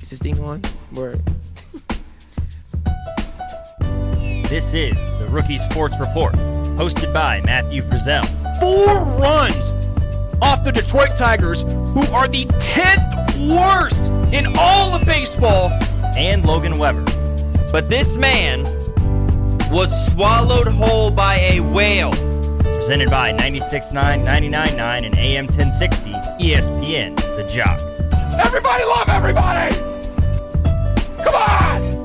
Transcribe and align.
Is 0.00 0.10
this 0.10 0.18
thing 0.18 0.38
on? 0.40 0.62
Word. 0.94 1.20
This 4.48 4.74
is 4.74 4.94
the 5.20 5.26
Rookie 5.30 5.58
Sports 5.58 5.94
Report, 6.00 6.34
hosted 6.76 7.12
by 7.14 7.40
Matthew 7.42 7.82
Frizzell. 7.82 8.26
Four 8.58 9.04
runs 9.20 9.72
off 10.42 10.64
the 10.64 10.72
Detroit 10.72 11.14
Tigers, 11.14 11.62
who 11.62 12.02
are 12.12 12.26
the 12.26 12.46
10th 12.46 13.54
worst 13.56 14.10
in 14.32 14.46
all 14.58 14.94
of 14.94 15.04
baseball. 15.06 15.70
and 16.16 16.44
Logan 16.44 16.78
Weber. 16.78 17.04
But 17.70 17.88
this 17.88 18.16
man 18.16 18.64
was 19.70 19.90
swallowed 20.10 20.66
whole 20.66 21.10
by 21.12 21.36
a 21.36 21.60
whale. 21.60 22.10
Presented 22.74 23.10
by 23.10 23.32
96.9, 23.32 23.92
99.9, 23.92 25.06
and 25.06 25.16
AM 25.16 25.44
1060 25.44 26.10
ESPN, 26.44 27.14
The 27.36 27.44
Jock. 27.48 27.80
Everybody 28.44 28.84
love 28.84 29.08
everybody! 29.08 29.89
Come 31.24 31.34
on! 31.34 32.00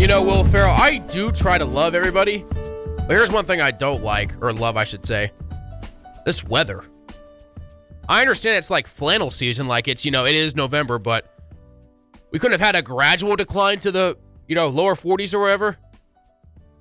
You 0.00 0.06
know, 0.06 0.22
Will 0.22 0.44
Ferrell, 0.44 0.70
I 0.70 0.96
do 0.96 1.30
try 1.30 1.58
to 1.58 1.64
love 1.64 1.94
everybody, 1.94 2.44
but 2.48 3.10
here's 3.10 3.30
one 3.30 3.44
thing 3.44 3.60
I 3.60 3.70
don't 3.70 4.02
like, 4.02 4.32
or 4.42 4.50
love, 4.52 4.78
I 4.78 4.84
should 4.84 5.04
say. 5.04 5.30
This 6.24 6.42
weather. 6.42 6.82
I 8.08 8.22
understand 8.22 8.56
it's 8.56 8.70
like 8.70 8.86
flannel 8.86 9.30
season, 9.30 9.68
like 9.68 9.88
it's, 9.88 10.06
you 10.06 10.10
know, 10.10 10.24
it 10.24 10.34
is 10.34 10.56
November, 10.56 10.98
but 10.98 11.30
we 12.30 12.38
couldn't 12.38 12.58
have 12.58 12.66
had 12.66 12.76
a 12.76 12.82
gradual 12.82 13.36
decline 13.36 13.78
to 13.80 13.92
the, 13.92 14.16
you 14.48 14.54
know, 14.54 14.68
lower 14.68 14.94
40s 14.94 15.34
or 15.34 15.40
whatever. 15.40 15.76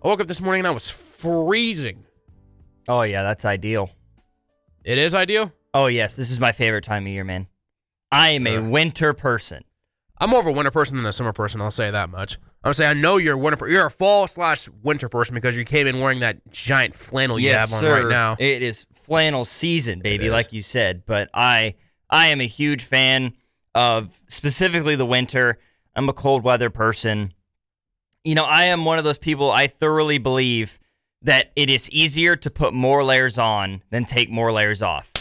I 0.03 0.07
woke 0.07 0.21
up 0.21 0.27
this 0.27 0.41
morning 0.41 0.61
and 0.61 0.67
I 0.67 0.71
was 0.71 0.89
freezing. 0.89 2.05
Oh, 2.87 3.01
yeah, 3.01 3.21
that's 3.21 3.43
ideal. 3.43 3.91
It 4.83 4.97
is 4.97 5.13
ideal. 5.13 5.51
Oh, 5.73 5.87
yes, 5.87 6.15
this 6.15 6.31
is 6.31 6.39
my 6.39 6.51
favorite 6.51 6.83
time 6.83 7.03
of 7.03 7.09
year, 7.09 7.23
man. 7.23 7.47
I 8.11 8.29
am 8.29 8.47
a 8.47 8.59
winter 8.59 9.13
person. 9.13 9.63
I'm 10.19 10.31
more 10.31 10.39
of 10.39 10.45
a 10.45 10.51
winter 10.51 10.71
person 10.71 10.97
than 10.97 11.05
a 11.05 11.13
summer 11.13 11.31
person. 11.31 11.61
I'll 11.61 11.71
say 11.71 11.91
that 11.91 12.09
much. 12.09 12.37
I'm 12.63 12.73
saying 12.73 12.89
I 12.97 12.99
know 12.99 13.17
you're 13.17 13.35
a 13.35 13.37
winter. 13.37 13.57
Per- 13.57 13.69
you're 13.69 13.85
a 13.85 13.91
fall 13.91 14.27
slash 14.27 14.67
winter 14.83 15.07
person 15.07 15.33
because 15.35 15.55
you 15.55 15.63
came 15.63 15.87
in 15.87 15.99
wearing 15.99 16.19
that 16.19 16.51
giant 16.51 16.93
flannel 16.93 17.39
you 17.39 17.49
yes, 17.49 17.69
have 17.69 17.77
on 17.77 17.79
sir. 17.79 18.03
right 18.03 18.11
now. 18.11 18.35
It 18.37 18.61
is 18.61 18.85
flannel 18.93 19.45
season, 19.45 20.01
baby, 20.01 20.25
is. 20.25 20.31
like 20.31 20.51
you 20.51 20.61
said. 20.61 21.03
But 21.05 21.29
I, 21.33 21.75
I 22.09 22.27
am 22.27 22.41
a 22.41 22.47
huge 22.47 22.83
fan 22.83 23.33
of 23.73 24.21
specifically 24.27 24.95
the 24.95 25.05
winter. 25.05 25.57
I'm 25.95 26.09
a 26.09 26.13
cold 26.13 26.43
weather 26.43 26.69
person. 26.69 27.33
You 28.25 28.35
know, 28.35 28.45
I 28.45 28.65
am 28.65 28.83
one 28.83 28.97
of 28.97 29.05
those 29.05 29.17
people. 29.17 29.51
I 29.51 29.67
thoroughly 29.67 30.17
believe 30.17 30.79
that 31.21 31.51
it 31.55 31.69
is 31.69 31.89
easier 31.91 32.35
to 32.35 32.49
put 32.49 32.73
more 32.73 33.03
layers 33.03 33.37
on 33.37 33.83
than 33.89 34.05
take 34.05 34.29
more 34.29 34.51
layers 34.51 34.81
off. 34.81 35.11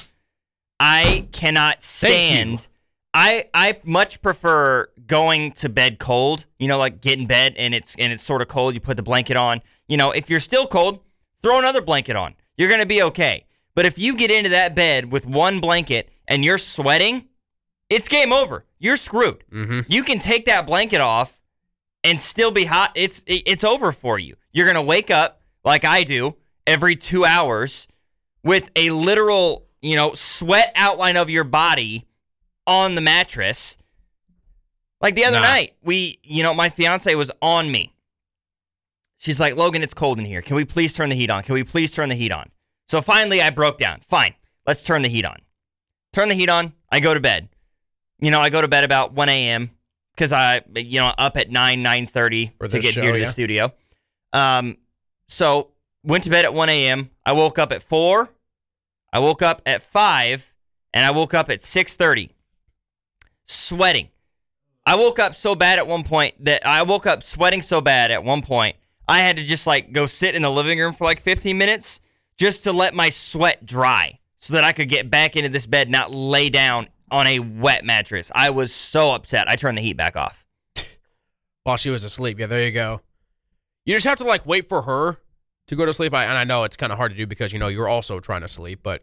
I 0.79 1.27
cannot 1.33 1.83
stand. 1.83 2.69
I 3.13 3.47
I 3.53 3.81
much 3.85 4.23
prefer 4.23 4.89
going 5.07 5.53
to 5.53 5.69
bed 5.69 5.99
cold. 5.99 6.47
You 6.59 6.69
know, 6.69 6.79
like 6.79 7.01
get 7.01 7.19
in 7.19 7.27
bed 7.27 7.55
and 7.57 7.75
it's 7.75 7.97
and 7.97 8.13
it's 8.13 8.23
sort 8.23 8.43
of 8.43 8.49
cold. 8.49 8.75
You 8.75 8.81
put 8.81 8.97
the 8.97 9.03
blanket 9.03 9.37
on. 9.37 9.61
You 9.89 9.97
know, 9.97 10.11
if 10.13 10.31
you're 10.31 10.41
still 10.41 10.67
cold, 10.67 11.01
throw 11.43 11.59
another 11.59 11.81
blanket 11.81 12.17
on. 12.17 12.35
You're 12.57 12.71
gonna 12.71 12.87
be 12.87 13.03
okay. 13.03 13.47
But 13.75 13.87
if 13.87 13.99
you 13.99 14.17
get 14.17 14.31
into 14.31 14.51
that 14.51 14.75
bed 14.75 15.11
with 15.11 15.27
one 15.27 15.61
blanket 15.61 16.11
and 16.27 16.45
you're 16.45 16.59
sweating, 16.59 17.29
it's 17.89 18.09
game 18.09 18.33
over. 18.33 18.65
You're 18.79 18.97
screwed. 18.97 19.45
Mm-hmm. 19.53 19.81
You 19.91 20.03
can 20.03 20.19
take 20.19 20.47
that 20.47 20.67
blanket 20.67 21.01
off 21.01 21.43
and 22.05 22.21
still 22.21 22.51
be 22.51 22.67
hot. 22.67 22.93
It's 22.95 23.25
it's 23.27 23.65
over 23.65 23.91
for 23.91 24.19
you. 24.19 24.37
You're 24.53 24.67
gonna 24.67 24.83
wake 24.83 25.11
up 25.11 25.38
like 25.69 25.85
I 25.85 26.03
do 26.03 26.35
every 26.67 26.97
two 26.97 27.25
hours 27.25 27.87
with 28.43 28.71
a 28.75 28.91
literal, 28.91 29.67
you 29.83 29.97
know, 29.97 30.15
sweat 30.15 30.73
outline 30.75 31.17
of 31.17 31.29
your 31.29 31.45
body 31.45 32.07
on 32.67 32.95
the 32.95 33.01
mattress. 33.01 33.77
Like 35.01 35.15
the 35.15 35.25
other 35.27 35.37
Nah. 35.37 35.43
night, 35.43 35.75
we, 35.83 36.19
you 36.23 36.43
know, 36.43 36.55
my 36.55 36.69
fiance 36.71 37.15
was 37.15 37.31
on 37.43 37.71
me. 37.71 37.95
She's 39.19 39.39
like, 39.39 39.57
Logan, 39.57 39.83
it's 39.83 39.95
cold 39.95 40.19
in 40.19 40.25
here. 40.25 40.41
Can 40.41 40.57
we 40.57 40.65
please 40.65 40.93
turn 40.95 41.11
the 41.11 41.17
heat 41.17 41.29
on? 41.31 41.43
Can 41.43 41.55
we 41.55 41.65
please 41.65 41.95
turn 41.95 42.09
the 42.09 42.15
heat 42.15 42.33
on? 42.33 42.49
So 42.89 43.03
finally, 43.03 43.43
I 43.43 43.51
broke 43.51 43.77
down. 43.79 44.01
Fine, 44.01 44.35
let's 44.67 44.83
turn 44.83 45.03
the 45.03 45.09
heat 45.09 45.25
on. 45.25 45.37
Turn 46.13 46.29
the 46.29 46.35
heat 46.35 46.49
on. 46.49 46.73
I 46.91 47.01
go 47.01 47.13
to 47.13 47.21
bed. 47.21 47.49
You 48.21 48.31
know, 48.31 48.41
I 48.41 48.49
go 48.49 48.63
to 48.63 48.69
bed 48.69 48.85
about 48.85 49.13
1 49.13 49.29
a.m. 49.29 49.71
because 50.15 50.33
I, 50.33 50.63
you 50.75 50.99
know, 51.01 51.13
up 51.19 51.37
at 51.37 51.51
9, 51.51 51.85
9.30 51.85 52.53
For 52.59 52.69
to 52.69 52.79
get 52.79 52.95
show, 52.95 53.03
here 53.03 53.13
to 53.13 53.19
yeah. 53.19 53.25
the 53.27 53.31
studio. 53.33 53.73
Um, 54.33 54.77
so 55.29 55.73
went 56.03 56.25
to 56.25 56.31
bed 56.31 56.45
at 56.45 56.55
1 56.55 56.69
a.m. 56.69 57.11
I 57.25 57.33
woke 57.33 57.59
up 57.59 57.73
at 57.73 57.83
4. 57.83 58.31
I 59.13 59.19
woke 59.19 59.43
up 59.43 59.63
at 59.67 59.83
5. 59.83 60.55
And 60.95 61.05
I 61.05 61.11
woke 61.11 61.35
up 61.35 61.51
at 61.51 61.59
6.30 61.59 62.31
sweating. 63.47 64.09
I 64.87 64.97
woke 64.97 65.19
up 65.19 65.35
so 65.35 65.55
bad 65.55 65.79
at 65.79 65.87
one 65.87 66.03
point 66.03 66.43
that 66.45 66.67
I 66.67 66.83
woke 66.83 67.07
up 67.07 67.23
sweating 67.23 67.63
so 67.63 67.81
bad 67.81 68.11
at 68.11 68.25
one 68.25 68.43
point, 68.43 68.77
I 69.07 69.21
had 69.21 69.37
to 69.37 69.45
just 69.45 69.67
like 69.67 69.93
go 69.93 70.07
sit 70.07 70.35
in 70.35 70.43
the 70.43 70.51
living 70.51 70.79
room 70.79 70.95
for 70.95 71.05
like 71.05 71.21
15 71.21 71.57
minutes 71.59 72.01
just 72.39 72.65
to 72.65 72.73
let 72.73 72.95
my 72.95 73.11
sweat 73.11 73.67
dry 73.67 74.19
so 74.39 74.55
that 74.55 74.65
I 74.65 74.73
could 74.73 74.89
get 74.89 75.11
back 75.11 75.37
into 75.37 75.51
this 75.51 75.67
bed, 75.67 75.91
not 75.91 76.13
lay 76.13 76.49
down 76.49 76.89
on 77.11 77.27
a 77.27 77.39
wet 77.39 77.85
mattress. 77.85 78.31
I 78.35 78.51
was 78.51 78.73
so 78.73 79.11
upset. 79.11 79.49
I 79.49 79.57
turned 79.57 79.77
the 79.77 79.83
heat 79.83 79.97
back 79.97 80.17
off. 80.17 80.47
While 81.65 81.77
she 81.77 81.91
was 81.91 82.05
asleep. 82.05 82.39
Yeah, 82.39 82.47
there 82.47 82.65
you 82.65 82.73
go. 82.73 83.01
You 83.89 83.95
just 83.95 84.05
have 84.05 84.19
to 84.19 84.25
like 84.25 84.45
wait 84.45 84.69
for 84.69 84.83
her 84.83 85.17
to 85.69 85.75
go 85.75 85.87
to 85.87 85.95
sleep. 85.95 86.13
I, 86.13 86.25
and 86.25 86.37
I 86.37 86.45
know 86.45 86.65
it's 86.65 86.77
kind 86.77 86.93
of 86.93 86.99
hard 86.99 87.11
to 87.11 87.17
do 87.17 87.27
because 87.27 87.55
you 87.55 87.59
know 87.59 87.69
you're 87.69 87.89
also 87.89 88.21
trying 88.21 88.43
to 88.43 88.49
sleep, 88.49 88.81
but 88.83 89.03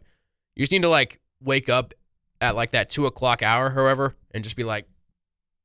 you 0.54 0.62
just 0.62 0.70
need 0.70 0.82
to 0.82 0.88
like 0.88 1.20
wake 1.42 1.68
up 1.68 1.92
at 2.40 2.54
like 2.54 2.70
that 2.70 2.88
two 2.88 3.04
o'clock 3.06 3.42
hour, 3.42 3.70
however, 3.70 4.14
and 4.30 4.44
just 4.44 4.54
be 4.54 4.62
like, 4.62 4.86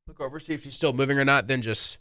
look 0.07 0.19
over, 0.19 0.39
see 0.39 0.55
if 0.55 0.63
she's 0.63 0.73
still 0.73 0.91
moving 0.91 1.19
or 1.19 1.23
not. 1.23 1.45
Then 1.45 1.61
just 1.61 1.99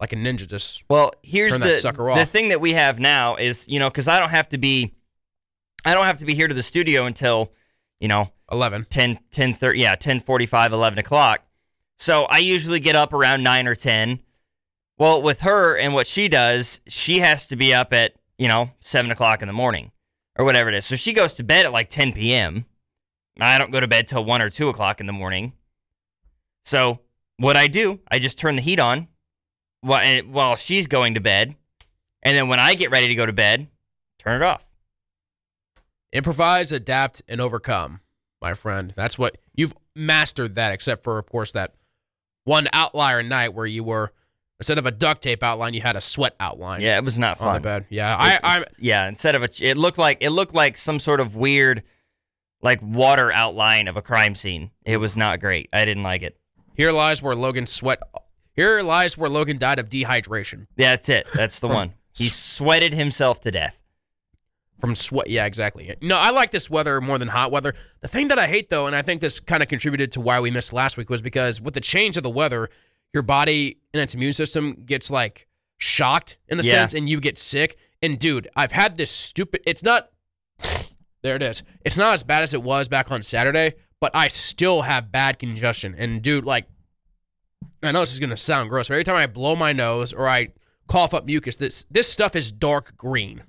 like 0.00 0.14
a 0.14 0.16
ninja, 0.16 0.48
just 0.48 0.82
Well, 0.88 1.12
here's 1.22 1.52
the 1.60 1.74
the 2.16 2.24
thing 2.24 2.48
that 2.48 2.62
we 2.62 2.72
have 2.72 2.98
now 2.98 3.36
is, 3.36 3.68
you 3.68 3.78
know, 3.78 3.90
cuz 3.90 4.08
I 4.08 4.18
don't 4.18 4.30
have 4.30 4.48
to 4.48 4.56
be 4.56 4.94
I 5.84 5.92
don't 5.92 6.06
have 6.06 6.20
to 6.20 6.24
be 6.24 6.34
here 6.34 6.48
to 6.48 6.54
the 6.54 6.62
studio 6.62 7.04
until, 7.04 7.52
you 8.00 8.08
know, 8.08 8.32
eleven. 8.50 8.86
10, 8.86 9.18
10 9.30 9.52
30, 9.52 9.78
yeah, 9.78 9.94
10 9.94 10.20
45, 10.20 10.72
11 10.72 10.98
o'clock. 10.98 11.44
So 11.98 12.22
I 12.24 12.38
usually 12.38 12.80
get 12.80 12.96
up 12.96 13.12
around 13.12 13.42
9 13.42 13.66
or 13.66 13.74
10. 13.74 14.20
Well, 15.02 15.20
with 15.20 15.40
her 15.40 15.76
and 15.76 15.94
what 15.94 16.06
she 16.06 16.28
does, 16.28 16.80
she 16.86 17.18
has 17.18 17.48
to 17.48 17.56
be 17.56 17.74
up 17.74 17.92
at, 17.92 18.14
you 18.38 18.46
know, 18.46 18.70
7 18.78 19.10
o'clock 19.10 19.42
in 19.42 19.48
the 19.48 19.52
morning 19.52 19.90
or 20.38 20.44
whatever 20.44 20.68
it 20.68 20.76
is. 20.76 20.86
So 20.86 20.94
she 20.94 21.12
goes 21.12 21.34
to 21.34 21.42
bed 21.42 21.66
at 21.66 21.72
like 21.72 21.88
10 21.88 22.12
p.m. 22.12 22.66
I 23.40 23.58
don't 23.58 23.72
go 23.72 23.80
to 23.80 23.88
bed 23.88 24.06
till 24.06 24.24
1 24.24 24.40
or 24.40 24.48
2 24.48 24.68
o'clock 24.68 25.00
in 25.00 25.08
the 25.08 25.12
morning. 25.12 25.54
So 26.62 27.00
what 27.36 27.56
I 27.56 27.66
do, 27.66 27.98
I 28.12 28.20
just 28.20 28.38
turn 28.38 28.54
the 28.54 28.62
heat 28.62 28.78
on 28.78 29.08
while, 29.80 30.04
eh, 30.04 30.20
while 30.20 30.54
she's 30.54 30.86
going 30.86 31.14
to 31.14 31.20
bed. 31.20 31.56
And 32.22 32.36
then 32.36 32.46
when 32.46 32.60
I 32.60 32.74
get 32.74 32.92
ready 32.92 33.08
to 33.08 33.16
go 33.16 33.26
to 33.26 33.32
bed, 33.32 33.66
turn 34.20 34.40
it 34.40 34.44
off. 34.44 34.68
Improvise, 36.12 36.70
adapt, 36.70 37.22
and 37.26 37.40
overcome, 37.40 38.02
my 38.40 38.54
friend. 38.54 38.92
That's 38.94 39.18
what 39.18 39.36
you've 39.52 39.74
mastered 39.96 40.54
that, 40.54 40.72
except 40.72 41.02
for, 41.02 41.18
of 41.18 41.26
course, 41.26 41.50
that 41.50 41.74
one 42.44 42.68
outlier 42.72 43.24
night 43.24 43.52
where 43.52 43.66
you 43.66 43.82
were 43.82 44.12
instead 44.62 44.78
of 44.78 44.86
a 44.86 44.90
duct 44.90 45.22
tape 45.22 45.42
outline, 45.42 45.74
you 45.74 45.80
had 45.82 45.96
a 45.96 46.00
sweat 46.00 46.34
outline. 46.40 46.80
Yeah, 46.80 46.96
it 46.96 47.04
was 47.04 47.18
not 47.18 47.40
on 47.40 47.46
the 47.46 47.52
fun. 47.54 47.62
bed. 47.62 47.86
Yeah, 47.90 48.16
I, 48.16 48.34
It- 48.34 48.40
I, 48.42 48.56
it's- 48.60 48.74
yeah. 48.78 49.08
Instead 49.08 49.34
of 49.34 49.42
a, 49.42 49.48
it 49.60 49.76
looked 49.76 49.98
like 49.98 50.18
it 50.20 50.30
looked 50.30 50.54
like 50.54 50.76
some 50.76 50.98
sort 50.98 51.20
of 51.20 51.34
weird, 51.36 51.82
like 52.62 52.80
water 52.82 53.32
outline 53.32 53.88
of 53.88 53.96
a 53.96 54.02
crime 54.02 54.34
scene. 54.34 54.70
It 54.84 54.96
was 54.98 55.16
not 55.16 55.40
great. 55.40 55.68
I 55.72 55.84
didn't 55.84 56.02
like 56.04 56.22
it. 56.22 56.36
here 56.76 56.92
lies 56.92 57.22
where 57.22 57.34
Logan 57.34 57.66
sweat. 57.66 58.00
Here 58.54 58.82
lies 58.82 59.16
where 59.18 59.30
Logan 59.30 59.56
died 59.58 59.78
of 59.78 59.88
dehydration 59.88 60.66
Yeah, 60.76 60.90
that's 60.90 61.08
it. 61.08 61.26
That's 61.34 61.58
the 61.60 61.68
one. 61.68 61.94
He 62.14 62.24
sweated 62.28 62.92
himself 62.92 63.40
to 63.40 63.50
death. 63.50 63.82
from 64.78 64.94
sweat. 64.94 65.28
Yeah, 65.30 65.46
exactly. 65.46 65.94
No, 66.02 66.18
I 66.18 66.30
like 66.30 66.50
this 66.50 66.68
weather 66.68 67.00
more 67.00 67.16
than 67.18 67.28
hot 67.28 67.50
weather. 67.50 67.72
The 68.00 68.08
thing 68.08 68.28
that 68.28 68.38
I 68.38 68.46
hate 68.48 68.68
though, 68.68 68.86
and 68.86 68.94
I 68.94 69.00
think 69.02 69.20
this 69.22 69.40
kind 69.40 69.62
of 69.62 69.68
contributed 69.68 70.12
to 70.12 70.20
why 70.20 70.38
we 70.40 70.50
missed 70.50 70.72
last 70.72 70.96
week, 70.96 71.08
was 71.08 71.22
because 71.22 71.60
with 71.60 71.74
the 71.74 71.80
change 71.80 72.16
of 72.18 72.22
the 72.22 72.30
weather, 72.30 72.68
your 73.12 73.22
body 73.22 73.78
and 73.92 74.02
its 74.02 74.14
immune 74.14 74.32
system 74.32 74.82
gets 74.86 75.10
like 75.10 75.46
shocked 75.78 76.38
in 76.48 76.58
a 76.60 76.62
Yeah. 76.62 76.70
sense, 76.72 76.94
and 76.94 77.08
you 77.08 77.20
get 77.20 77.38
sick. 77.38 77.76
And 78.02 78.18
dude, 78.18 78.48
I've 78.56 78.72
had 78.72 78.96
this 78.96 79.10
stupid. 79.10 79.62
It's 79.66 79.82
not. 79.82 80.10
There 81.22 81.36
it 81.36 81.42
is. 81.44 81.62
It's 81.84 81.96
not 81.96 82.14
as 82.14 82.24
bad 82.24 82.42
as 82.42 82.52
it 82.52 82.64
was 82.64 82.88
back 82.88 83.12
on 83.12 83.22
Saturday, 83.22 83.74
but 84.00 84.10
I 84.12 84.26
still 84.26 84.82
have 84.82 85.12
bad 85.12 85.38
congestion. 85.38 85.94
And 85.96 86.20
dude, 86.20 86.44
like, 86.44 86.66
I 87.80 87.92
know 87.92 88.00
this 88.00 88.12
is 88.12 88.18
gonna 88.18 88.36
sound 88.36 88.70
gross, 88.70 88.88
but 88.88 88.94
every 88.94 89.04
time 89.04 89.14
I 89.14 89.26
blow 89.26 89.54
my 89.54 89.72
nose 89.72 90.12
or 90.12 90.28
I 90.28 90.48
cough 90.88 91.14
up 91.14 91.24
mucus, 91.24 91.54
this 91.58 91.84
this 91.92 92.10
stuff 92.10 92.34
is 92.34 92.50
dark 92.50 92.96
green, 92.96 93.44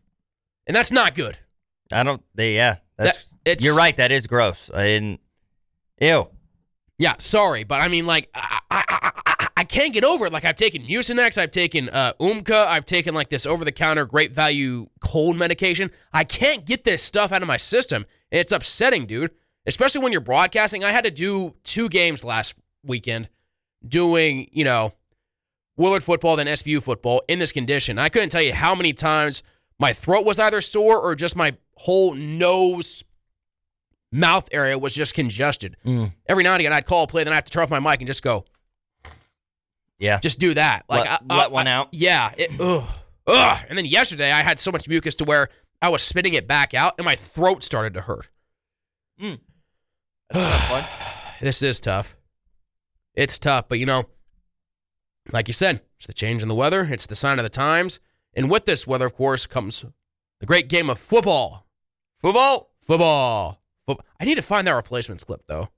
and 0.68 0.75
that's 0.75 0.92
not 0.92 1.15
good. 1.15 1.39
I 1.92 2.04
don't. 2.04 2.21
They, 2.36 2.54
yeah, 2.54 2.75
that's. 2.95 3.24
That- 3.24 3.30
it's- 3.44 3.65
you're 3.65 3.75
right. 3.75 3.98
That 3.98 4.12
is 4.12 4.27
gross. 4.27 4.69
I 4.71 4.83
didn't. 4.83 5.19
Ew. 6.00 6.30
Yeah, 6.98 7.16
sorry, 7.18 7.63
but 7.63 7.81
I 7.81 7.88
mean, 7.88 8.06
like, 8.06 8.30
I, 8.36 8.60
I, 8.69 8.84
I, 8.90 9.48
I, 9.57 9.63
can't 9.63 9.94
get 9.94 10.04
over 10.04 10.28
it. 10.28 10.34
Like 10.34 10.45
I've 10.45 10.56
taken 10.56 10.84
Mucinex, 10.84 11.38
I've 11.38 11.51
taken 11.51 11.90
uh, 11.90 12.13
Umcka, 12.19 12.68
I've 12.68 12.86
taken 12.86 13.16
like 13.16 13.30
this 13.30 13.45
over-the-counter 13.45 14.06
great 14.06 14.31
value 14.31 14.88
cold 15.00 15.36
medication. 15.36 15.90
I 16.13 16.24
can't 16.24 16.66
get 16.66 16.84
this 16.84 17.01
stuff 17.01 17.31
out 17.31 17.42
of 17.42 17.48
my 17.48 17.57
system. 17.57 18.06
And 18.31 18.40
it's 18.40 18.51
upsetting, 18.51 19.06
dude. 19.06 19.31
Especially 19.66 20.01
when 20.01 20.12
you're 20.12 20.22
broadcasting. 20.22 20.84
I 20.84 20.92
had 20.92 21.06
to 21.06 21.12
do 21.12 21.56
two 21.63 21.88
games 21.88 22.24
last 22.24 22.56
weekend 22.84 23.30
doing, 23.88 24.50
you 24.51 24.66
know, 24.66 24.94
Willard 25.78 26.04
football, 26.04 26.36
then 26.36 26.48
SBU 26.48 26.84
football 26.84 27.24
in 27.28 27.39
this 27.39 27.51
condition. 27.51 27.98
I 27.98 28.10
couldn't 28.10 28.30
tell 28.30 28.42
you 28.42 28.54
how 28.54 28.75
many 28.75 28.94
times 28.94 29.42
my 29.80 29.94
throat 29.94 30.25
was 30.25 30.39
either 30.39 30.62
sore 30.62 31.00
or 31.00 31.16
just 31.16 31.36
my 31.36 31.56
whole 31.75 32.13
nose 32.13 33.04
mouth 34.13 34.48
area 34.51 34.77
was 34.77 34.94
just 34.94 35.13
congested. 35.13 35.75
Every 36.27 36.44
now 36.44 36.54
and 36.54 36.62
again, 36.62 36.71
I'd 36.74 36.86
call 36.86 37.04
a 37.04 37.07
play, 37.07 37.24
then 37.24 37.33
I 37.33 37.36
have 37.36 37.45
to 37.45 37.51
turn 37.51 37.63
off 37.63 37.69
my 37.69 37.80
mic 37.80 38.00
and 38.00 38.07
just 38.07 38.24
go, 38.24 38.45
Yeah. 40.00 40.19
just 40.19 40.39
do 40.39 40.54
that. 40.54 40.86
Like 40.88 41.06
Let- 41.10 41.21
I- 41.30 41.36
let 41.36 41.45
I- 41.48 41.50
one 41.50 41.68
I- 41.68 41.71
out? 41.71 41.89
Yeah. 41.92 42.31
It, 42.38 42.51
ugh, 42.60 42.88
ugh. 43.27 43.65
And 43.69 43.77
then 43.77 43.86
yesterday, 43.86 44.31
I 44.31 44.42
had 44.44 44.60
so 44.60 44.71
much 44.71 44.88
mucus 44.88 45.15
to 45.15 45.24
where 45.25 45.50
I 45.81 45.89
was 45.89 46.01
spitting 46.01 46.33
it 46.33 46.48
back 46.48 46.74
out, 46.74 46.94
and 46.98 47.06
my 47.06 47.15
throat 47.15 47.63
started 47.63 47.94
to 47.95 48.01
hurt. 48.01 48.27
Hmm. 49.19 49.33
That's 50.30 50.45
a 50.45 50.57
tough 50.57 50.71
one. 50.71 50.83
This 51.42 51.62
is 51.62 51.80
tough. 51.81 52.15
It's 53.15 53.38
tough, 53.38 53.68
but 53.68 53.80
you 53.80 53.86
know, 53.86 54.06
like 55.31 55.48
you 55.48 55.54
said, 55.54 55.81
it's 55.98 56.07
the 56.07 56.13
change 56.13 56.42
in 56.42 56.48
the 56.48 56.56
weather. 56.56 56.86
It's 56.89 57.06
the 57.06 57.15
sign 57.15 57.38
of 57.39 57.44
the 57.44 57.50
times. 57.50 58.00
And 58.33 58.50
with 58.50 58.65
this 58.65 58.88
weather, 58.88 59.06
of 59.06 59.13
course, 59.13 59.45
comes 59.45 59.86
the 60.39 60.45
great 60.45 60.68
game 60.68 60.89
of 60.89 60.98
football. 61.00 61.68
Football. 62.19 62.71
Football. 62.81 63.62
Foot- 63.88 64.00
I 64.20 64.26
need 64.26 64.36
to 64.36 64.42
find 64.42 64.66
that 64.68 64.72
replacements 64.74 65.24
clip 65.24 65.42
though. 65.48 65.70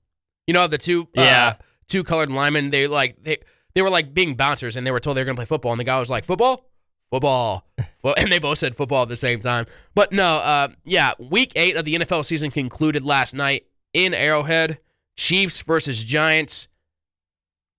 You 0.46 0.54
know 0.54 0.66
the 0.66 0.78
two 0.78 1.02
uh, 1.16 1.22
Yeah. 1.22 1.54
two 1.88 2.04
colored 2.04 2.30
linemen. 2.30 2.70
They 2.70 2.86
like 2.86 3.22
they 3.22 3.38
they 3.74 3.82
were 3.82 3.90
like 3.90 4.14
being 4.14 4.34
bouncers, 4.36 4.76
and 4.76 4.86
they 4.86 4.90
were 4.90 5.00
told 5.00 5.16
they 5.16 5.20
were 5.22 5.26
gonna 5.26 5.36
play 5.36 5.44
football, 5.44 5.72
and 5.72 5.80
the 5.80 5.84
guy 5.84 5.98
was 5.98 6.08
like 6.10 6.24
football, 6.24 6.70
football, 7.10 7.66
Fo-" 8.02 8.14
and 8.16 8.30
they 8.30 8.38
both 8.38 8.58
said 8.58 8.74
football 8.76 9.02
at 9.02 9.08
the 9.08 9.16
same 9.16 9.40
time. 9.40 9.66
But 9.94 10.12
no, 10.12 10.36
uh, 10.36 10.68
yeah, 10.84 11.12
week 11.18 11.52
eight 11.56 11.76
of 11.76 11.84
the 11.84 11.96
NFL 11.96 12.24
season 12.24 12.50
concluded 12.50 13.04
last 13.04 13.34
night 13.34 13.66
in 13.92 14.14
Arrowhead. 14.14 14.78
Chiefs 15.18 15.62
versus 15.62 16.04
Giants. 16.04 16.68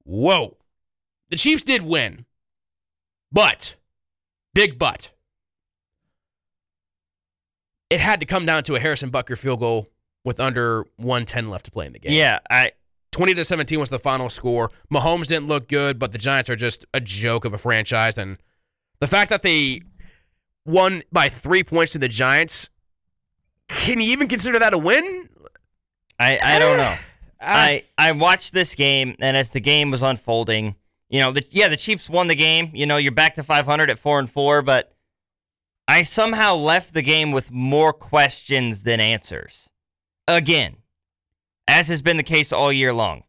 Whoa, 0.03 0.57
the 1.29 1.35
Chiefs 1.37 1.63
did 1.63 1.83
win, 1.83 2.25
but 3.31 3.75
big 4.53 4.77
but. 4.79 5.11
It 7.89 7.99
had 8.01 8.19
to 8.19 8.25
come 8.25 8.45
down 8.45 8.63
to 8.63 8.75
a 8.75 8.79
Harrison 8.79 9.09
Butker 9.11 9.37
field 9.37 9.59
goal 9.59 9.87
with 10.27 10.41
under 10.41 10.85
110 10.97 11.49
left 11.49 11.63
to 11.63 11.71
play 11.71 11.85
in 11.85 11.93
the 11.93 11.99
game. 11.99 12.11
Yeah. 12.11 12.39
I 12.51 12.73
20 13.13 13.33
to 13.35 13.45
17 13.45 13.79
was 13.79 13.89
the 13.89 13.97
final 13.97 14.29
score. 14.29 14.69
Mahomes 14.93 15.27
didn't 15.27 15.47
look 15.47 15.69
good, 15.69 15.97
but 15.97 16.11
the 16.11 16.17
Giants 16.17 16.49
are 16.49 16.55
just 16.57 16.85
a 16.93 16.99
joke 16.99 17.45
of 17.45 17.53
a 17.53 17.57
franchise. 17.57 18.17
And 18.17 18.37
the 18.99 19.07
fact 19.07 19.29
that 19.29 19.41
they 19.41 19.83
won 20.65 21.01
by 21.13 21.29
three 21.29 21.63
points 21.63 21.93
to 21.93 21.97
the 21.97 22.09
Giants, 22.09 22.69
can 23.69 24.01
you 24.01 24.11
even 24.11 24.27
consider 24.27 24.59
that 24.59 24.73
a 24.73 24.77
win? 24.77 25.29
I, 26.19 26.37
I 26.43 26.59
don't 26.59 26.75
know. 26.77 26.83
I, 26.83 26.99
ah. 27.41 27.45
I 27.47 27.83
I 27.97 28.11
watched 28.11 28.51
this 28.51 28.75
game, 28.75 29.15
and 29.21 29.37
as 29.37 29.51
the 29.51 29.61
game 29.61 29.91
was 29.91 30.03
unfolding, 30.03 30.75
you 31.09 31.21
know, 31.21 31.31
the, 31.31 31.45
yeah, 31.51 31.69
the 31.69 31.77
Chiefs 31.77 32.09
won 32.09 32.27
the 32.27 32.35
game. 32.35 32.71
You 32.73 32.85
know, 32.85 32.97
you're 32.97 33.13
back 33.13 33.35
to 33.35 33.43
500 33.43 33.89
at 33.89 33.97
four 33.97 34.19
and 34.19 34.29
four, 34.29 34.61
but 34.61 34.93
I 35.87 36.03
somehow 36.03 36.55
left 36.55 36.93
the 36.93 37.01
game 37.01 37.31
with 37.31 37.49
more 37.49 37.93
questions 37.93 38.83
than 38.83 38.99
answers. 38.99 39.69
Again, 40.27 40.77
as 41.67 41.87
has 41.87 42.01
been 42.01 42.17
the 42.17 42.23
case 42.23 42.51
all 42.51 42.71
year 42.71 42.93
long. 42.93 43.23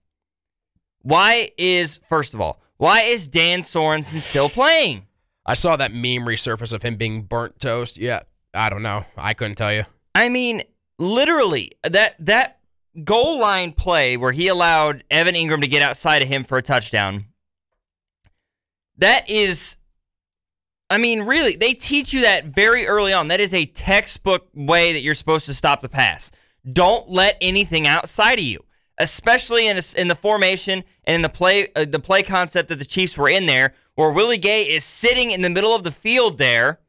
Why 1.02 1.50
is 1.56 2.00
first 2.08 2.34
of 2.34 2.40
all, 2.40 2.60
why 2.76 3.02
is 3.02 3.28
Dan 3.28 3.60
Sorensen 3.60 4.20
still 4.20 4.48
playing? 4.48 5.06
I 5.46 5.54
saw 5.54 5.76
that 5.76 5.92
meme 5.92 6.26
resurface 6.26 6.72
of 6.72 6.82
him 6.82 6.96
being 6.96 7.22
burnt 7.22 7.58
toast. 7.60 7.98
Yeah, 7.98 8.20
I 8.52 8.68
don't 8.68 8.82
know. 8.82 9.04
I 9.16 9.34
couldn't 9.34 9.56
tell 9.56 9.72
you. 9.72 9.84
I 10.14 10.28
mean, 10.28 10.62
literally 10.98 11.72
that 11.84 12.16
that 12.26 12.58
goal 13.04 13.40
line 13.40 13.72
play 13.72 14.16
where 14.16 14.32
he 14.32 14.48
allowed 14.48 15.04
Evan 15.10 15.34
Engram 15.34 15.60
to 15.60 15.68
get 15.68 15.82
outside 15.82 16.22
of 16.22 16.28
him 16.28 16.44
for 16.44 16.58
a 16.58 16.62
touchdown. 16.62 17.26
That 18.98 19.30
is 19.30 19.76
I 20.90 20.98
mean, 20.98 21.22
really, 21.22 21.54
they 21.54 21.74
teach 21.74 22.14
you 22.14 22.22
that 22.22 22.46
very 22.46 22.86
early 22.86 23.12
on. 23.12 23.28
That 23.28 23.40
is 23.40 23.52
a 23.52 23.66
textbook 23.66 24.48
way 24.54 24.94
that 24.94 25.00
you're 25.00 25.14
supposed 25.14 25.46
to 25.46 25.54
stop 25.54 25.82
the 25.82 25.88
pass. 25.88 26.30
Don't 26.72 27.08
let 27.08 27.36
anything 27.40 27.86
outside 27.86 28.38
of 28.38 28.44
you, 28.44 28.64
especially 28.98 29.68
in 29.68 29.76
a, 29.76 29.82
in 29.96 30.08
the 30.08 30.14
formation 30.14 30.84
and 31.04 31.14
in 31.16 31.22
the 31.22 31.28
play 31.28 31.68
uh, 31.74 31.84
the 31.84 32.00
play 32.00 32.22
concept 32.22 32.68
that 32.68 32.78
the 32.78 32.84
Chiefs 32.84 33.16
were 33.16 33.28
in 33.28 33.46
there, 33.46 33.74
where 33.94 34.10
Willie 34.10 34.38
Gay 34.38 34.62
is 34.62 34.84
sitting 34.84 35.30
in 35.30 35.42
the 35.42 35.50
middle 35.50 35.74
of 35.74 35.84
the 35.84 35.92
field 35.92 36.38
there 36.38 36.80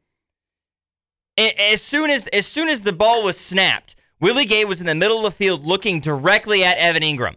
a- 1.38 1.72
as 1.72 1.82
soon 1.82 2.10
as 2.10 2.26
as 2.28 2.46
soon 2.46 2.68
as 2.68 2.82
the 2.82 2.92
ball 2.92 3.22
was 3.22 3.38
snapped, 3.38 3.94
Willie 4.20 4.44
Gay 4.44 4.64
was 4.64 4.80
in 4.80 4.86
the 4.86 4.94
middle 4.94 5.18
of 5.18 5.24
the 5.24 5.30
field 5.30 5.64
looking 5.64 6.00
directly 6.00 6.62
at 6.62 6.78
Evan 6.78 7.02
Engram 7.02 7.36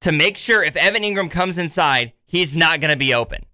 to 0.00 0.12
make 0.12 0.38
sure 0.38 0.62
if 0.62 0.76
Evan 0.76 1.02
Engram 1.02 1.30
comes 1.30 1.58
inside, 1.58 2.12
he's 2.24 2.56
not 2.56 2.80
going 2.80 2.90
to 2.90 2.96
be 2.96 3.12
open. 3.12 3.44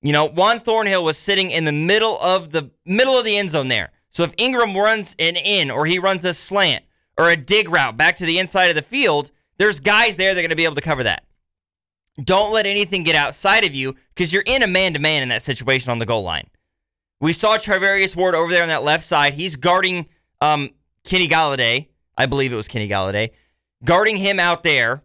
You 0.00 0.12
know, 0.12 0.26
Juan 0.26 0.60
Thornhill 0.60 1.04
was 1.04 1.18
sitting 1.18 1.50
in 1.50 1.64
the 1.64 1.72
middle 1.72 2.18
of 2.20 2.52
the 2.52 2.70
middle 2.86 3.18
of 3.18 3.24
the 3.24 3.36
end 3.36 3.50
zone 3.50 3.68
there. 3.68 3.92
So 4.10 4.24
if 4.24 4.34
Engram 4.36 4.74
runs 4.74 5.14
an 5.18 5.36
in 5.36 5.70
or 5.70 5.86
he 5.86 5.98
runs 5.98 6.24
a 6.24 6.34
slant 6.34 6.84
or 7.18 7.30
a 7.30 7.36
dig 7.36 7.68
route 7.68 7.96
back 7.96 8.16
to 8.16 8.26
the 8.26 8.38
inside 8.38 8.66
of 8.66 8.74
the 8.74 8.82
field, 8.82 9.30
there's 9.58 9.80
guys 9.80 10.16
there 10.16 10.34
that 10.34 10.40
are 10.40 10.42
going 10.42 10.50
to 10.50 10.56
be 10.56 10.64
able 10.64 10.74
to 10.74 10.80
cover 10.80 11.02
that. 11.04 11.24
Don't 12.22 12.52
let 12.52 12.66
anything 12.66 13.04
get 13.04 13.14
outside 13.14 13.64
of 13.64 13.74
you 13.74 13.94
because 14.14 14.32
you're 14.32 14.42
in 14.46 14.62
a 14.62 14.66
man 14.66 14.92
to 14.94 14.98
man 14.98 15.22
in 15.22 15.28
that 15.30 15.42
situation 15.42 15.90
on 15.90 15.98
the 15.98 16.06
goal 16.06 16.22
line. 16.22 16.48
We 17.20 17.32
saw 17.32 17.56
Charvarius 17.56 18.16
Ward 18.16 18.34
over 18.34 18.50
there 18.50 18.62
on 18.62 18.68
that 18.68 18.82
left 18.82 19.04
side. 19.04 19.34
He's 19.34 19.56
guarding 19.56 20.08
um, 20.40 20.70
Kenny 21.04 21.28
Golladay. 21.28 21.88
I 22.18 22.26
believe 22.26 22.52
it 22.52 22.56
was 22.56 22.68
Kenny 22.68 22.88
Golladay. 22.88 23.30
Guarding 23.84 24.16
him 24.16 24.38
out 24.38 24.62
there. 24.62 25.04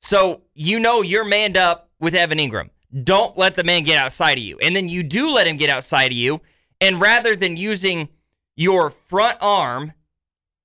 So 0.00 0.42
you 0.54 0.80
know 0.80 1.00
you're 1.00 1.24
manned 1.24 1.56
up 1.56 1.90
with 2.00 2.14
Evan 2.14 2.38
Engram. 2.38 2.70
Don't 3.04 3.38
let 3.38 3.54
the 3.54 3.64
man 3.64 3.84
get 3.84 3.96
outside 3.96 4.36
of 4.36 4.44
you. 4.44 4.58
And 4.58 4.76
then 4.76 4.88
you 4.88 5.02
do 5.02 5.30
let 5.30 5.46
him 5.46 5.56
get 5.56 5.70
outside 5.70 6.06
of 6.06 6.18
you. 6.18 6.42
And 6.80 7.00
rather 7.00 7.36
than 7.36 7.56
using 7.56 8.08
your 8.56 8.90
front 8.90 9.38
arm, 9.40 9.92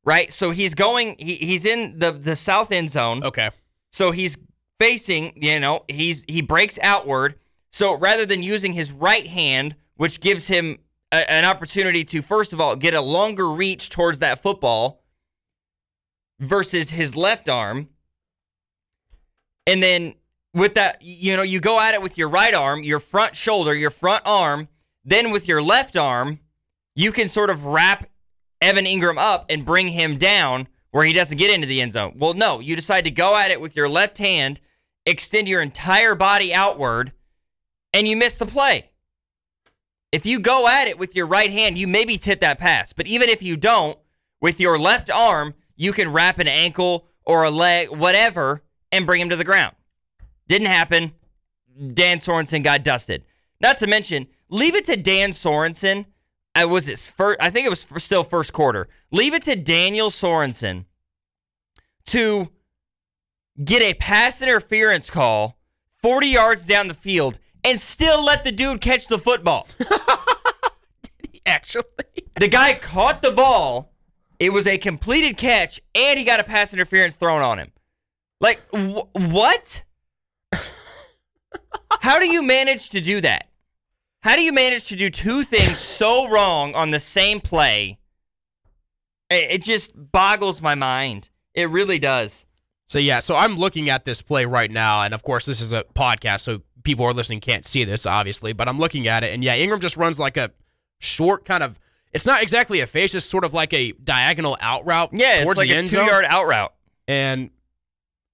right? 0.08 0.32
So 0.32 0.52
he's 0.52 0.74
going, 0.74 1.18
he, 1.20 1.36
he's 1.36 1.66
in 1.66 2.00
the, 2.00 2.14
the 2.14 2.38
south 2.38 2.72
end 2.72 2.90
zone. 2.90 3.24
Okay. 3.26 3.50
So 3.92 4.12
he's 4.12 4.38
facing, 4.80 5.34
you 5.36 5.60
know, 5.60 5.84
he's 5.90 6.24
he 6.28 6.42
breaks 6.42 6.80
outward. 6.82 7.36
So 7.72 7.96
rather 7.98 8.26
than 8.26 8.42
using 8.42 8.72
his 8.72 8.92
right 8.92 9.28
hand, 9.28 9.76
which 9.98 10.22
gives 10.22 10.48
him 10.48 10.78
a, 11.12 11.30
an 11.30 11.44
opportunity 11.44 12.06
to 12.06 12.22
first 12.22 12.54
of 12.54 12.62
all 12.62 12.78
get 12.78 12.94
a 12.94 13.02
longer 13.02 13.50
reach 13.50 13.90
towards 13.90 14.20
that 14.20 14.42
football 14.42 15.04
versus 16.40 16.92
his 16.92 17.18
left 17.18 17.50
arm. 17.50 17.90
And 19.66 19.84
then 19.84 20.14
with 20.54 20.76
that, 20.76 21.02
you 21.02 21.36
know, 21.36 21.44
you 21.44 21.60
go 21.60 21.82
at 21.82 21.94
it 21.94 22.02
with 22.02 22.18
your 22.18 22.30
right 22.30 22.54
arm, 22.54 22.82
your 22.82 23.02
front 23.02 23.36
shoulder, 23.36 23.76
your 23.76 23.90
front 23.90 24.22
arm, 24.26 24.70
then 25.04 25.32
with 25.32 25.50
your 25.50 25.62
left 25.62 25.98
arm, 25.98 26.40
you 26.96 27.12
can 27.12 27.28
sort 27.28 27.50
of 27.50 27.66
wrap 27.66 28.10
Evan 28.62 28.86
Engram 28.86 29.18
up 29.18 29.46
and 29.50 29.66
bring 29.66 29.90
him 29.90 30.18
down 30.18 30.68
where 30.92 31.06
he 31.06 31.14
doesn't 31.14 31.38
get 31.38 31.54
into 31.54 31.68
the 31.68 31.82
end 31.82 31.94
zone. 31.94 32.14
Well, 32.18 32.34
no, 32.34 32.60
you 32.60 32.76
decide 32.76 33.06
to 33.06 33.12
go 33.12 33.38
at 33.38 33.52
it 33.52 33.62
with 33.62 33.76
your 33.76 33.90
left 33.90 34.18
hand, 34.18 34.62
extend 35.06 35.48
your 35.48 35.62
entire 35.62 36.16
body 36.16 36.54
outward, 36.54 37.12
and 37.94 38.08
you 38.08 38.18
miss 38.18 38.36
the 38.36 38.46
play. 38.46 38.90
If 40.12 40.26
you 40.26 40.40
go 40.40 40.68
at 40.68 40.88
it 40.88 40.98
with 40.98 41.16
your 41.16 41.28
right 41.28 41.52
hand, 41.52 41.78
you 41.78 41.88
maybe 41.88 42.18
tip 42.18 42.40
that 42.40 42.60
pass. 42.60 42.94
But 42.94 43.08
even 43.08 43.30
if 43.30 43.44
you 43.44 43.58
don't, 43.58 44.00
with 44.42 44.60
your 44.60 44.80
left 44.80 45.10
arm, 45.10 45.54
you 45.76 45.92
can 45.92 46.12
wrap 46.12 46.40
an 46.40 46.48
ankle 46.48 47.08
or 47.26 47.44
a 47.44 47.52
leg, 47.52 47.90
whatever, 47.90 48.64
and 48.92 49.06
bring 49.06 49.22
him 49.22 49.30
to 49.30 49.36
the 49.36 49.44
ground. 49.44 49.76
Didn't 50.48 50.68
happen. 50.68 51.12
Dan 51.94 52.20
Sorensen 52.20 52.64
got 52.64 52.84
dusted. 52.84 53.24
Not 53.60 53.78
to 53.80 53.88
mention, 53.88 54.28
leave 54.50 54.76
it 54.76 54.86
to 54.86 54.96
Dan 54.96 55.32
Sorensen. 55.32 56.06
I 56.58 56.66
was 56.66 56.90
it 56.90 56.98
first. 56.98 57.40
I 57.40 57.52
think 57.52 57.68
it 57.68 57.70
was 57.70 57.86
still 58.04 58.24
first 58.24 58.52
quarter. 58.52 58.88
Leave 59.12 59.36
it 59.36 59.44
to 59.44 59.56
Daniel 59.56 60.10
Sorensen 60.10 60.86
to 62.06 62.50
get 63.64 63.84
a 63.84 63.94
pass 63.94 64.42
interference 64.42 65.12
call 65.12 65.60
40 66.02 66.30
yards 66.30 66.66
down 66.66 66.88
the 66.88 66.96
field 66.96 67.38
and 67.64 67.80
still 67.80 68.26
let 68.26 68.44
the 68.44 68.52
dude 68.52 68.82
catch 68.82 69.06
the 69.06 69.20
football. 69.20 69.68
Did 69.78 71.30
he 71.32 71.42
actually. 71.46 71.84
The 72.40 72.48
guy 72.48 72.74
caught 72.74 73.22
the 73.22 73.34
ball. 73.34 73.94
It 74.40 74.52
was 74.52 74.66
a 74.66 74.80
completed 74.80 75.38
catch, 75.38 75.80
and 75.94 76.18
he 76.18 76.26
got 76.26 76.40
a 76.40 76.44
pass 76.44 76.74
interference 76.74 77.18
thrown 77.18 77.44
on 77.44 77.60
him. 77.60 77.72
Like, 78.42 78.62
wh- 78.72 79.14
what? 79.14 79.84
How 82.02 82.18
do 82.18 82.28
you 82.28 82.42
manage 82.42 82.90
to 82.90 83.02
do 83.02 83.22
that? 83.22 83.48
How 84.24 84.36
do 84.36 84.42
you 84.42 84.52
manage 84.54 84.86
to 84.90 84.96
do 84.96 85.10
two 85.10 85.44
things 85.44 85.78
so 85.78 86.30
wrong 86.30 86.74
on 86.76 86.92
the 86.92 87.00
same 87.00 87.40
play? 87.40 88.00
It, 89.30 89.52
it 89.52 89.64
just 89.64 89.94
boggles 90.12 90.62
my 90.62 90.76
mind. 90.76 91.30
It 91.54 91.70
really 91.70 92.00
does. 92.00 92.46
So 92.88 93.00
yeah, 93.00 93.20
so 93.20 93.36
I'm 93.36 93.56
looking 93.58 93.90
at 93.90 94.06
this 94.06 94.22
play 94.22 94.46
right 94.46 94.72
now, 94.72 95.02
and 95.02 95.14
of 95.14 95.22
course 95.24 95.46
this 95.46 95.60
is 95.60 95.74
a 95.74 95.84
podcast, 95.96 96.40
so 96.42 96.62
people 96.84 97.04
who 97.04 97.10
are 97.12 97.14
listening 97.14 97.42
can't 97.42 97.66
see 97.66 97.84
this, 97.84 98.06
obviously. 98.06 98.54
But 98.54 98.70
I'm 98.70 98.80
looking 98.80 99.08
at 99.08 99.24
it, 99.26 99.34
and 99.34 99.44
yeah, 99.44 99.58
Engram 99.58 99.82
just 99.82 99.98
runs 99.98 100.20
like 100.20 100.38
a 100.38 100.52
short 101.00 101.44
kind 101.46 101.64
of. 101.64 101.78
It's 102.14 102.26
not 102.26 102.42
exactly 102.42 102.80
a 102.80 102.88
face, 102.88 103.14
it's 103.14 103.26
sort 103.26 103.44
of 103.44 103.54
like 103.54 103.74
a 103.74 103.92
diagonal 103.92 104.58
out 104.62 104.86
route 104.86 105.10
Yeah, 105.12 105.44
towards 105.44 105.60
it's 105.60 105.68
like 105.68 105.70
the 105.70 105.76
a 105.76 105.78
end 105.80 105.88
two 105.90 105.98
zone, 105.98 106.08
yard 106.08 106.26
out 106.30 106.48
route. 106.48 106.74
and 107.10 107.50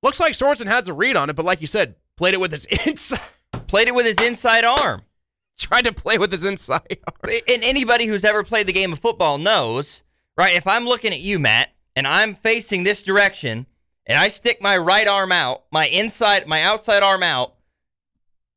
looks 0.03 0.19
like 0.19 0.33
Sorensen 0.33 0.67
has 0.67 0.87
a 0.87 0.93
read 0.93 1.15
on 1.15 1.29
it, 1.31 1.35
but 1.35 1.45
like 1.45 1.59
you 1.59 1.67
said, 1.67 1.95
played 2.15 2.35
it 2.35 2.39
with 2.39 2.51
his 2.51 2.65
inside, 2.85 3.19
Played 3.67 3.87
it 3.87 3.95
with 3.95 4.05
his 4.05 4.21
inside 4.21 4.63
arm. 4.65 5.01
tried 5.59 5.85
to 5.85 5.93
play 5.93 6.17
with 6.17 6.31
his 6.31 6.45
inside. 6.45 6.97
arm. 7.07 7.33
And 7.47 7.63
anybody 7.63 8.05
who's 8.05 8.25
ever 8.25 8.43
played 8.43 8.67
the 8.67 8.73
game 8.73 8.93
of 8.93 8.99
football 8.99 9.37
knows, 9.37 10.03
right? 10.37 10.55
If 10.55 10.67
I'm 10.67 10.85
looking 10.85 11.13
at 11.13 11.19
you, 11.21 11.39
Matt, 11.39 11.69
and 11.95 12.07
I'm 12.07 12.33
facing 12.33 12.83
this 12.83 13.03
direction, 13.03 13.65
and 14.05 14.17
I 14.17 14.27
stick 14.27 14.61
my 14.61 14.77
right 14.77 15.07
arm 15.07 15.31
out, 15.31 15.63
my 15.71 15.87
inside, 15.87 16.47
my 16.47 16.61
outside 16.61 17.03
arm 17.03 17.23
out, 17.23 17.55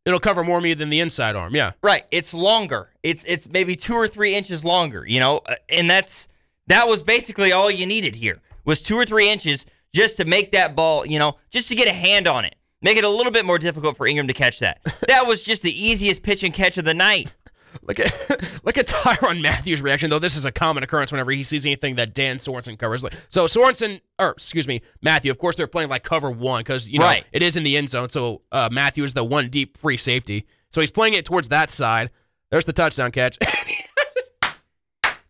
It'll 0.05 0.21
cover 0.21 0.45
more 0.45 0.61
me 0.61 0.73
than 0.75 0.88
the 0.88 1.00
inside 1.00 1.35
arm. 1.35 1.57
Yeah, 1.57 1.73
right? 1.83 2.05
It's 2.12 2.33
longer. 2.33 2.91
It's 3.03 3.25
it's 3.26 3.49
maybe 3.49 3.75
two 3.75 3.95
or 3.95 4.07
three 4.07 4.37
inches 4.37 4.65
longer. 4.65 5.05
You 5.05 5.19
know, 5.19 5.41
Uh, 5.45 5.57
and 5.69 5.91
that's 5.91 6.29
that 6.69 6.87
was 6.87 7.03
basically 7.03 7.50
all 7.50 7.73
you 7.73 7.87
needed 7.87 8.15
here 8.15 8.41
was 8.65 8.81
two 8.81 8.95
or 8.97 9.05
three 9.05 9.29
inches 9.29 9.67
just 9.93 10.17
to 10.19 10.25
make 10.25 10.53
that 10.53 10.76
ball. 10.76 11.05
You 11.05 11.19
know, 11.19 11.38
just 11.50 11.69
to 11.71 11.75
get 11.75 11.88
a 11.88 11.93
hand 11.93 12.29
on 12.29 12.45
it. 12.45 12.55
Make 12.87 12.99
it 12.99 13.05
a 13.05 13.09
little 13.09 13.33
bit 13.33 13.45
more 13.45 13.59
difficult 13.59 13.97
for 13.97 14.07
Engram 14.07 14.28
to 14.28 14.33
catch 14.33 14.61
that. 14.61 14.81
That 15.09 15.26
was 15.26 15.43
just 15.43 15.62
the 15.62 15.73
easiest 15.87 16.23
pitch 16.23 16.45
and 16.45 16.55
catch 16.55 16.78
of 16.78 16.85
the 16.85 16.95
night. 16.95 17.35
Look 17.83 17.99
at 17.99 18.12
look 18.64 18.78
at 18.78 18.87
Tyrann 18.87 19.43
Mathieu's 19.43 19.83
reaction, 19.83 20.09
though. 20.09 20.19
This 20.21 20.37
is 20.37 20.45
a 20.45 20.52
common 20.52 20.83
occurrence 20.85 21.11
whenever 21.11 21.33
he 21.33 21.43
sees 21.43 21.66
anything 21.66 21.97
that 21.97 22.14
Dan 22.14 22.37
Sorensen 22.38 22.78
covers. 22.78 23.02
Like, 23.02 23.14
so 23.28 23.47
Sorensen, 23.47 24.00
or 24.21 24.31
excuse 24.31 24.69
me, 24.69 24.83
Mathieu. 25.02 25.31
Of 25.33 25.38
course, 25.38 25.57
they're 25.57 25.66
playing 25.66 25.88
like 25.90 26.05
cover 26.05 26.31
one 26.31 26.61
because 26.61 26.88
you 26.88 27.00
know 27.00 27.05
Right. 27.07 27.25
it 27.33 27.43
is 27.43 27.57
in 27.57 27.64
the 27.64 27.76
end 27.76 27.88
zone. 27.90 28.09
So 28.09 28.43
uh, 28.52 28.69
Mathieu 28.71 29.02
is 29.05 29.14
the 29.14 29.25
one 29.25 29.50
deep 29.50 29.76
free 29.76 29.97
safety. 29.97 30.47
So 30.73 30.81
he's 30.81 30.93
playing 30.93 31.14
it 31.14 31.25
towards 31.25 31.49
that 31.50 31.71
side. 31.71 32.11
There's 32.50 32.64
the 32.66 32.73
touchdown 32.73 33.11
catch. 33.11 33.37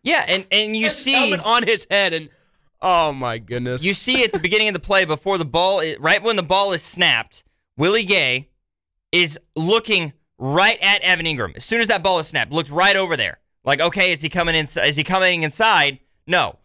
Yeah, 0.03 0.23
and 0.27 0.45
and 0.51 0.73
you 0.75 0.87
see 0.87 1.35
on 1.35 1.63
his 1.63 1.85
head, 1.91 2.13
and 2.13 2.29
oh 2.81 3.11
my 3.11 3.39
goodness, 3.39 3.83
You 3.83 3.93
see 3.93 4.23
at 4.23 4.31
the 4.31 4.39
beginning 4.39 4.69
of 4.69 4.73
the 4.73 4.79
play 4.79 5.03
before 5.03 5.37
the 5.37 5.43
ball, 5.45 5.81
right 5.99 6.23
when 6.23 6.37
the 6.37 6.43
ball 6.43 6.71
is 6.71 6.81
snapped, 6.81 7.43
Willie 7.77 8.03
Gay 8.03 8.49
is 9.11 9.39
looking 9.55 10.13
right 10.37 10.77
at 10.81 11.01
Evan 11.01 11.25
Engram. 11.25 11.55
As 11.55 11.63
soon 11.63 11.79
as 11.79 11.87
that 11.87 12.03
ball 12.03 12.19
is 12.19 12.27
snapped, 12.27 12.51
looked 12.51 12.69
right 12.69 12.95
over 12.95 13.15
there. 13.15 13.39
Like, 13.63 13.79
okay, 13.79 14.11
is 14.11 14.21
he 14.21 14.29
coming 14.29 14.55
in? 14.55 14.65
Is 14.65 14.95
he 14.95 15.03
coming 15.03 15.43
inside? 15.43 15.99
No. 16.25 16.57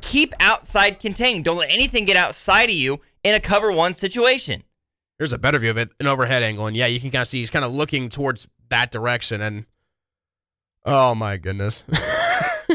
Keep 0.00 0.34
outside 0.40 0.98
contained. 0.98 1.44
Don't 1.44 1.58
let 1.58 1.70
anything 1.70 2.04
get 2.04 2.16
outside 2.16 2.68
of 2.68 2.74
you 2.74 3.00
in 3.24 3.34
a 3.34 3.40
cover 3.40 3.72
one 3.72 3.94
situation. 3.94 4.62
Here's 5.18 5.32
a 5.32 5.38
better 5.38 5.58
view 5.58 5.70
of 5.70 5.78
it, 5.78 5.92
an 6.00 6.06
overhead 6.06 6.42
angle, 6.42 6.66
and 6.66 6.76
yeah, 6.76 6.86
you 6.86 6.98
can 6.98 7.10
kind 7.10 7.22
of 7.22 7.28
see 7.28 7.38
he's 7.38 7.50
kind 7.50 7.64
of 7.64 7.70
looking 7.72 8.08
towards 8.08 8.48
that 8.70 8.90
direction, 8.90 9.40
and 9.40 9.66
oh 10.84 11.14
my 11.14 11.36
goodness, 11.36 11.84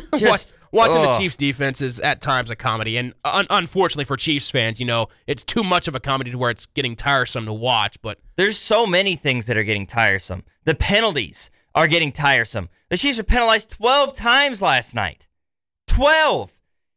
Just- 0.17 0.53
Watch, 0.73 0.89
watching 0.89 1.01
the. 1.01 1.17
Chiefs' 1.17 1.37
defense 1.37 1.81
is 1.81 1.99
at 2.01 2.19
times 2.21 2.49
a 2.49 2.55
comedy, 2.55 2.97
and 2.97 3.13
un- 3.23 3.47
unfortunately 3.49 4.03
for 4.05 4.17
Chiefs 4.17 4.49
fans, 4.51 4.79
you 4.79 4.85
know, 4.85 5.07
it's 5.25 5.43
too 5.43 5.63
much 5.63 5.87
of 5.87 5.95
a 5.95 5.99
comedy 5.99 6.29
to 6.31 6.37
where 6.37 6.49
it's 6.51 6.65
getting 6.65 6.95
tiresome 6.95 7.45
to 7.45 7.53
watch. 7.53 8.01
But 8.01 8.19
There's 8.35 8.57
so 8.57 8.85
many 8.85 9.15
things 9.15 9.45
that 9.47 9.55
are 9.57 9.63
getting 9.63 9.87
tiresome. 9.87 10.43
The 10.65 10.75
penalties 10.75 11.49
are 11.73 11.87
getting 11.87 12.11
tiresome. 12.11 12.67
The 12.89 12.97
Chiefs 12.97 13.17
were 13.17 13.23
penalized 13.23 13.69
12 13.71 14.15
times 14.15 14.61
last 14.61 14.93
night. 14.93 15.27
12. 15.87 16.51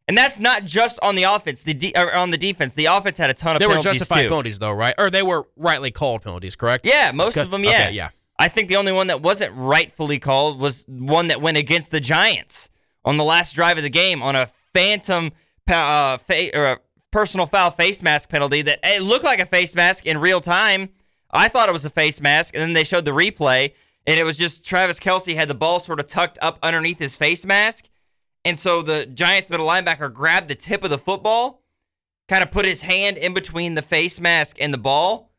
And 0.08 0.18
that's 0.18 0.40
not 0.40 0.64
just 0.64 0.98
on 1.02 1.14
the 1.14 1.22
offense, 1.22 1.62
the 1.62 1.74
de- 1.74 1.94
on 1.94 2.30
the 2.32 2.38
defense. 2.38 2.74
The 2.74 2.86
offense 2.86 3.16
had 3.18 3.30
a 3.30 3.34
ton 3.34 3.54
of 3.54 3.60
they 3.60 3.66
were 3.68 3.78
justified 3.78 4.22
too. 4.22 4.28
penalties, 4.28 4.58
though, 4.58 4.72
right? 4.72 4.94
Or 4.98 5.08
they 5.10 5.22
were 5.22 5.46
rightly 5.56 5.92
called 5.92 6.22
penalties, 6.22 6.56
correct? 6.56 6.84
Yeah, 6.84 7.12
most 7.14 7.36
Okay, 7.36 7.44
of 7.44 7.52
them, 7.52 7.62
yeah. 7.62 7.70
okay, 7.70 7.90
yeah. 7.92 8.08
I 8.38 8.48
think 8.48 8.68
the 8.68 8.76
only 8.76 8.90
one 8.92 9.06
that 9.08 9.20
wasn't 9.22 9.54
rightfully 9.54 10.18
called 10.18 10.58
was 10.58 10.84
one 10.88 11.28
that 11.28 11.40
went 11.40 11.58
against 11.58 11.90
the 11.92 12.00
Giants 12.00 12.69
on 13.04 13.16
the 13.16 13.24
last 13.24 13.54
drive 13.54 13.76
of 13.76 13.82
the 13.82 13.90
game 13.90 14.22
on 14.22 14.36
a 14.36 14.50
phantom 14.72 15.32
uh, 15.68 16.18
fa- 16.18 16.56
or 16.56 16.64
a 16.64 16.78
personal 17.10 17.46
foul 17.46 17.70
face 17.70 18.02
mask 18.02 18.28
penalty 18.28 18.62
that 18.62 18.80
it 18.82 19.02
looked 19.02 19.24
like 19.24 19.40
a 19.40 19.46
face 19.46 19.74
mask 19.74 20.06
in 20.06 20.18
real 20.18 20.40
time. 20.40 20.90
I 21.30 21.48
thought 21.48 21.68
it 21.68 21.72
was 21.72 21.84
a 21.84 21.90
face 21.90 22.20
mask, 22.20 22.54
and 22.54 22.62
then 22.62 22.72
they 22.72 22.84
showed 22.84 23.04
the 23.04 23.12
replay, 23.12 23.72
and 24.06 24.18
it 24.18 24.24
was 24.24 24.36
just 24.36 24.66
Travis 24.66 24.98
Kelce 24.98 25.36
had 25.36 25.48
the 25.48 25.54
ball 25.54 25.78
sort 25.78 26.00
of 26.00 26.06
tucked 26.06 26.38
up 26.42 26.58
underneath 26.62 26.98
his 26.98 27.16
face 27.16 27.46
mask. 27.46 27.88
And 28.44 28.58
so 28.58 28.82
the 28.82 29.06
Giants 29.06 29.50
middle 29.50 29.66
linebacker 29.66 30.12
grabbed 30.12 30.48
the 30.48 30.54
tip 30.54 30.82
of 30.82 30.90
the 30.90 30.98
football, 30.98 31.62
kind 32.28 32.42
of 32.42 32.50
put 32.50 32.64
his 32.64 32.82
hand 32.82 33.16
in 33.16 33.34
between 33.34 33.74
the 33.74 33.82
face 33.82 34.20
mask 34.20 34.56
and 34.60 34.72
the 34.72 34.78
ball, 34.78 35.30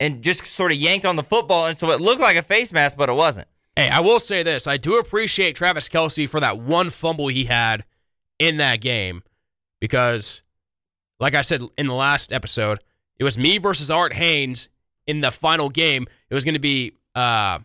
and 0.00 0.22
just 0.22 0.44
sort 0.46 0.72
of 0.72 0.78
yanked 0.78 1.06
on 1.06 1.16
the 1.16 1.22
football. 1.22 1.66
And 1.66 1.76
so 1.76 1.90
it 1.92 2.00
looked 2.00 2.20
like 2.20 2.36
a 2.36 2.42
face 2.42 2.72
mask, 2.72 2.98
but 2.98 3.08
it 3.08 3.14
wasn't. 3.14 3.48
Hey, 3.78 3.90
I 3.90 4.00
will 4.00 4.18
say 4.18 4.42
this. 4.42 4.66
I 4.66 4.76
do 4.76 4.98
appreciate 4.98 5.54
Travis 5.54 5.88
Kelce 5.88 6.28
for 6.28 6.40
that 6.40 6.58
one 6.58 6.90
fumble 6.90 7.28
he 7.28 7.44
had 7.44 7.84
in 8.40 8.56
that 8.56 8.80
game 8.80 9.22
because, 9.80 10.42
like 11.20 11.36
I 11.36 11.42
said 11.42 11.62
in 11.78 11.86
the 11.86 11.94
last 11.94 12.32
episode, 12.32 12.80
it 13.20 13.22
was 13.22 13.38
me 13.38 13.56
versus 13.58 13.88
Art 13.88 14.14
Haynes 14.14 14.68
in 15.06 15.20
the 15.20 15.30
final 15.30 15.68
game. 15.68 16.08
It 16.28 16.34
was 16.34 16.44
going 16.44 16.54
to 16.54 16.58
be, 16.58 16.94
uh, 17.14 17.60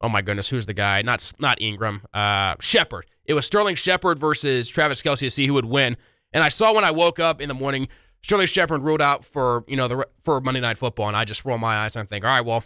oh 0.00 0.08
my 0.08 0.22
goodness, 0.22 0.48
who's 0.48 0.66
the 0.66 0.74
guy? 0.74 1.02
Not 1.02 1.32
not 1.40 1.58
Engram, 1.58 2.02
uh, 2.14 2.54
Shepard. 2.60 3.06
It 3.24 3.34
was 3.34 3.44
Sterling 3.44 3.74
Shepard 3.74 4.20
versus 4.20 4.68
Travis 4.68 5.02
Kelce 5.02 5.18
to 5.22 5.30
see 5.30 5.48
who 5.48 5.54
would 5.54 5.64
win. 5.64 5.96
And 6.32 6.44
I 6.44 6.50
saw 6.50 6.72
when 6.72 6.84
I 6.84 6.92
woke 6.92 7.18
up 7.18 7.40
in 7.40 7.48
the 7.48 7.54
morning, 7.54 7.88
Sterling 8.22 8.46
Shepard 8.46 8.82
ruled 8.82 9.02
out 9.02 9.24
for 9.24 9.64
you 9.66 9.76
know 9.76 9.88
the 9.88 10.06
for 10.20 10.40
Monday 10.40 10.60
Night 10.60 10.78
Football, 10.78 11.08
and 11.08 11.16
I 11.16 11.24
just 11.24 11.44
roll 11.44 11.58
my 11.58 11.78
eyes 11.78 11.96
and 11.96 12.08
think, 12.08 12.24
all 12.24 12.30
right, 12.30 12.46
well, 12.46 12.62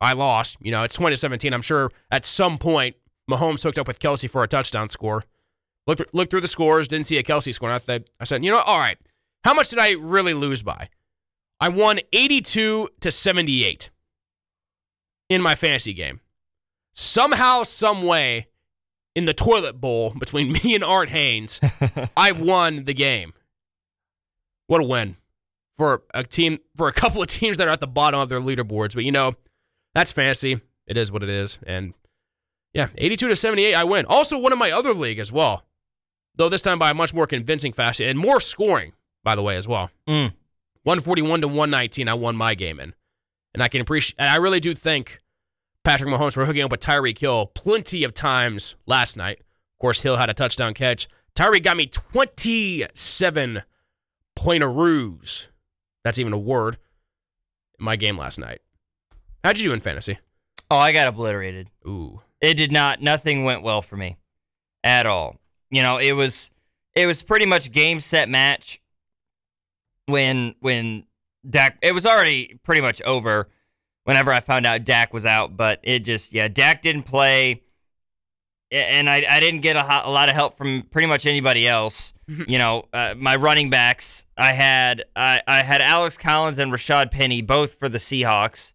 I 0.00 0.14
lost. 0.14 0.56
You 0.60 0.70
know, 0.70 0.82
it's 0.82 0.94
2017. 0.94 1.52
I'm 1.52 1.62
sure 1.62 1.90
at 2.10 2.24
some 2.24 2.58
point 2.58 2.96
Mahomes 3.30 3.62
hooked 3.62 3.78
up 3.78 3.86
with 3.86 3.98
Kelce 3.98 4.28
for 4.28 4.42
a 4.42 4.48
touchdown 4.48 4.88
score. 4.88 5.24
Looked 5.86 6.14
looked 6.14 6.30
through 6.30 6.42
the 6.42 6.48
scores, 6.48 6.88
didn't 6.88 7.06
see 7.06 7.18
a 7.18 7.22
Kelce 7.22 7.52
score. 7.54 7.70
And 7.70 7.76
I, 7.76 7.78
th- 7.78 8.08
I 8.20 8.24
said, 8.24 8.44
you 8.44 8.50
know, 8.50 8.60
all 8.60 8.78
right, 8.78 8.98
how 9.44 9.54
much 9.54 9.70
did 9.70 9.78
I 9.78 9.92
really 9.92 10.34
lose 10.34 10.62
by? 10.62 10.88
I 11.60 11.68
won 11.68 12.00
82 12.12 12.88
to 13.00 13.10
78 13.10 13.90
in 15.28 15.42
my 15.42 15.54
fantasy 15.54 15.92
game. 15.92 16.20
Somehow, 16.94 17.62
some 17.62 18.02
way, 18.02 18.48
in 19.14 19.24
the 19.24 19.34
toilet 19.34 19.80
bowl 19.80 20.14
between 20.18 20.52
me 20.64 20.74
and 20.74 20.84
Art 20.84 21.08
Haynes, 21.10 21.60
I 22.16 22.32
won 22.32 22.84
the 22.84 22.94
game. 22.94 23.32
What 24.66 24.80
a 24.80 24.84
win 24.84 25.16
for 25.76 26.02
a 26.14 26.24
team 26.24 26.58
for 26.76 26.88
a 26.88 26.92
couple 26.92 27.22
of 27.22 27.28
teams 27.28 27.56
that 27.56 27.66
are 27.66 27.72
at 27.72 27.80
the 27.80 27.86
bottom 27.86 28.20
of 28.20 28.28
their 28.28 28.40
leaderboards. 28.40 28.94
But 28.94 29.04
you 29.04 29.12
know, 29.12 29.34
that's 29.94 30.12
fantasy. 30.12 30.60
It 30.86 30.96
is 30.96 31.12
what 31.12 31.22
it 31.22 31.28
is. 31.28 31.58
And 31.66 31.94
yeah, 32.72 32.88
82 32.96 33.28
to 33.28 33.36
78, 33.36 33.74
I 33.74 33.84
win. 33.84 34.06
Also, 34.06 34.38
one 34.38 34.52
of 34.52 34.58
my 34.58 34.70
other 34.70 34.92
league 34.94 35.18
as 35.18 35.32
well, 35.32 35.64
though 36.36 36.48
this 36.48 36.62
time 36.62 36.78
by 36.78 36.90
a 36.90 36.94
much 36.94 37.12
more 37.12 37.26
convincing 37.26 37.72
fashion 37.72 38.06
and 38.08 38.18
more 38.18 38.40
scoring, 38.40 38.92
by 39.22 39.34
the 39.34 39.42
way, 39.42 39.56
as 39.56 39.66
well. 39.66 39.90
Mm. 40.06 40.32
141 40.82 41.42
to 41.42 41.48
119, 41.48 42.08
I 42.08 42.14
won 42.14 42.36
my 42.36 42.54
game 42.54 42.80
in. 42.80 42.94
And 43.52 43.62
I 43.62 43.68
can 43.68 43.80
appreciate, 43.80 44.20
I 44.20 44.36
really 44.36 44.60
do 44.60 44.74
thank 44.74 45.20
Patrick 45.84 46.12
Mahomes 46.12 46.32
for 46.32 46.44
hooking 46.44 46.62
up 46.62 46.70
with 46.70 46.80
Tyreek 46.80 47.18
Hill 47.18 47.46
plenty 47.46 48.04
of 48.04 48.14
times 48.14 48.76
last 48.86 49.16
night. 49.16 49.40
Of 49.40 49.78
course, 49.80 50.02
Hill 50.02 50.16
had 50.16 50.30
a 50.30 50.34
touchdown 50.34 50.74
catch. 50.74 51.08
Tyreek 51.34 51.64
got 51.64 51.76
me 51.76 51.86
27 51.86 53.62
pointeroos. 54.38 55.48
That's 56.04 56.18
even 56.18 56.32
a 56.32 56.38
word 56.38 56.78
in 57.78 57.84
my 57.84 57.96
game 57.96 58.16
last 58.16 58.38
night. 58.38 58.60
How'd 59.42 59.58
you 59.58 59.64
do 59.64 59.72
in 59.72 59.80
fantasy? 59.80 60.18
Oh, 60.70 60.78
I 60.78 60.92
got 60.92 61.08
obliterated. 61.08 61.70
Ooh. 61.86 62.20
It 62.40 62.54
did 62.54 62.72
not. 62.72 63.00
Nothing 63.00 63.44
went 63.44 63.62
well 63.62 63.82
for 63.82 63.96
me 63.96 64.16
at 64.84 65.06
all. 65.06 65.36
You 65.70 65.82
know, 65.82 65.98
it 65.98 66.12
was 66.12 66.50
it 66.94 67.06
was 67.06 67.22
pretty 67.22 67.46
much 67.46 67.72
game 67.72 68.00
set 68.00 68.28
match 68.28 68.80
when 70.06 70.54
when 70.60 71.04
Dak. 71.48 71.78
It 71.82 71.92
was 71.92 72.06
already 72.06 72.58
pretty 72.62 72.80
much 72.80 73.00
over 73.02 73.48
whenever 74.04 74.32
I 74.32 74.40
found 74.40 74.66
out 74.66 74.84
Dak 74.84 75.12
was 75.12 75.26
out. 75.26 75.56
But 75.56 75.80
it 75.82 76.00
just 76.00 76.32
yeah, 76.32 76.48
Dak 76.48 76.82
didn't 76.82 77.04
play, 77.04 77.62
and 78.70 79.08
I 79.08 79.24
I 79.28 79.40
didn't 79.40 79.60
get 79.60 79.76
a, 79.76 79.82
ho- 79.82 80.08
a 80.08 80.12
lot 80.12 80.28
of 80.28 80.34
help 80.34 80.56
from 80.56 80.82
pretty 80.90 81.08
much 81.08 81.26
anybody 81.26 81.66
else. 81.68 82.12
you 82.48 82.58
know, 82.58 82.84
uh, 82.92 83.14
my 83.16 83.36
running 83.36 83.70
backs. 83.70 84.26
I 84.36 84.52
had 84.52 85.04
I 85.14 85.42
I 85.46 85.62
had 85.62 85.80
Alex 85.80 86.16
Collins 86.16 86.58
and 86.58 86.72
Rashad 86.72 87.10
Penny 87.10 87.42
both 87.42 87.74
for 87.74 87.88
the 87.88 87.98
Seahawks. 87.98 88.72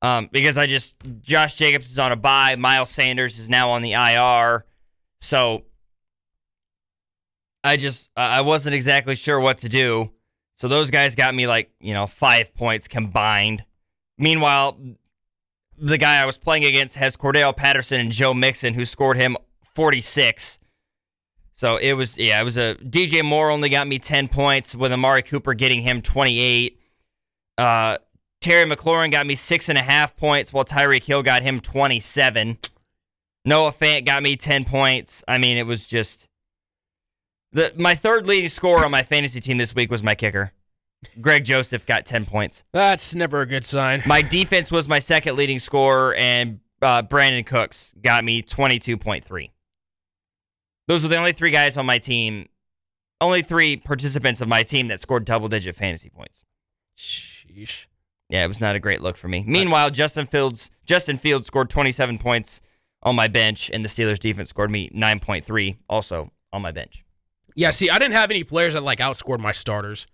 Um, 0.00 0.28
because 0.30 0.56
I 0.56 0.66
just 0.66 0.96
Josh 1.22 1.56
Jacobs 1.56 1.90
is 1.90 1.98
on 1.98 2.12
a 2.12 2.16
bye, 2.16 2.54
Miles 2.56 2.90
Sanders 2.90 3.38
is 3.38 3.48
now 3.48 3.70
on 3.70 3.82
the 3.82 3.92
IR, 3.92 4.64
so 5.20 5.64
I 7.64 7.76
just 7.76 8.08
I 8.16 8.42
wasn't 8.42 8.74
exactly 8.76 9.16
sure 9.16 9.40
what 9.40 9.58
to 9.58 9.68
do. 9.68 10.12
So 10.56 10.68
those 10.68 10.90
guys 10.90 11.14
got 11.14 11.34
me 11.34 11.46
like 11.46 11.70
you 11.80 11.94
know 11.94 12.06
five 12.06 12.54
points 12.54 12.86
combined. 12.86 13.64
Meanwhile, 14.18 14.78
the 15.76 15.98
guy 15.98 16.22
I 16.22 16.26
was 16.26 16.38
playing 16.38 16.64
against 16.64 16.94
has 16.96 17.16
Cordarrelle 17.16 17.56
Patterson 17.56 18.00
and 18.00 18.12
Joe 18.12 18.34
Mixon, 18.34 18.74
who 18.74 18.84
scored 18.84 19.16
him 19.16 19.36
forty 19.62 20.00
six. 20.00 20.60
So 21.58 21.76
it 21.76 21.94
was, 21.94 22.16
yeah, 22.16 22.40
it 22.40 22.44
was 22.44 22.56
a 22.56 22.76
DJ 22.76 23.24
Moore 23.24 23.50
only 23.50 23.68
got 23.68 23.88
me 23.88 23.98
10 23.98 24.28
points 24.28 24.76
with 24.76 24.92
Amari 24.92 25.22
Cooper 25.22 25.54
getting 25.54 25.80
him 25.80 26.00
28. 26.00 26.78
Uh, 27.58 27.98
Terry 28.40 28.68
McLaurin 28.68 29.10
got 29.10 29.26
me 29.26 29.34
six 29.34 29.68
and 29.68 29.76
a 29.78 29.82
half 29.82 30.16
points 30.16 30.52
while 30.52 30.64
Tyreek 30.64 31.04
Hill 31.04 31.22
got 31.22 31.42
him 31.42 31.60
27. 31.60 32.58
Noah 33.44 33.72
Fant 33.72 34.04
got 34.04 34.22
me 34.22 34.36
10 34.36 34.64
points. 34.64 35.24
I 35.26 35.38
mean, 35.38 35.56
it 35.56 35.66
was 35.66 35.86
just 35.86 36.28
the 37.52 37.72
my 37.78 37.94
third 37.94 38.26
leading 38.26 38.48
scorer 38.50 38.84
on 38.84 38.90
my 38.90 39.02
fantasy 39.02 39.40
team 39.40 39.58
this 39.58 39.74
week 39.74 39.90
was 39.90 40.02
my 40.02 40.14
kicker. 40.14 40.52
Greg 41.20 41.44
Joseph 41.44 41.86
got 41.86 42.04
10 42.04 42.26
points. 42.26 42.64
That's 42.72 43.14
never 43.14 43.40
a 43.40 43.46
good 43.46 43.64
sign. 43.64 44.02
My 44.04 44.20
defense 44.20 44.70
was 44.70 44.88
my 44.88 44.98
second 44.98 45.36
leading 45.36 45.60
scorer, 45.60 46.14
and 46.14 46.58
uh, 46.82 47.02
Brandin 47.02 47.46
Cooks 47.46 47.92
got 48.02 48.24
me 48.24 48.42
22.3. 48.42 49.50
Those 50.88 51.02
were 51.02 51.08
the 51.08 51.16
only 51.16 51.32
three 51.32 51.50
guys 51.50 51.76
on 51.76 51.86
my 51.86 51.98
team, 51.98 52.48
only 53.20 53.42
three 53.42 53.76
participants 53.76 54.40
of 54.40 54.48
my 54.48 54.62
team 54.62 54.88
that 54.88 55.00
scored 55.00 55.24
double 55.24 55.48
digit 55.48 55.76
fantasy 55.76 56.08
points. 56.10 56.44
Sheesh. 56.96 57.86
Yeah, 58.28 58.44
it 58.44 58.48
was 58.48 58.60
not 58.60 58.76
a 58.76 58.80
great 58.80 59.00
look 59.00 59.16
for 59.16 59.28
me. 59.28 59.44
Meanwhile, 59.46 59.90
Justin 59.90 60.26
Fields 60.26 60.70
Justin 60.84 61.16
Fields 61.16 61.46
scored 61.46 61.70
27 61.70 62.18
points 62.18 62.60
on 63.02 63.14
my 63.16 63.28
bench, 63.28 63.70
and 63.70 63.84
the 63.84 63.88
Steelers 63.88 64.18
defense 64.18 64.50
scored 64.50 64.70
me 64.70 64.90
9.3 64.90 65.76
also 65.88 66.32
on 66.52 66.62
my 66.62 66.72
bench. 66.72 67.04
Yeah, 67.54 67.70
see, 67.70 67.90
I 67.90 67.98
didn't 67.98 68.14
have 68.14 68.30
any 68.30 68.44
players 68.44 68.74
that 68.74 68.82
like 68.82 68.98
outscored 68.98 69.40
my 69.40 69.52
starters. 69.52 70.06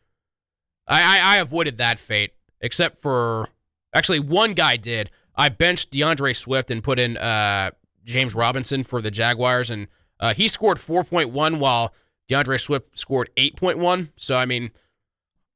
I, 0.87 1.03
I, 1.03 1.37
I 1.37 1.37
avoided 1.39 1.79
that 1.79 1.99
fate, 1.99 2.33
except 2.61 2.99
for 3.01 3.49
actually 3.95 4.21
one 4.21 4.53
guy 4.55 4.77
did. 4.77 5.11
I 5.37 5.49
benched 5.49 5.91
D'Andre 5.91 6.33
Swift 6.33 6.71
and 6.71 6.83
put 6.83 6.99
in 6.99 7.17
uh, 7.17 7.71
James 8.05 8.35
Robinson 8.35 8.85
for 8.85 9.01
the 9.01 9.11
Jaguars, 9.11 9.71
and 9.71 9.89
uh, 10.21 10.35
he 10.35 10.47
scored 10.49 10.79
4.1 10.79 11.59
while 11.59 11.93
D'Andre 12.29 12.57
Swift 12.57 12.97
scored 12.99 13.31
8.1. 13.37 14.11
So 14.17 14.37
I 14.37 14.45
mean, 14.47 14.71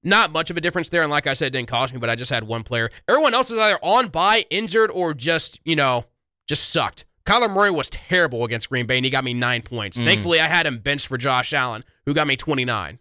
not 0.09 0.33
much 0.33 0.51
of 0.51 0.57
a 0.57 0.61
difference 0.61 0.89
there. 0.89 1.03
And 1.03 1.11
like 1.11 1.27
I 1.27 1.35
said, 1.35 1.47
it 1.47 1.51
didn't 1.51 1.69
cost 1.69 1.93
me, 1.93 2.01
but 2.01 2.11
I 2.11 2.15
just 2.15 2.31
had 2.31 2.45
one 2.45 2.63
player. 2.63 2.91
Everyone 3.07 3.35
else 3.35 3.51
is 3.51 3.59
either 3.59 3.79
on 3.83 4.09
by, 4.09 4.47
injured, 4.51 4.91
or 4.91 5.15
just 5.15 5.61
you 5.65 5.77
know 5.77 6.05
just 6.49 6.71
sucked. 6.71 7.05
Kyler 7.25 7.53
Murray 7.53 7.71
was 7.71 7.91
terrible 7.91 8.45
against 8.45 8.71
Green 8.71 8.87
Bay, 8.87 8.97
and 8.97 9.05
he 9.05 9.11
got 9.11 9.23
me 9.23 9.35
nine 9.35 9.61
points. 9.61 10.01
Mm. 10.01 10.05
Thankfully, 10.05 10.41
I 10.41 10.47
had 10.47 10.67
him 10.67 10.79
benched 10.79 11.09
for 11.09 11.19
Josh 11.19 11.53
Allen, 11.53 11.85
who 12.07 12.15
got 12.15 12.27
me 12.27 12.37
29. 12.37 12.99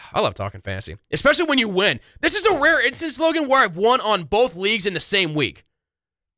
I 0.14 0.20
love 0.20 0.34
talking 0.34 0.62
fantasy, 0.62 0.96
especially 1.12 1.44
when 1.44 1.58
you 1.58 1.68
win. 1.68 2.00
This 2.20 2.34
is 2.34 2.46
a 2.46 2.58
rare 2.58 2.84
instance, 2.84 3.20
Logan, 3.20 3.48
where 3.48 3.62
I've 3.62 3.76
won 3.76 4.00
on 4.00 4.24
both 4.24 4.56
leagues 4.56 4.86
in 4.86 4.94
the 4.94 5.00
same 5.00 5.34
week 5.34 5.66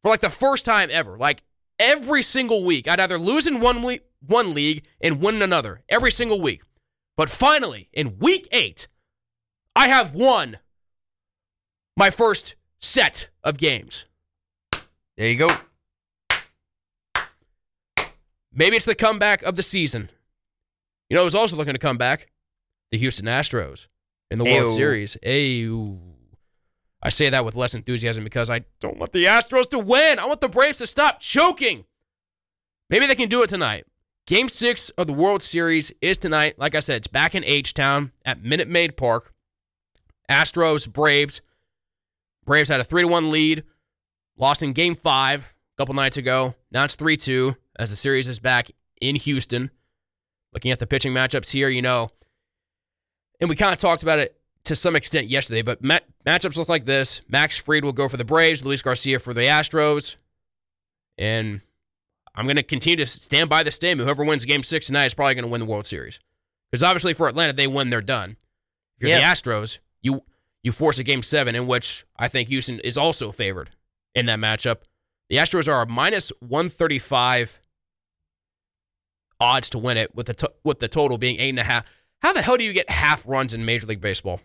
for 0.03 0.11
like 0.11 0.21
the 0.21 0.31
first 0.31 0.65
time 0.65 0.89
ever. 0.91 1.17
Like 1.17 1.45
every 1.79 2.23
single 2.23 2.65
week, 2.65 2.89
I'd 2.89 3.01
either 3.01 3.19
lose 3.19 3.47
in 3.47 3.61
one 3.61 3.85
le- 3.85 3.99
one 4.27 4.55
league 4.55 4.85
and 5.01 5.21
win 5.21 5.37
in 5.37 5.43
another 5.43 5.83
every 5.89 6.11
single 6.11 6.41
week. 6.41 6.63
But 7.17 7.29
finally, 7.29 7.89
in 7.93 8.19
week 8.19 8.49
eight, 8.53 8.89
I 9.75 9.89
have 9.89 10.15
won 10.15 10.59
my 11.97 12.11
first 12.11 12.57
set 12.81 13.29
of 13.43 13.59
games. 13.59 14.07
There 15.17 15.29
you 15.29 15.37
go. 15.37 15.49
Maybe 18.53 18.77
it's 18.77 18.85
the 18.85 18.95
comeback 18.95 19.43
of 19.43 19.57
the 19.57 19.63
season. 19.63 20.11
You 21.09 21.17
know, 21.17 21.25
who's 21.25 21.35
also 21.35 21.57
looking 21.57 21.75
to 21.75 21.79
come 21.79 21.97
back? 21.97 22.29
The 22.91 22.99
Houston 22.99 23.27
Astros 23.27 23.89
in 24.31 24.39
the 24.39 24.45
World 24.45 24.71
Series. 24.71 25.17
Ayo. 25.25 25.99
I 27.03 27.11
say 27.11 27.31
that 27.31 27.45
with 27.45 27.57
less 27.57 27.75
enthusiasm 27.75 28.23
because 28.23 28.49
I 28.51 28.65
don't 28.81 28.99
want 28.99 29.13
the 29.13 29.25
Astros 29.25 29.69
to 29.71 29.79
win. 29.79 30.19
I 30.19 30.27
want 30.27 30.41
the 30.41 30.49
Braves 30.49 30.79
to 30.79 30.87
stop 30.87 31.21
choking. 31.21 31.85
Maybe 32.89 33.07
they 33.07 33.15
can 33.15 33.29
do 33.29 33.43
it 33.43 33.49
tonight. 33.49 33.87
Game 34.27 34.49
six 34.49 34.91
of 34.91 35.07
the 35.07 35.13
World 35.13 35.43
Series 35.43 35.93
is 36.01 36.17
tonight. 36.19 36.59
Like 36.59 36.75
I 36.75 36.81
said, 36.81 36.99
it's 36.99 37.09
back 37.09 37.35
in 37.35 37.45
H 37.45 37.75
Town 37.75 38.13
at 38.25 38.43
Minute 38.43 38.69
Maid 38.69 38.97
Park. 38.97 39.32
Astros, 40.31 40.91
Braves. 40.91 41.41
Braves 42.45 42.69
had 42.69 42.81
a 42.81 42.85
3 42.85 43.03
to 43.03 43.09
1 43.09 43.31
lead, 43.31 43.63
lost 44.37 44.63
in 44.63 44.73
game 44.73 44.95
five 44.95 45.43
a 45.45 45.81
couple 45.81 45.95
nights 45.95 46.17
ago. 46.17 46.55
Now 46.71 46.85
it's 46.85 46.97
3 46.97 47.17
2 47.17 47.55
as 47.79 47.91
the 47.91 47.97
series 47.97 48.29
is 48.29 48.41
back 48.41 48.71
in 49.01 49.17
Houston. 49.17 49.71
Looking 50.53 50.71
at 50.71 50.79
the 50.79 50.87
pitching 50.87 51.13
matchups 51.15 51.51
here, 51.53 51.69
you 51.69 51.81
know, 51.83 52.11
and 53.41 53.49
we 53.49 53.57
kind 53.57 53.73
of 53.73 53.79
talked 53.79 54.03
about 54.03 54.19
it 54.19 54.37
to 54.65 54.77
some 54.77 54.95
extent 54.95 55.27
yesterday, 55.29 55.63
but 55.63 55.83
mat- 55.83 56.05
matchups 56.27 56.57
look 56.57 56.69
like 56.69 56.85
this. 56.85 57.23
Max 57.29 57.57
Fried 57.59 57.85
will 57.85 57.93
go 57.93 58.09
for 58.09 58.17
the 58.17 58.25
Braves, 58.25 58.65
Luis 58.65 58.83
Garcia 58.83 59.19
for 59.19 59.33
the 59.35 59.41
Astros. 59.43 60.17
And 61.19 61.61
I'm 62.35 62.45
going 62.45 62.57
to 62.57 62.63
continue 62.63 62.97
to 62.99 63.07
stand 63.07 63.49
by 63.51 63.63
the 63.63 63.71
statement. 63.71 64.07
Whoever 64.07 64.25
wins 64.25 64.45
game 64.45 64.63
six 64.63 64.87
tonight 64.87 65.07
is 65.07 65.15
probably 65.15 65.35
going 65.35 65.45
to 65.45 65.51
win 65.51 65.61
the 65.61 65.67
World 65.67 65.87
Series. 65.87 66.21
Because 66.71 66.83
obviously 66.83 67.13
for 67.15 67.29
Atlanta, 67.29 67.53
they 67.53 67.67
win, 67.67 67.91
they're 67.91 68.01
done. 68.01 68.37
If 68.99 69.03
you're 69.03 69.11
Yeah. 69.11 69.21
the 69.21 69.25
Astros, 69.25 69.79
you 70.03 70.23
you 70.63 70.73
force 70.73 70.99
a 70.99 71.05
game 71.05 71.23
seven 71.23 71.55
in 71.55 71.67
which 71.67 72.05
I 72.17 72.29
think 72.29 72.49
Houston 72.49 72.79
is 72.81 72.97
also 72.97 73.33
favored 73.33 73.71
in 74.15 74.27
that 74.27 74.39
matchup. 74.39 74.79
The 75.29 75.37
Astros 75.37 75.67
are 75.73 75.83
a 75.83 75.89
minus 75.89 76.31
135 76.41 77.61
odds 79.41 79.71
to 79.71 79.79
win 79.79 79.97
it, 79.97 80.15
with 80.15 80.27
the 80.27 80.35
to- 80.35 80.53
with 80.65 80.79
the 80.79 80.89
total 80.89 81.19
being 81.19 81.41
eight 81.41 81.51
and 81.51 81.59
a 81.59 81.65
half. 81.65 81.85
How 82.21 82.33
the 82.33 82.43
hell 82.43 82.57
do 82.57 82.65
you 82.65 82.73
get 82.73 82.89
half 82.91 83.27
runs 83.27 83.53
in 83.55 83.65
Major 83.65 83.87
League 83.87 84.01
Baseball? 84.01 84.41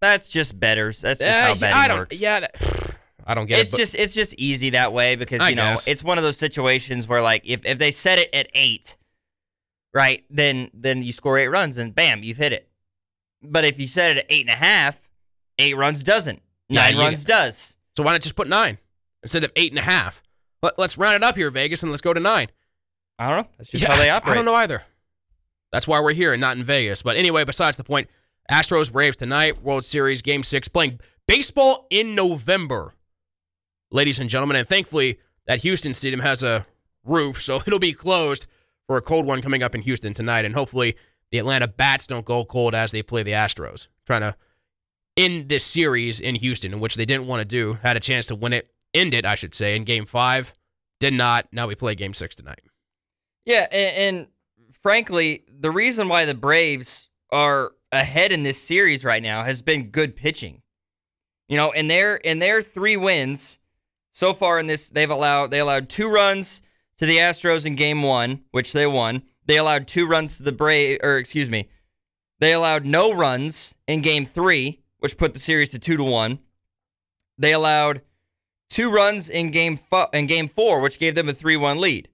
That's 0.00 0.28
just 0.28 0.58
betters. 0.60 1.00
That's 1.00 1.20
just 1.20 1.30
Uh, 1.30 1.42
how 1.46 1.54
betting 1.54 1.76
I 1.76 1.88
don't. 1.88 1.98
works. 2.00 2.20
Yeah, 2.20 2.40
that, 2.40 2.96
I 3.26 3.34
don't 3.34 3.46
get 3.46 3.60
it's 3.60 3.72
it. 3.72 3.80
It's 3.80 3.92
just 3.92 3.94
it's 3.94 4.14
just 4.14 4.34
easy 4.34 4.70
that 4.70 4.92
way 4.92 5.16
because 5.16 5.40
I 5.40 5.50
you 5.50 5.56
know 5.56 5.62
guess. 5.70 5.88
it's 5.88 6.04
one 6.04 6.18
of 6.18 6.24
those 6.24 6.36
situations 6.36 7.08
where 7.08 7.22
like 7.22 7.42
if, 7.46 7.64
if 7.64 7.78
they 7.78 7.90
set 7.90 8.18
it 8.18 8.28
at 8.34 8.48
eight, 8.54 8.96
right, 9.94 10.22
then 10.28 10.70
then 10.74 11.02
you 11.02 11.12
score 11.12 11.38
eight 11.38 11.48
runs 11.48 11.78
and 11.78 11.94
bam, 11.94 12.22
you've 12.22 12.36
hit 12.36 12.52
it. 12.52 12.68
But 13.44 13.64
if 13.64 13.78
you 13.78 13.86
set 13.86 14.16
it 14.16 14.18
at 14.20 14.26
eight 14.28 14.42
and 14.42 14.50
a 14.50 14.54
half, 14.56 15.08
eight 15.58 15.76
runs 15.76 16.02
doesn't. 16.04 16.42
Nine 16.68 16.94
you- 16.96 17.00
runs 17.00 17.24
does. 17.24 17.76
so 17.96 18.02
why 18.02 18.12
not 18.12 18.22
just 18.22 18.36
put 18.36 18.48
nine 18.48 18.78
instead 19.22 19.44
of 19.44 19.52
eight 19.56 19.72
and 19.72 19.78
a 19.78 19.82
half? 19.82 20.22
Let, 20.62 20.78
let's 20.78 20.96
round 20.96 21.16
it 21.16 21.22
up 21.22 21.36
here, 21.36 21.50
Vegas, 21.50 21.82
and 21.82 21.92
let's 21.92 22.00
go 22.02 22.12
to 22.14 22.20
nine. 22.20 22.48
I 23.18 23.28
don't 23.28 23.44
know. 23.44 23.48
That's 23.58 23.70
just 23.70 23.82
Yeah, 23.84 23.92
how 23.92 23.98
they 24.00 24.10
operate. 24.10 24.32
I 24.32 24.34
don't 24.34 24.44
know 24.44 24.54
either. 24.54 24.82
That's 25.72 25.86
why 25.86 26.00
we're 26.00 26.14
here 26.14 26.32
and 26.32 26.40
not 26.40 26.56
in 26.56 26.64
Vegas. 26.64 27.02
But 27.02 27.16
anyway, 27.16 27.44
besides 27.44 27.76
the 27.76 27.84
point, 27.84 28.08
Astros 28.50 28.92
Braves 28.92 29.16
tonight, 29.16 29.62
World 29.62 29.84
Series 29.84 30.22
Game 30.22 30.42
Six, 30.42 30.68
playing 30.68 31.00
baseball 31.28 31.86
in 31.90 32.14
November, 32.14 32.94
ladies 33.90 34.18
and 34.20 34.30
gentlemen. 34.30 34.56
And 34.56 34.66
thankfully, 34.68 35.18
that 35.46 35.62
Houston 35.62 35.94
stadium 35.94 36.20
has 36.20 36.42
a 36.42 36.66
roof, 37.04 37.40
so 37.42 37.56
it'll 37.66 37.78
be 37.78 37.92
closed 37.92 38.46
for 38.86 38.96
a 38.96 39.02
cold 39.02 39.26
one 39.26 39.42
coming 39.42 39.62
up 39.62 39.74
in 39.74 39.82
Houston 39.82 40.14
tonight. 40.14 40.44
And 40.44 40.54
hopefully, 40.54 40.96
the 41.34 41.40
Atlanta 41.40 41.66
Bats 41.66 42.06
don't 42.06 42.24
go 42.24 42.44
cold 42.44 42.76
as 42.76 42.92
they 42.92 43.02
play 43.02 43.24
the 43.24 43.32
Astros, 43.32 43.88
trying 44.06 44.20
to 44.20 44.36
end 45.16 45.48
this 45.48 45.64
series 45.64 46.20
in 46.20 46.36
Houston, 46.36 46.78
which 46.78 46.94
they 46.94 47.04
didn't 47.04 47.26
want 47.26 47.40
to 47.40 47.44
do. 47.44 47.72
Had 47.82 47.96
a 47.96 48.00
chance 48.00 48.26
to 48.26 48.36
win 48.36 48.52
it, 48.52 48.70
end 48.94 49.12
it, 49.12 49.26
I 49.26 49.34
should 49.34 49.52
say, 49.52 49.74
in 49.74 49.82
Game 49.82 50.04
Five. 50.04 50.54
Did 51.00 51.12
not. 51.12 51.48
Now 51.50 51.66
we 51.66 51.74
play 51.74 51.96
Game 51.96 52.14
Six 52.14 52.36
tonight. 52.36 52.60
Yeah, 53.44 53.66
and, 53.72 53.96
and 53.96 54.26
frankly, 54.80 55.42
the 55.48 55.72
reason 55.72 56.08
why 56.08 56.24
the 56.24 56.34
Braves 56.36 57.08
are 57.32 57.72
ahead 57.90 58.30
in 58.30 58.44
this 58.44 58.62
series 58.62 59.04
right 59.04 59.20
now 59.22 59.42
has 59.42 59.60
been 59.60 59.90
good 59.90 60.14
pitching. 60.14 60.62
You 61.48 61.56
know, 61.56 61.72
in 61.72 61.88
their 61.88 62.14
in 62.14 62.38
their 62.38 62.62
three 62.62 62.96
wins 62.96 63.58
so 64.12 64.32
far 64.34 64.60
in 64.60 64.68
this, 64.68 64.88
they've 64.88 65.10
allowed 65.10 65.50
they 65.50 65.58
allowed 65.58 65.88
two 65.88 66.08
runs 66.08 66.62
to 66.98 67.06
the 67.06 67.16
Astros 67.16 67.66
in 67.66 67.74
Game 67.74 68.04
One, 68.04 68.44
which 68.52 68.72
they 68.72 68.86
won. 68.86 69.24
They 69.46 69.58
allowed 69.58 69.86
two 69.86 70.06
runs 70.06 70.36
to 70.36 70.42
the 70.42 70.52
Brave, 70.52 71.00
or 71.02 71.18
excuse 71.18 71.50
me, 71.50 71.68
they 72.38 72.52
allowed 72.52 72.86
no 72.86 73.12
runs 73.12 73.74
in 73.86 74.02
Game 74.02 74.24
Three, 74.24 74.80
which 74.98 75.18
put 75.18 75.34
the 75.34 75.40
series 75.40 75.70
to 75.70 75.78
two 75.78 75.96
to 75.96 76.04
one. 76.04 76.40
They 77.38 77.52
allowed 77.52 78.02
two 78.68 78.90
runs 78.90 79.28
in 79.28 79.50
Game 79.50 79.78
in 80.12 80.26
Game 80.26 80.48
Four, 80.48 80.80
which 80.80 80.98
gave 80.98 81.14
them 81.14 81.28
a 81.28 81.34
three 81.34 81.56
one 81.56 81.80
lead. 81.80 82.08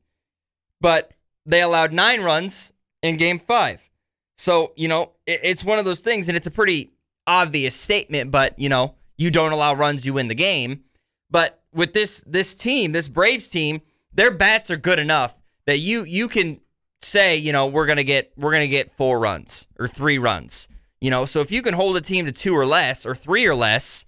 But 0.81 1.13
they 1.47 1.63
allowed 1.63 1.93
nine 1.93 2.23
runs 2.23 2.73
in 3.03 3.17
game 3.17 3.39
five. 3.39 3.89
So, 4.37 4.73
you 4.77 4.89
know, 4.89 5.13
it, 5.27 5.41
it's 5.43 5.65
one 5.65 5.79
of 5.79 5.85
those 5.85 6.01
things, 6.01 6.29
and 6.29 6.37
it's 6.37 6.47
a 6.47 6.51
pretty 6.51 6.93
obvious 7.27 7.75
statement, 7.75 8.33
but, 8.33 8.59
you 8.59 8.69
know, 8.69 8.95
you 9.19 9.31
don't 9.31 9.53
allow 9.53 9.75
runs, 9.75 10.07
you 10.07 10.15
win 10.15 10.29
the 10.29 10.35
game. 10.35 10.85
But 11.31 11.63
with 11.73 11.93
this 11.93 12.23
this 12.27 12.55
team, 12.55 12.93
this 12.93 13.09
Braves 13.09 13.49
team, 13.49 13.83
their 14.13 14.33
bats 14.33 14.71
are 14.71 14.77
good 14.77 14.99
enough 14.99 15.41
that 15.67 15.79
you 15.79 16.03
you 16.05 16.27
can 16.27 16.61
say, 17.03 17.37
you 17.37 17.53
know, 17.53 17.67
we're 17.67 17.87
gonna 17.87 18.05
get 18.05 18.33
we're 18.37 18.53
gonna 18.53 18.69
get 18.69 18.93
four 18.93 19.19
runs 19.19 19.67
or 19.79 19.89
three 19.89 20.19
runs. 20.19 20.69
You 21.01 21.11
know, 21.11 21.25
so 21.25 21.41
if 21.41 21.51
you 21.51 21.63
can 21.63 21.75
hold 21.75 21.97
a 21.97 22.01
team 22.01 22.27
to 22.27 22.33
two 22.33 22.55
or 22.55 22.67
less 22.67 23.07
or 23.07 23.15
three 23.15 23.47
or 23.47 23.55
less, 23.55 24.05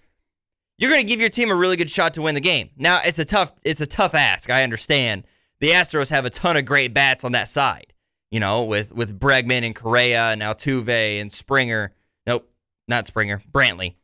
you're 0.82 0.90
going 0.90 1.02
to 1.02 1.08
give 1.08 1.20
your 1.20 1.30
team 1.30 1.50
a 1.50 1.54
really 1.54 1.76
good 1.76 1.90
shot 1.90 2.14
to 2.14 2.22
win 2.22 2.34
the 2.34 2.40
game. 2.40 2.70
Now, 2.76 3.00
it's 3.04 3.18
a 3.18 3.24
tough 3.24 3.52
it's 3.62 3.80
a 3.80 3.86
tough 3.86 4.14
ask. 4.14 4.50
I 4.50 4.62
understand. 4.62 5.24
The 5.60 5.70
Astros 5.70 6.10
have 6.10 6.24
a 6.24 6.30
ton 6.30 6.56
of 6.56 6.64
great 6.64 6.92
bats 6.92 7.22
on 7.22 7.32
that 7.32 7.48
side. 7.48 7.92
You 8.30 8.40
know, 8.40 8.64
with 8.64 8.92
with 8.92 9.18
Bregman 9.18 9.64
and 9.64 9.76
Correa 9.76 10.30
and 10.30 10.42
Altuve 10.42 11.20
and 11.20 11.32
Springer. 11.32 11.94
Nope, 12.26 12.50
not 12.88 13.06
Springer. 13.06 13.42
Brantley. 13.50 13.94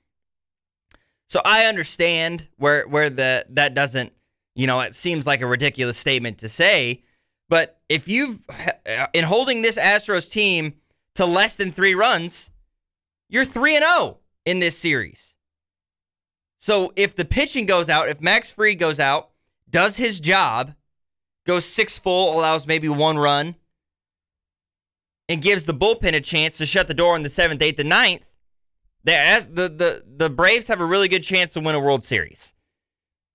So 1.26 1.40
I 1.44 1.64
understand 1.64 2.48
where 2.56 2.86
where 2.86 3.10
the 3.10 3.44
that 3.50 3.74
doesn't, 3.74 4.12
you 4.54 4.66
know, 4.66 4.80
it 4.80 4.94
seems 4.94 5.26
like 5.26 5.40
a 5.40 5.46
ridiculous 5.46 5.98
statement 5.98 6.38
to 6.38 6.48
say, 6.48 7.02
but 7.48 7.78
if 7.88 8.08
you've 8.08 8.40
uh, 8.86 9.06
in 9.12 9.24
holding 9.24 9.62
this 9.62 9.78
Astros 9.78 10.30
team 10.30 10.74
to 11.14 11.24
less 11.24 11.56
than 11.56 11.72
three 11.72 11.94
runs, 11.94 12.50
you're 13.28 13.44
three 13.44 13.76
and 13.76 13.84
zero 13.84 14.18
in 14.44 14.58
this 14.58 14.76
series. 14.76 15.34
So 16.58 16.92
if 16.96 17.14
the 17.14 17.24
pitching 17.24 17.66
goes 17.66 17.88
out, 17.88 18.08
if 18.08 18.20
Max 18.20 18.50
Fried 18.50 18.78
goes 18.78 18.98
out, 18.98 19.30
does 19.70 19.96
his 19.96 20.18
job, 20.20 20.74
goes 21.46 21.64
six 21.64 21.98
full, 21.98 22.36
allows 22.36 22.66
maybe 22.66 22.88
one 22.88 23.18
run, 23.18 23.56
and 25.28 25.42
gives 25.42 25.66
the 25.66 25.74
bullpen 25.74 26.14
a 26.14 26.20
chance 26.20 26.58
to 26.58 26.66
shut 26.66 26.88
the 26.88 26.94
door 26.94 27.14
in 27.14 27.22
the 27.22 27.28
seventh, 27.28 27.62
eighth, 27.62 27.78
and 27.78 27.88
ninth, 27.88 28.28
the 29.04 29.68
the, 29.68 30.04
the 30.06 30.30
Braves 30.30 30.68
have 30.68 30.80
a 30.80 30.86
really 30.86 31.08
good 31.08 31.22
chance 31.22 31.52
to 31.52 31.60
win 31.60 31.74
a 31.74 31.80
World 31.80 32.02
Series. 32.02 32.52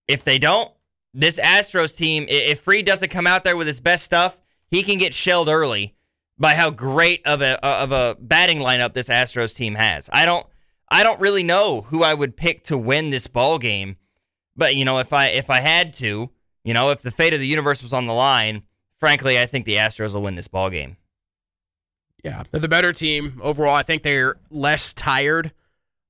If 0.08 0.24
they 0.24 0.38
don't, 0.38 0.72
this 1.14 1.40
Astros 1.40 1.96
team, 1.96 2.26
if 2.28 2.62
Fried 2.62 2.86
doesn't 2.86 3.10
come 3.10 3.28
out 3.28 3.44
there 3.44 3.58
with 3.58 3.68
his 3.68 3.82
best 3.82 4.04
stuff, 4.04 4.42
he 4.70 4.84
can 4.84 4.98
get 4.98 5.14
shelled 5.14 5.48
early 5.48 5.96
by 6.38 6.56
how 6.56 6.72
great 6.72 7.26
of 7.26 7.42
a 7.42 7.64
uh, 7.64 7.84
of 7.84 7.92
a 7.92 8.18
batting 8.20 8.60
lineup 8.60 8.94
this 8.94 9.10
Astros 9.10 9.56
team 9.56 9.76
has. 9.76 10.10
I 10.12 10.26
don't 10.26 10.46
I 10.90 11.04
don't 11.04 11.20
really 11.20 11.44
know 11.44 11.82
who 11.82 12.04
I 12.04 12.14
would 12.14 12.36
pick 12.36 12.64
to 12.66 12.78
win 12.78 13.12
this 13.12 13.28
ball 13.28 13.60
game, 13.60 13.98
but 14.56 14.76
you 14.76 14.86
know 14.86 15.00
if 15.00 15.14
I 15.14 15.28
if 15.28 15.50
I 15.50 15.60
had 15.60 15.94
to, 15.96 16.32
you 16.64 16.74
know 16.74 16.90
if 16.90 17.02
the 17.02 17.12
fate 17.12 17.34
of 17.34 17.40
the 17.40 17.48
universe 17.48 17.84
was 17.84 17.94
on 17.94 18.08
the 18.08 18.14
line, 18.14 18.64
frankly, 19.00 19.40
I 19.40 19.46
think 19.46 19.66
the 19.66 19.76
Astros 19.76 20.14
will 20.14 20.24
win 20.24 20.36
this 20.36 20.48
ball 20.48 20.70
game. 20.70 20.98
Yeah, 22.24 22.44
they're 22.50 22.62
the 22.62 22.70
better 22.70 22.94
team 22.94 23.40
overall. 23.44 23.76
I 23.76 23.84
think 23.84 24.02
they're 24.02 24.38
less 24.50 24.94
tired 24.94 25.52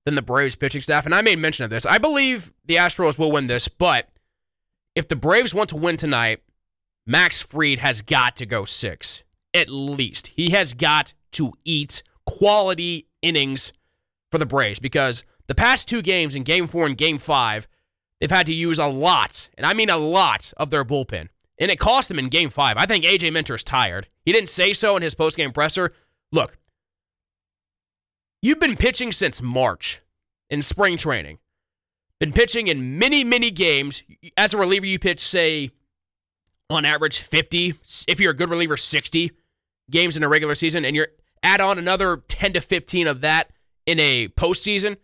than 0.05 0.15
the 0.15 0.21
Braves 0.21 0.55
pitching 0.55 0.81
staff, 0.81 1.05
and 1.05 1.15
I 1.15 1.21
made 1.21 1.39
mention 1.39 1.63
of 1.63 1.69
this. 1.69 1.85
I 1.85 1.97
believe 1.97 2.53
the 2.65 2.75
Astros 2.75 3.17
will 3.17 3.31
win 3.31 3.47
this, 3.47 3.67
but 3.67 4.09
if 4.95 5.07
the 5.07 5.15
Braves 5.15 5.53
want 5.53 5.69
to 5.69 5.77
win 5.77 5.97
tonight, 5.97 6.41
Max 7.05 7.41
Fried 7.41 7.79
has 7.79 8.01
got 8.01 8.35
to 8.37 8.45
go 8.45 8.65
six 8.65 9.23
at 9.53 9.69
least. 9.69 10.27
He 10.27 10.51
has 10.51 10.73
got 10.73 11.13
to 11.33 11.53
eat 11.63 12.03
quality 12.25 13.07
innings 13.21 13.73
for 14.31 14.37
the 14.37 14.45
Braves 14.45 14.79
because 14.79 15.23
the 15.47 15.55
past 15.55 15.87
two 15.87 16.01
games 16.01 16.35
in 16.35 16.43
game 16.43 16.67
four 16.67 16.85
and 16.85 16.97
game 16.97 17.17
five, 17.17 17.67
they've 18.19 18.31
had 18.31 18.45
to 18.47 18.53
use 18.53 18.79
a 18.79 18.87
lot, 18.87 19.49
and 19.57 19.65
I 19.65 19.73
mean 19.73 19.89
a 19.89 19.97
lot, 19.97 20.53
of 20.57 20.69
their 20.69 20.85
bullpen. 20.85 21.27
And 21.59 21.69
it 21.69 21.79
cost 21.79 22.07
them 22.07 22.17
in 22.17 22.29
game 22.29 22.49
five. 22.49 22.77
I 22.77 22.85
think 22.85 23.05
AJ 23.05 23.31
Minter 23.31 23.55
is 23.55 23.63
tired. 23.63 24.07
He 24.25 24.31
didn't 24.31 24.49
say 24.49 24.73
so 24.73 24.95
in 24.95 25.03
his 25.03 25.13
postgame 25.13 25.53
presser. 25.53 25.93
Look, 26.31 26.57
you've 28.41 28.59
been 28.59 28.75
pitching 28.75 29.11
since 29.11 29.41
March 29.41 30.01
in 30.49 30.61
spring 30.61 30.97
training. 30.97 31.37
Been 32.23 32.31
pitching 32.31 32.67
in 32.67 32.97
many, 32.97 33.25
many 33.25 33.51
games. 33.51 34.01
As 34.37 34.53
a 34.53 34.57
reliever, 34.57 34.85
you 34.85 34.97
pitch, 34.97 35.19
say, 35.19 35.71
on 36.69 36.85
average 36.85 37.19
50. 37.19 37.73
If 38.07 38.21
you're 38.21 38.31
a 38.31 38.33
good 38.33 38.49
reliever, 38.49 38.77
60 38.77 39.31
games 39.91 40.15
in 40.15 40.23
a 40.23 40.29
regular 40.29 40.55
season, 40.55 40.85
and 40.85 40.95
you're 40.95 41.09
add 41.43 41.59
on 41.59 41.77
another 41.77 42.21
10 42.29 42.53
to 42.53 42.61
15 42.61 43.07
of 43.07 43.19
that 43.19 43.51
in 43.85 43.99
a 43.99 44.29
postseason 44.29 44.95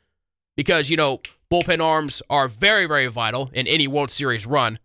because, 0.55 0.89
you 0.89 0.95
know, 0.95 1.19
bullpen 1.51 1.83
arms 1.83 2.21
are 2.29 2.47
very, 2.47 2.85
very 2.85 3.07
vital 3.07 3.49
in 3.51 3.67
any 3.67 3.85
World 3.85 4.11
Series 4.11 4.47
run. 4.47 4.79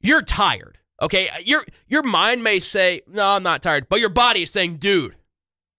You're 0.00 0.22
tired. 0.22 0.78
Okay. 1.02 1.28
Your 1.44 1.62
your 1.86 2.04
mind 2.04 2.42
may 2.42 2.58
say, 2.58 3.02
no, 3.06 3.22
I'm 3.22 3.42
not 3.42 3.60
tired, 3.60 3.90
but 3.90 4.00
your 4.00 4.08
body 4.08 4.40
is 4.40 4.50
saying, 4.50 4.76
dude, 4.76 5.14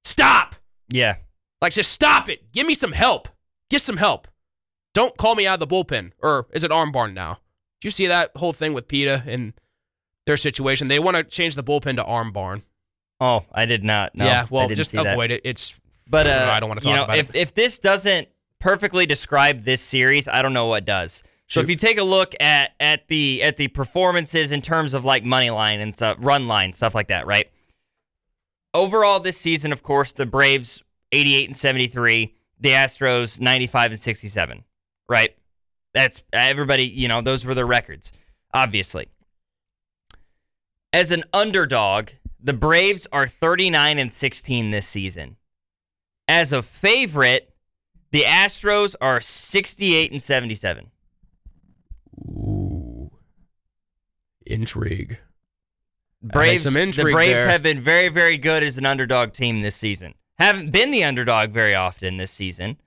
stop. 0.04 0.54
Yeah. 0.94 1.16
Like 1.60 1.74
just 1.74 1.92
stop 1.92 2.30
it. 2.30 2.52
Give 2.52 2.68
me 2.68 2.76
some 2.76 2.92
help. 2.92 3.30
Get 3.72 3.82
some 3.82 3.98
help. 3.98 4.28
Don't 4.98 5.16
call 5.16 5.36
me 5.36 5.46
out 5.46 5.62
of 5.62 5.70
the 5.70 5.76
bullpen. 5.76 6.14
Or 6.24 6.48
is 6.54 6.64
it 6.64 6.72
arm 6.72 6.92
barn 6.92 7.14
now? 7.14 7.38
Do 7.82 7.88
you 7.88 7.92
see 7.92 8.08
that 8.08 8.32
whole 8.36 8.52
thing 8.52 8.74
with 8.74 8.88
PETA 8.88 9.26
and 9.28 9.54
their 10.26 10.38
situation? 10.38 10.88
They 10.88 10.98
want 10.98 11.18
to 11.18 11.24
change 11.24 11.56
the 11.56 11.64
bullpen 11.64 11.98
to 11.98 12.04
arm 12.04 12.32
barn. 12.32 12.64
Oh, 13.22 13.46
I 13.52 13.68
did 13.68 13.84
not. 13.84 14.16
No, 14.16 14.26
yeah, 14.26 14.48
well, 14.50 14.68
just 14.70 14.96
avoid 14.96 15.30
that. 15.30 15.36
it. 15.36 15.42
It's 15.44 15.80
but 16.08 16.26
uh, 16.26 16.50
I 16.52 16.60
don't 16.60 16.68
want 16.68 16.80
to 16.80 16.84
talk 16.84 16.90
you 16.90 16.98
know, 16.98 17.04
about 17.04 17.20
if, 17.20 17.30
it. 17.30 17.36
If 17.36 17.54
this 17.54 17.78
doesn't 17.78 18.28
perfectly 18.58 19.06
describe 19.06 19.66
this 19.66 19.82
series, 19.82 20.28
I 20.28 20.42
don't 20.42 20.54
know 20.54 20.66
what 20.66 20.84
does. 20.84 21.22
So 21.46 21.60
if 21.60 21.70
you 21.70 21.76
take 21.76 22.00
a 22.00 22.04
look 22.04 22.34
at 22.40 22.72
at 22.80 23.08
the 23.08 23.44
at 23.44 23.58
the 23.58 23.68
performances 23.68 24.52
in 24.52 24.64
terms 24.64 24.96
of 24.96 25.06
like 25.06 25.24
money 25.24 25.52
line 25.52 25.80
and 25.80 25.96
stuff, 25.96 26.18
run 26.22 26.48
line, 26.48 26.74
stuff 26.74 26.96
like 26.96 27.10
that, 27.10 27.28
right? 27.28 27.52
Overall 28.74 29.20
this 29.20 29.38
season, 29.38 29.72
of 29.72 29.84
course, 29.84 30.12
the 30.12 30.26
Braves 30.26 30.82
88 31.12 31.50
and 31.50 31.56
73, 31.56 32.34
the 32.60 32.70
Astros 32.70 33.40
95 33.40 33.92
and 33.92 34.00
67, 34.00 34.64
right? 35.10 35.36
That's 35.93 36.24
everybody, 36.32 36.84
you 36.84 37.08
know, 37.08 37.22
those 37.22 37.46
were 37.46 37.56
their 37.56 37.65
records, 37.65 38.12
obviously. 38.54 39.08
As 40.93 41.12
an 41.12 41.24
underdog, 41.34 42.10
the 42.39 42.54
Braves 42.54 43.08
are 43.12 43.28
39 43.28 43.98
and 43.98 44.12
16 44.12 44.72
this 44.72 44.88
season. 44.88 45.38
As 46.28 46.54
a 46.54 46.62
favorite, 46.62 47.54
the 48.12 48.24
Astros 48.24 48.96
are 49.02 49.20
68 49.20 50.12
and 50.12 50.22
77. 50.22 50.91
Ooh. 52.20 53.12
Intrigue. 54.46 55.20
Braves, 56.22 56.63
some 56.63 56.76
intrigue 56.76 57.08
the 57.08 57.13
Braves 57.13 57.43
there. 57.43 57.48
have 57.48 57.62
been 57.62 57.80
very, 57.80 58.10
very 58.10 58.38
good 58.38 58.63
as 58.63 58.78
an 58.78 58.86
underdog 58.86 59.34
team 59.34 59.62
this 59.62 59.76
season. 59.76 60.13
Haven't 60.39 60.72
been 60.72 60.91
the 60.91 61.04
underdog 61.04 61.52
very 61.52 61.76
often 61.76 62.17
this 62.17 62.32
season, 62.32 62.78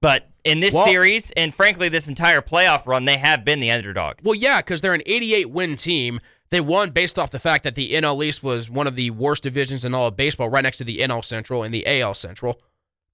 but 0.00 0.28
in 0.44 0.60
this 0.60 0.74
Well- 0.74 0.84
series 0.84 1.30
and 1.32 1.54
frankly 1.54 1.88
this 1.88 2.08
entire 2.08 2.40
playoff 2.40 2.86
run, 2.86 3.04
they 3.04 3.18
have 3.18 3.44
been 3.44 3.60
the 3.60 3.70
underdog. 3.70 4.16
Well, 4.22 4.34
yeah, 4.34 4.58
because 4.60 4.80
they're 4.80 4.94
an 4.94 5.02
88 5.06 5.50
win 5.50 5.76
team. 5.76 6.20
They 6.50 6.60
won 6.60 6.90
based 6.90 7.18
off 7.18 7.30
the 7.30 7.38
fact 7.38 7.62
that 7.64 7.74
the 7.76 7.92
NL 7.94 8.22
East 8.24 8.42
was 8.42 8.68
one 8.68 8.86
of 8.86 8.96
the 8.96 9.10
worst 9.10 9.42
divisions 9.44 9.84
in 9.84 9.94
all 9.94 10.08
of 10.08 10.16
baseball, 10.16 10.48
right 10.48 10.62
next 10.64 10.78
to 10.78 10.84
the 10.84 10.98
NL 11.00 11.22
Central 11.22 11.62
and 11.62 11.72
the 11.72 11.86
AL 11.86 12.14
Central. 12.14 12.60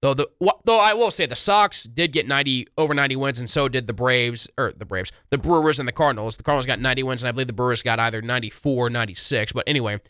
Though 0.02 0.14
the 0.14 0.28
though 0.64 0.78
I 0.78 0.94
will 0.94 1.10
say 1.10 1.26
the 1.26 1.36
Sox 1.36 1.84
did 1.84 2.12
get 2.12 2.26
90 2.28 2.66
over 2.78 2.94
90 2.94 3.16
wins, 3.16 3.40
and 3.40 3.48
so 3.48 3.68
did 3.68 3.86
the 3.86 3.92
Braves 3.94 4.46
or 4.58 4.72
the 4.72 4.84
Braves, 4.84 5.10
the 5.30 5.38
Brewers 5.38 5.78
and 5.78 5.88
the 5.88 5.92
Cardinals. 5.92 6.36
The 6.36 6.42
Cardinals 6.42 6.66
got 6.66 6.80
90 6.80 7.02
wins, 7.02 7.22
and 7.22 7.28
I 7.28 7.32
believe 7.32 7.46
the 7.46 7.52
Brewers 7.54 7.82
got 7.82 7.98
either 7.98 8.22
94 8.22 8.86
or 8.86 8.90
96. 8.90 9.52
But 9.52 9.64
anyway, 9.66 10.00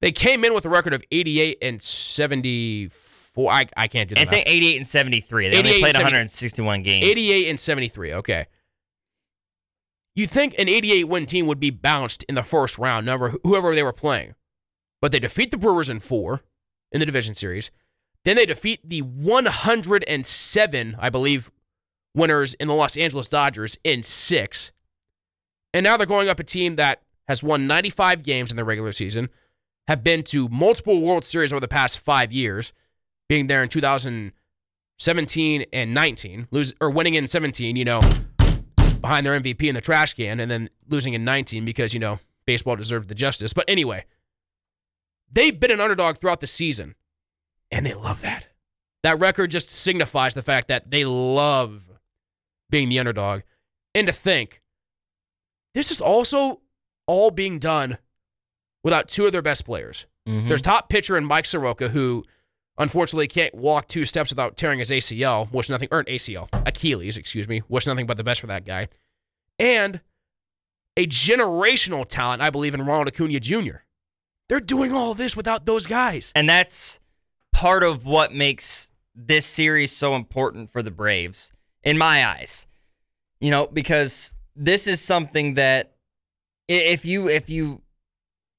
they 0.00 0.12
came 0.12 0.44
in 0.44 0.54
with 0.54 0.64
a 0.66 0.68
record 0.68 0.92
of 0.94 1.02
88 1.10 1.58
and 1.62 1.80
74. 1.82 3.05
I, 3.36 3.66
I 3.76 3.88
can't 3.88 4.08
do 4.08 4.14
that. 4.14 4.26
I 4.26 4.30
think 4.30 4.48
88 4.48 4.76
and 4.76 4.86
73. 4.86 5.48
They 5.50 5.58
only 5.58 5.80
played 5.80 5.92
70 5.92 6.04
161 6.04 6.82
games. 6.82 7.04
88 7.04 7.48
and 7.50 7.60
73. 7.60 8.12
Okay. 8.14 8.46
You 10.14 10.26
think 10.26 10.54
an 10.58 10.68
88 10.68 11.04
win 11.04 11.26
team 11.26 11.46
would 11.46 11.60
be 11.60 11.70
bounced 11.70 12.24
in 12.24 12.34
the 12.34 12.42
first 12.42 12.78
round, 12.78 13.04
never 13.04 13.34
whoever 13.44 13.74
they 13.74 13.82
were 13.82 13.92
playing. 13.92 14.34
But 15.02 15.12
they 15.12 15.18
defeat 15.18 15.50
the 15.50 15.58
Brewers 15.58 15.90
in 15.90 16.00
4 16.00 16.42
in 16.90 17.00
the 17.00 17.06
division 17.06 17.34
series. 17.34 17.70
Then 18.24 18.36
they 18.36 18.46
defeat 18.46 18.80
the 18.82 19.02
107, 19.02 20.96
I 20.98 21.10
believe, 21.10 21.50
winners 22.14 22.54
in 22.54 22.66
the 22.66 22.74
Los 22.74 22.96
Angeles 22.96 23.28
Dodgers 23.28 23.76
in 23.84 24.02
6. 24.02 24.72
And 25.74 25.84
now 25.84 25.98
they're 25.98 26.06
going 26.06 26.30
up 26.30 26.40
a 26.40 26.44
team 26.44 26.76
that 26.76 27.02
has 27.28 27.42
won 27.42 27.66
95 27.66 28.22
games 28.22 28.50
in 28.50 28.56
the 28.56 28.64
regular 28.64 28.92
season, 28.92 29.28
have 29.86 30.02
been 30.02 30.22
to 30.24 30.48
multiple 30.48 31.02
World 31.02 31.24
Series 31.24 31.52
over 31.52 31.60
the 31.60 31.68
past 31.68 31.98
5 31.98 32.32
years, 32.32 32.72
being 33.28 33.46
there 33.46 33.62
in 33.62 33.68
2017 33.68 35.64
and 35.72 35.94
19, 35.94 36.48
lose 36.50 36.74
or 36.80 36.90
winning 36.90 37.14
in 37.14 37.26
17, 37.26 37.76
you 37.76 37.84
know, 37.84 38.00
behind 39.00 39.26
their 39.26 39.38
MVP 39.38 39.68
in 39.68 39.74
the 39.74 39.80
trash 39.80 40.14
can, 40.14 40.40
and 40.40 40.50
then 40.50 40.70
losing 40.88 41.14
in 41.14 41.24
19 41.24 41.64
because, 41.64 41.94
you 41.94 42.00
know, 42.00 42.18
baseball 42.46 42.76
deserved 42.76 43.08
the 43.08 43.14
justice. 43.14 43.52
But 43.52 43.64
anyway, 43.68 44.04
they've 45.30 45.58
been 45.58 45.70
an 45.70 45.80
underdog 45.80 46.18
throughout 46.18 46.40
the 46.40 46.46
season, 46.46 46.94
and 47.70 47.84
they 47.84 47.94
love 47.94 48.20
that. 48.22 48.48
That 49.02 49.18
record 49.18 49.50
just 49.50 49.70
signifies 49.70 50.34
the 50.34 50.42
fact 50.42 50.68
that 50.68 50.90
they 50.90 51.04
love 51.04 51.90
being 52.70 52.88
the 52.88 52.98
underdog. 52.98 53.42
And 53.94 54.06
to 54.06 54.12
think, 54.12 54.62
this 55.74 55.90
is 55.90 56.00
also 56.00 56.60
all 57.06 57.30
being 57.30 57.58
done 57.58 57.98
without 58.82 59.08
two 59.08 59.26
of 59.26 59.32
their 59.32 59.42
best 59.42 59.64
players. 59.64 60.06
Mhm. 60.26 60.48
There's 60.48 60.62
top 60.62 60.88
pitcher 60.88 61.16
in 61.16 61.24
Mike 61.24 61.46
Soroka, 61.46 61.90
who 61.90 62.24
unfortunately 62.78 63.26
can't 63.28 63.54
walk 63.54 63.88
two 63.88 64.04
steps 64.04 64.30
without 64.30 64.56
tearing 64.56 64.78
his 64.78 64.90
ACL. 64.90 65.50
Wish 65.52 65.68
nothing, 65.68 65.88
or 65.90 66.04
ACL, 66.04 66.48
Achilles, 66.66 67.16
excuse 67.16 67.48
me. 67.48 67.62
Wish 67.68 67.86
nothing 67.86 68.06
but 68.06 68.16
the 68.16 68.24
best 68.24 68.40
for 68.40 68.46
that 68.46 68.64
guy. 68.64 68.88
And 69.58 70.00
a 70.96 71.06
generational 71.06 72.06
talent, 72.08 72.42
I 72.42 72.50
believe, 72.50 72.74
in 72.74 72.82
Ronald 72.82 73.08
Acuna 73.08 73.40
Jr. 73.40 73.78
They're 74.48 74.60
doing 74.60 74.92
all 74.92 75.14
this 75.14 75.36
without 75.36 75.66
those 75.66 75.86
guys. 75.86 76.32
And 76.34 76.48
that's 76.48 77.00
part 77.52 77.82
of 77.82 78.04
what 78.06 78.32
makes 78.32 78.92
this 79.14 79.46
series 79.46 79.92
so 79.92 80.14
important 80.14 80.70
for 80.70 80.82
the 80.82 80.90
Braves, 80.90 81.52
in 81.82 81.98
my 81.98 82.24
eyes. 82.26 82.66
You 83.40 83.50
know, 83.50 83.66
because 83.66 84.32
this 84.54 84.86
is 84.86 85.00
something 85.00 85.54
that 85.54 85.94
if 86.68 87.04
you 87.04 87.28
if 87.28 87.50
you 87.50 87.82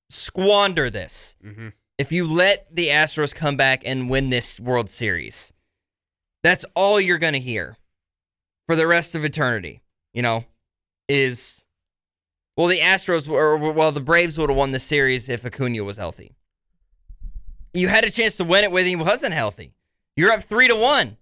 squander 0.10 0.90
this, 0.90 1.36
Mm-hmm. 1.44 1.70
If 1.98 2.12
you 2.12 2.28
let 2.28 2.74
the 2.74 2.90
Astros 2.90 3.34
come 3.34 3.58
back 3.58 3.82
and 3.86 4.10
win 4.10 4.30
this 4.30 4.60
World 4.60 4.90
Series, 4.90 5.54
that's 6.44 6.66
all 6.76 7.02
you're 7.02 7.18
gonna 7.18 7.40
hear 7.40 7.78
for 8.68 8.76
the 8.76 8.88
rest 8.88 9.16
of 9.16 9.26
eternity. 9.26 9.82
You 10.14 10.22
know, 10.22 10.46
is 11.08 11.66
Well, 12.56 12.68
the 12.68 12.80
Astros 12.80 13.28
were 13.28 13.58
well, 13.58 13.92
the 13.92 14.02
Braves 14.02 14.38
would 14.38 14.50
have 14.50 14.58
won 14.58 14.72
the 14.72 14.80
series 14.80 15.30
if 15.30 15.46
Acuna 15.46 15.84
was 15.84 15.98
healthy. 15.98 16.36
You 17.74 17.88
had 17.88 18.06
a 18.06 18.12
chance 18.12 18.38
to 18.38 18.44
win 18.44 18.64
it 18.64 18.72
when 18.72 18.86
he 18.86 18.96
wasn't 18.96 19.34
healthy. 19.34 19.74
You're 20.16 20.32
up 20.32 20.44
three 20.44 20.68
to 20.68 20.76
one. 20.76 21.18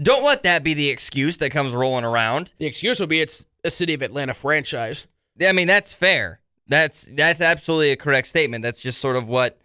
Don't 0.00 0.24
let 0.24 0.42
that 0.42 0.64
be 0.64 0.74
the 0.74 0.90
excuse 0.90 1.38
that 1.38 1.50
comes 1.50 1.72
rolling 1.72 2.04
around. 2.04 2.52
The 2.58 2.66
excuse 2.66 2.98
will 2.98 3.06
be 3.06 3.20
it's 3.20 3.46
a 3.62 3.70
city 3.70 3.94
of 3.94 4.02
Atlanta 4.02 4.34
franchise. 4.34 5.06
I 5.40 5.52
mean, 5.52 5.68
that's 5.68 5.92
fair. 5.92 6.40
That's 6.66 7.08
that's 7.12 7.40
absolutely 7.40 7.92
a 7.92 7.96
correct 7.96 8.26
statement. 8.26 8.62
That's 8.62 8.82
just 8.82 9.00
sort 9.00 9.16
of 9.16 9.28
what 9.28 9.58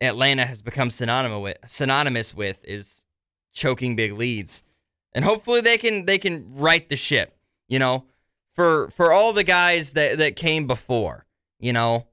Atlanta 0.00 0.46
has 0.46 0.62
become 0.62 0.90
synonymous 0.90 1.40
with, 1.40 1.56
synonymous 1.66 2.34
with 2.34 2.64
is 2.64 3.02
choking 3.52 3.94
big 3.96 4.12
leads. 4.12 4.62
And 5.14 5.24
hopefully 5.24 5.60
they 5.60 5.76
can 5.78 6.06
they 6.06 6.18
can 6.18 6.54
right 6.54 6.88
the 6.88 6.96
ship, 6.96 7.36
you 7.68 7.78
know, 7.78 8.06
for 8.54 8.88
for 8.90 9.12
all 9.12 9.32
the 9.32 9.44
guys 9.44 9.92
that 9.92 10.18
that 10.18 10.36
came 10.36 10.66
before, 10.66 11.26
you 11.60 11.72
know, 11.72 12.06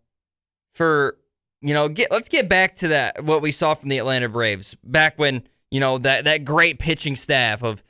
for 0.74 1.18
you 1.62 1.74
know, 1.74 1.88
get 1.89 2.12
let's 2.12 2.30
get 2.30 2.50
back 2.50 2.76
to 2.76 2.89
that 2.89 3.24
what 3.24 3.42
we 3.42 3.52
saw 3.52 3.74
from 3.74 3.89
the 3.89 3.98
Atlanta 3.98 4.28
Braves 4.30 4.76
back 4.84 5.18
when, 5.18 5.44
you 5.72 5.80
know, 5.80 5.98
that 5.98 6.26
that 6.26 6.44
great 6.46 6.78
pitching 6.80 7.15
staff 7.15 7.63
of 7.63 7.84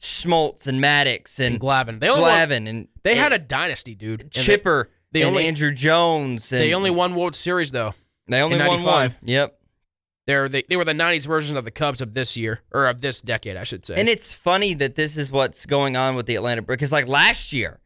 Smoltz 0.00 0.66
and 0.66 0.82
Maddux 0.82 1.38
and, 1.38 1.54
And 1.54 1.60
Glavine. 1.60 1.98
They 2.00 2.10
won- 2.10 2.20
Glavine 2.20 2.68
and 2.68 2.88
They 3.02 3.16
had 3.16 3.32
a 3.32 3.38
dynasty, 3.38 3.94
dude. 3.94 4.30
They- 4.34 4.40
Chipper 4.42 4.90
they 5.12 5.22
and 5.22 5.30
only- 5.36 5.44
Andruw 5.44 5.74
Jones. 5.74 6.50
And 6.52 6.60
They 6.62 6.74
only 6.74 6.90
won 6.90 7.14
World 7.14 7.36
Series 7.36 7.70
though. 7.70 7.94
They 8.28 8.40
only 8.40 8.58
won 8.58 8.68
one. 8.68 8.78
95. 8.84 9.18
Yep. 9.22 9.58
They're 10.26 10.48
they, 10.48 10.64
they 10.68 10.76
were 10.76 10.84
the 10.84 10.92
'90s 10.92 11.26
version 11.26 11.56
of 11.56 11.64
the 11.64 11.70
Cubs 11.70 12.00
of 12.00 12.14
this 12.14 12.36
year 12.36 12.60
or 12.72 12.86
of 12.86 13.02
this 13.02 13.20
decade, 13.20 13.56
I 13.56 13.64
should 13.64 13.84
say. 13.84 13.94
And 13.96 14.08
it's 14.08 14.32
funny 14.32 14.72
that 14.74 14.94
this 14.94 15.16
is 15.18 15.30
what's 15.30 15.66
going 15.66 15.96
on 15.96 16.14
with 16.16 16.24
the 16.26 16.34
Atlanta 16.36 16.62
Braves 16.62 16.78
because 16.78 16.92
like 16.92 17.06
last 17.06 17.52
year, 17.52 17.80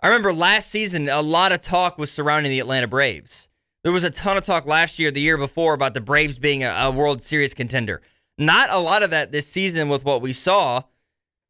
I 0.00 0.06
remember 0.06 0.32
last 0.32 0.70
season 0.70 1.08
a 1.08 1.20
lot 1.22 1.50
of 1.50 1.60
talk 1.60 1.98
was 1.98 2.10
surrounding 2.12 2.50
the 2.50 2.60
Atlanta 2.60 2.86
Braves. 2.86 3.48
There 3.82 3.92
was 3.92 4.04
a 4.04 4.10
ton 4.10 4.36
of 4.36 4.44
talk 4.44 4.64
last 4.64 5.00
year, 5.00 5.10
the 5.10 5.20
year 5.20 5.36
before, 5.36 5.74
about 5.74 5.94
the 5.94 6.00
Braves 6.00 6.38
being 6.38 6.62
a, 6.62 6.68
a 6.68 6.90
World 6.92 7.20
Series 7.20 7.52
contender. 7.52 8.00
Not 8.38 8.70
a 8.70 8.78
lot 8.78 9.02
of 9.02 9.10
that 9.10 9.32
this 9.32 9.48
season 9.48 9.88
with 9.88 10.04
what 10.04 10.22
we 10.22 10.32
saw, 10.32 10.82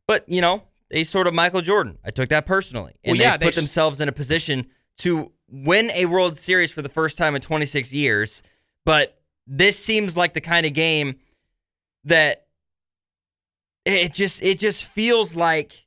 but 0.09 0.27
you 0.27 0.41
know 0.41 0.63
they 0.89 1.05
sort 1.05 1.27
of 1.27 1.35
Michael 1.35 1.61
Jordan. 1.61 1.99
I 2.03 2.11
took 2.11 2.31
that 2.31 2.47
personally, 2.47 2.95
and 3.05 3.19
Well, 3.19 3.21
yeah, 3.21 3.37
they 3.37 3.45
put 3.47 3.55
they 3.55 3.59
s- 3.59 3.65
themselves 3.65 4.01
in 4.01 4.09
a 4.09 4.13
position 4.13 4.67
to 4.99 5.33
win 5.53 5.91
a 5.95 6.07
World 6.07 6.37
Series 6.37 6.73
for 6.73 6.83
the 6.83 6.89
first 6.89 7.19
time 7.19 7.37
in 7.37 7.41
26 7.41 7.93
years. 7.93 8.43
But 8.85 9.21
this 9.47 9.79
seems 9.79 10.17
like 10.17 10.33
the 10.33 10.41
kind 10.41 10.67
of 10.67 10.73
game 10.73 11.17
that 12.05 12.47
it 13.85 14.13
just 14.13 14.43
it 14.43 14.59
just 14.59 14.85
feels 14.85 15.37
like 15.37 15.87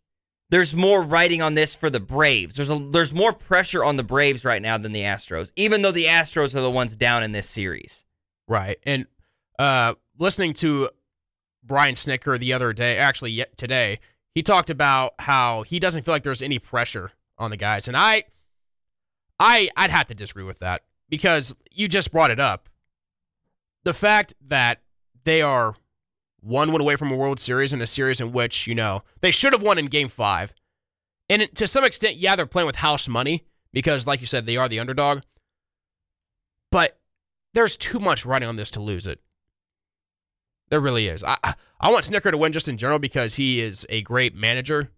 there's 0.49 0.75
more 0.75 1.01
writing 1.01 1.41
on 1.41 1.55
this 1.55 1.73
for 1.73 1.89
the 1.89 1.99
Braves. 1.99 2.55
There's 2.55 2.69
a 2.69 2.77
there's 2.77 3.13
more 3.13 3.33
pressure 3.33 3.83
on 3.83 3.97
the 3.97 4.03
Braves 4.03 4.45
right 4.45 4.61
now 4.61 4.77
than 4.77 4.91
the 4.91 5.01
Astros, 5.01 5.51
even 5.55 5.81
though 5.81 5.91
the 5.91 6.05
Astros 6.05 6.55
are 6.55 6.61
the 6.61 6.71
ones 6.71 6.95
down 6.95 7.23
in 7.23 7.31
this 7.31 7.49
series. 7.49 8.05
Right. 8.47 8.77
And 8.83 9.07
uh, 9.57 9.95
listening 10.19 10.53
to 10.53 10.89
Brian 11.63 11.95
Snitker 11.95 12.37
the 12.37 12.53
other 12.53 12.73
day, 12.73 12.97
actually 12.97 13.31
yet 13.31 13.57
today, 13.57 13.99
he 14.35 14.43
talked 14.43 14.69
about 14.69 15.13
how 15.19 15.63
he 15.63 15.79
doesn't 15.79 16.03
feel 16.03 16.13
like 16.13 16.23
there's 16.23 16.41
any 16.43 16.59
pressure 16.59 17.11
on 17.37 17.49
the 17.49 17.57
guys. 17.57 17.87
And 17.87 17.97
I 17.97 18.25
I 19.39 19.69
I'd 19.75 19.89
have 19.89 20.07
to 20.07 20.15
disagree 20.15 20.43
with 20.43 20.59
that 20.59 20.83
because 21.09 21.55
you 21.71 21.87
just 21.87 22.11
brought 22.11 22.31
it 22.31 22.39
up. 22.39 22.69
The 23.83 23.93
fact 23.93 24.33
that 24.47 24.81
they 25.23 25.41
are 25.41 25.75
one 26.41 26.71
win 26.71 26.81
away 26.81 26.95
from 26.95 27.11
a 27.11 27.15
World 27.15 27.39
Series 27.39 27.73
in 27.73 27.81
a 27.81 27.87
series 27.87 28.21
in 28.21 28.31
which, 28.31 28.67
you 28.67 28.75
know, 28.75 29.03
they 29.21 29.31
should 29.31 29.53
have 29.53 29.63
won 29.63 29.77
in 29.77 29.87
game 29.87 30.07
5. 30.07 30.53
And 31.29 31.49
to 31.55 31.65
some 31.67 31.83
extent, 31.83 32.17
yeah, 32.17 32.35
they're 32.35 32.45
playing 32.45 32.67
with 32.67 32.77
house 32.77 33.07
money 33.07 33.45
because 33.73 34.05
like 34.07 34.21
you 34.21 34.27
said, 34.27 34.45
they 34.45 34.57
are 34.57 34.69
the 34.69 34.79
underdog. 34.79 35.21
But 36.71 36.99
there's 37.53 37.77
too 37.77 37.99
much 37.99 38.25
riding 38.25 38.47
on 38.47 38.55
this 38.57 38.71
to 38.71 38.79
lose 38.79 39.07
it. 39.07 39.19
There 40.69 40.79
really 40.79 41.07
is. 41.07 41.23
I 41.23 41.37
I- 41.43 41.55
I 41.77 41.91
want 41.91 42.05
Snicker 42.05 42.31
to 42.31 42.37
win 42.37 42.53
just 42.53 42.69
in 42.69 42.77
general 42.77 42.99
because 42.99 43.35
he 43.35 43.59
is 43.59 43.85
a 43.89 44.01
great 44.01 44.33
manager 44.33 44.91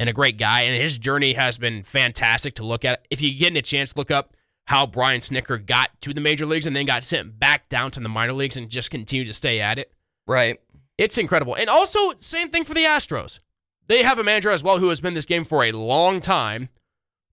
and 0.00 0.08
a 0.08 0.14
great 0.14 0.38
guy, 0.38 0.62
and 0.62 0.74
his 0.74 0.96
journey 0.96 1.34
has 1.34 1.58
been 1.58 1.82
fantastic 1.82 2.54
to 2.54 2.64
look 2.64 2.86
at. 2.86 3.06
If 3.10 3.20
you 3.20 3.38
get 3.38 3.54
a 3.54 3.60
chance, 3.60 3.98
look 3.98 4.10
up 4.10 4.32
how 4.66 4.86
Brian 4.86 5.20
Snitker 5.20 5.64
got 5.64 5.90
to 6.00 6.14
the 6.14 6.22
major 6.22 6.46
leagues 6.46 6.66
and 6.66 6.74
then 6.74 6.86
got 6.86 7.04
sent 7.04 7.38
back 7.38 7.68
down 7.68 7.90
to 7.90 8.00
the 8.00 8.08
minor 8.08 8.32
leagues 8.32 8.56
and 8.56 8.70
just 8.70 8.90
continued 8.90 9.26
to 9.26 9.34
stay 9.34 9.60
at 9.60 9.78
it. 9.78 9.92
Right. 10.26 10.58
It's 10.96 11.18
incredible. 11.18 11.54
And 11.54 11.68
also, 11.68 12.14
same 12.16 12.48
thing 12.48 12.64
for 12.64 12.72
the 12.72 12.84
Astros. 12.84 13.40
They 13.88 14.02
have 14.02 14.18
a 14.18 14.24
manager 14.24 14.50
as 14.50 14.62
well 14.62 14.78
who 14.78 14.88
has 14.88 15.02
been 15.02 15.08
in 15.08 15.14
this 15.14 15.26
game 15.26 15.44
for 15.44 15.64
a 15.64 15.72
long 15.72 16.22
time 16.22 16.70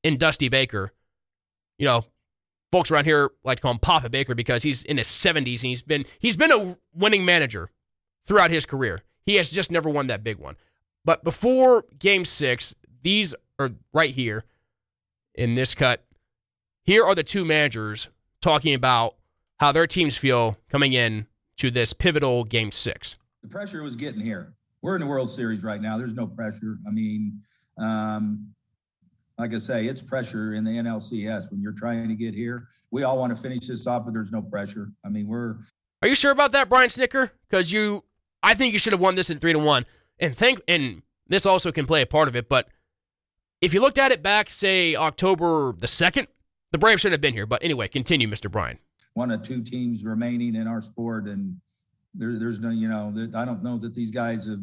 in 0.03 0.17
Dusty 0.17 0.49
Baker. 0.49 0.91
You 1.77 1.85
know, 1.85 2.05
folks 2.73 2.91
around 2.91 3.05
here 3.05 3.31
like 3.45 3.57
to 3.57 3.61
call 3.61 3.71
him 3.71 3.79
Papa 3.79 4.09
Baker 4.09 4.35
because 4.35 4.63
he's 4.63 4.83
in 4.83 4.97
his 4.97 5.07
70s 5.07 5.63
and 5.63 5.69
he's 5.69 5.83
been 5.83 6.03
he's 6.19 6.35
been 6.35 6.51
a 6.51 6.77
winning 6.93 7.23
manager 7.23 7.71
throughout 8.25 8.51
his 8.51 8.65
career. 8.65 9.03
He 9.25 9.35
has 9.35 9.51
just 9.51 9.71
never 9.71 9.89
won 9.89 10.07
that 10.07 10.23
big 10.23 10.37
one. 10.37 10.57
But 11.07 11.23
before 11.23 11.85
game 11.97 12.25
6, 12.25 12.75
these 13.01 13.33
are 13.57 13.69
right 13.93 14.09
here 14.09 14.43
in 15.33 15.53
this 15.53 15.73
cut. 15.73 16.03
Here 16.83 17.01
are 17.05 17.15
the 17.15 17.23
two 17.23 17.45
managers 17.45 18.09
talking 18.41 18.73
about 18.73 19.15
how 19.61 19.71
their 19.71 19.87
teams 19.87 20.17
feel 20.17 20.57
coming 20.69 20.91
in 20.91 21.27
to 21.59 21.71
this 21.71 21.93
pivotal 21.93 22.43
game 22.43 22.73
6. 22.73 23.15
the 23.41 23.47
pressure 23.47 23.81
was 23.83 23.95
getting 23.95 24.19
here. 24.19 24.53
We're 24.81 24.95
in 24.95 25.01
the 25.01 25.07
World 25.07 25.29
Series 25.29 25.63
right 25.63 25.81
now. 25.81 25.97
There's 25.97 26.13
no 26.13 26.27
pressure. 26.27 26.77
I 26.85 26.91
mean, 26.91 27.41
um, 27.77 28.53
like 29.37 29.53
I 29.53 29.59
say, 29.59 29.85
it's 29.85 30.01
pressure 30.01 30.55
in 30.55 30.65
the 30.65 30.71
NLCS 30.71 31.51
when 31.51 31.61
you're 31.61 31.71
trying 31.71 32.09
to 32.09 32.15
get 32.15 32.33
here. 32.33 32.67
We 32.91 33.03
all 33.03 33.17
want 33.17 33.33
to 33.33 33.41
finish 33.41 33.67
this 33.67 33.87
off, 33.87 34.03
but 34.03 34.13
there's 34.13 34.33
no 34.33 34.41
pressure. 34.41 34.91
I 35.05 35.09
mean, 35.09 35.27
we're 35.29 35.55
Are 36.01 36.09
you 36.09 36.15
sure 36.15 36.31
about 36.31 36.51
that, 36.51 36.67
Brian 36.67 36.89
Snitker? 36.89 37.31
Because 37.49 37.71
you, 37.71 38.03
I 38.43 38.55
think 38.55 38.73
you 38.73 38.79
should 38.79 38.91
have 38.91 39.01
won 39.01 39.15
this 39.15 39.29
in 39.29 39.39
three 39.39 39.53
to 39.53 39.59
one. 39.59 39.85
And 40.19 40.35
think, 40.35 40.61
and 40.67 41.03
this 41.27 41.45
also 41.45 41.71
can 41.71 41.85
play 41.85 42.01
a 42.01 42.05
part 42.05 42.27
of 42.27 42.35
it. 42.35 42.49
But 42.49 42.67
if 43.61 43.73
you 43.73 43.81
looked 43.81 43.97
at 43.97 44.11
it 44.11 44.21
back, 44.23 44.49
say 44.49 44.95
October 44.95 45.73
the 45.77 45.87
second, 45.87 46.27
the 46.71 46.77
Braves 46.77 47.01
should 47.01 47.11
have 47.11 47.21
been 47.21 47.33
here. 47.33 47.45
But 47.45 47.63
anyway, 47.63 47.87
continue, 47.87 48.27
Mr. 48.27 48.51
Brian. 48.51 48.79
one 49.13 49.31
of 49.31 49.41
two 49.43 49.61
teams 49.63 50.03
remaining 50.03 50.55
in 50.55 50.67
our 50.67 50.81
sport, 50.81 51.25
and 51.25 51.59
there, 52.13 52.37
there's 52.37 52.59
no, 52.59 52.69
you 52.69 52.87
know, 52.87 53.13
I 53.35 53.45
don't 53.45 53.63
know 53.63 53.77
that 53.79 53.93
these 53.93 54.11
guys 54.11 54.45
have. 54.45 54.61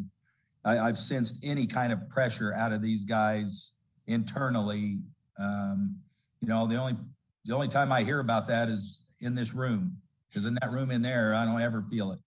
I, 0.63 0.79
I've 0.79 0.97
sensed 0.97 1.37
any 1.43 1.67
kind 1.67 1.93
of 1.93 2.09
pressure 2.09 2.53
out 2.53 2.71
of 2.71 2.81
these 2.81 3.03
guys 3.03 3.73
internally. 4.07 4.99
Um, 5.37 5.97
you 6.41 6.47
know, 6.47 6.65
the 6.67 6.75
only 6.77 6.95
the 7.45 7.53
only 7.53 7.67
time 7.67 7.91
I 7.91 8.03
hear 8.03 8.19
about 8.19 8.47
that 8.47 8.69
is 8.69 9.03
in 9.19 9.35
this 9.35 9.53
room, 9.53 9.97
because 10.29 10.45
in 10.45 10.57
that 10.61 10.71
room 10.71 10.89
in 10.91 11.01
there, 11.01 11.33
I 11.33 11.45
don't 11.45 11.61
ever 11.61 11.81
feel 11.83 12.11
it. 12.11 12.19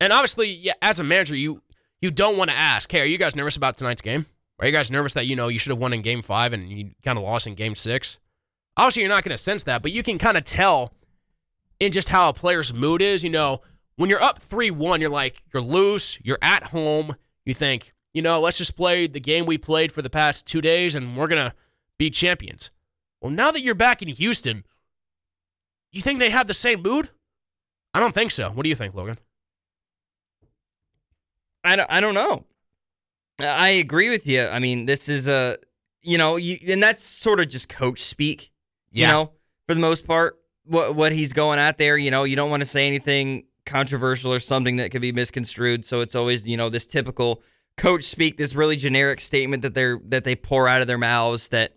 And 0.00 0.12
obviously, 0.12 0.52
yeah, 0.52 0.74
as 0.80 1.00
a 1.00 1.04
manager, 1.04 1.36
you 1.36 1.62
you 2.00 2.10
don't 2.10 2.36
want 2.36 2.50
to 2.50 2.56
ask, 2.56 2.90
hey, 2.90 3.00
are 3.00 3.04
you 3.04 3.18
guys 3.18 3.36
nervous 3.36 3.56
about 3.56 3.76
tonight's 3.76 4.02
game? 4.02 4.26
Are 4.58 4.66
you 4.66 4.72
guys 4.72 4.90
nervous 4.90 5.14
that 5.14 5.26
you 5.26 5.36
know 5.36 5.48
you 5.48 5.58
should 5.58 5.70
have 5.70 5.78
won 5.78 5.92
in 5.92 6.02
game 6.02 6.22
five 6.22 6.52
and 6.52 6.70
you 6.70 6.90
kind 7.04 7.18
of 7.18 7.24
lost 7.24 7.46
in 7.46 7.54
game 7.54 7.74
six? 7.74 8.18
Obviously, 8.76 9.02
you're 9.02 9.10
not 9.10 9.24
going 9.24 9.34
to 9.34 9.38
sense 9.38 9.64
that, 9.64 9.82
but 9.82 9.92
you 9.92 10.02
can 10.02 10.18
kind 10.18 10.36
of 10.36 10.44
tell 10.44 10.92
in 11.78 11.92
just 11.92 12.08
how 12.08 12.28
a 12.28 12.32
player's 12.32 12.72
mood 12.72 13.02
is. 13.02 13.22
You 13.24 13.30
know, 13.30 13.60
when 13.96 14.08
you're 14.08 14.22
up 14.22 14.40
3 14.40 14.70
1, 14.70 15.00
you're 15.00 15.10
like, 15.10 15.42
you're 15.52 15.62
loose, 15.62 16.18
you're 16.22 16.38
at 16.40 16.64
home. 16.64 17.16
You 17.44 17.54
think, 17.54 17.92
you 18.14 18.22
know, 18.22 18.40
let's 18.40 18.58
just 18.58 18.76
play 18.76 19.06
the 19.06 19.20
game 19.20 19.46
we 19.46 19.58
played 19.58 19.92
for 19.92 20.02
the 20.02 20.10
past 20.10 20.46
two 20.46 20.60
days 20.60 20.94
and 20.94 21.16
we're 21.16 21.28
going 21.28 21.50
to 21.50 21.54
be 21.98 22.08
champions. 22.08 22.70
Well, 23.20 23.30
now 23.30 23.50
that 23.50 23.62
you're 23.62 23.74
back 23.74 24.02
in 24.02 24.08
Houston, 24.08 24.64
you 25.90 26.00
think 26.00 26.18
they 26.18 26.30
have 26.30 26.46
the 26.46 26.54
same 26.54 26.82
mood? 26.82 27.10
I 27.94 28.00
don't 28.00 28.14
think 28.14 28.30
so. 28.30 28.50
What 28.50 28.62
do 28.62 28.68
you 28.68 28.74
think, 28.74 28.94
Logan? 28.94 29.18
I 31.64 31.76
don't, 31.76 31.90
I 31.90 32.00
don't 32.00 32.14
know. 32.14 32.44
I 33.40 33.68
agree 33.70 34.10
with 34.10 34.26
you. 34.26 34.46
I 34.46 34.58
mean, 34.58 34.86
this 34.86 35.08
is 35.08 35.26
a, 35.28 35.56
you 36.02 36.18
know, 36.18 36.36
you, 36.36 36.58
and 36.68 36.82
that's 36.82 37.02
sort 37.02 37.40
of 37.40 37.48
just 37.48 37.68
coach 37.68 38.00
speak, 38.00 38.50
you 38.90 39.02
Yeah. 39.02 39.10
know, 39.12 39.32
for 39.66 39.74
the 39.74 39.80
most 39.80 40.06
part. 40.06 40.38
What 40.64 40.94
what 40.94 41.10
he's 41.10 41.32
going 41.32 41.58
at 41.58 41.76
there, 41.76 41.96
you 41.98 42.12
know, 42.12 42.22
you 42.22 42.36
don't 42.36 42.48
want 42.50 42.60
to 42.60 42.68
say 42.68 42.86
anything 42.86 43.46
controversial 43.66 44.32
or 44.32 44.38
something 44.38 44.76
that 44.76 44.92
could 44.92 45.00
be 45.00 45.10
misconstrued. 45.10 45.84
So 45.84 46.02
it's 46.02 46.14
always, 46.14 46.46
you 46.46 46.56
know, 46.56 46.68
this 46.68 46.86
typical 46.86 47.42
coach 47.76 48.04
speak, 48.04 48.36
this 48.36 48.54
really 48.54 48.76
generic 48.76 49.20
statement 49.20 49.62
that 49.62 49.74
they're 49.74 49.98
that 50.04 50.22
they 50.22 50.36
pour 50.36 50.68
out 50.68 50.80
of 50.80 50.86
their 50.86 50.98
mouths 50.98 51.48
that, 51.48 51.74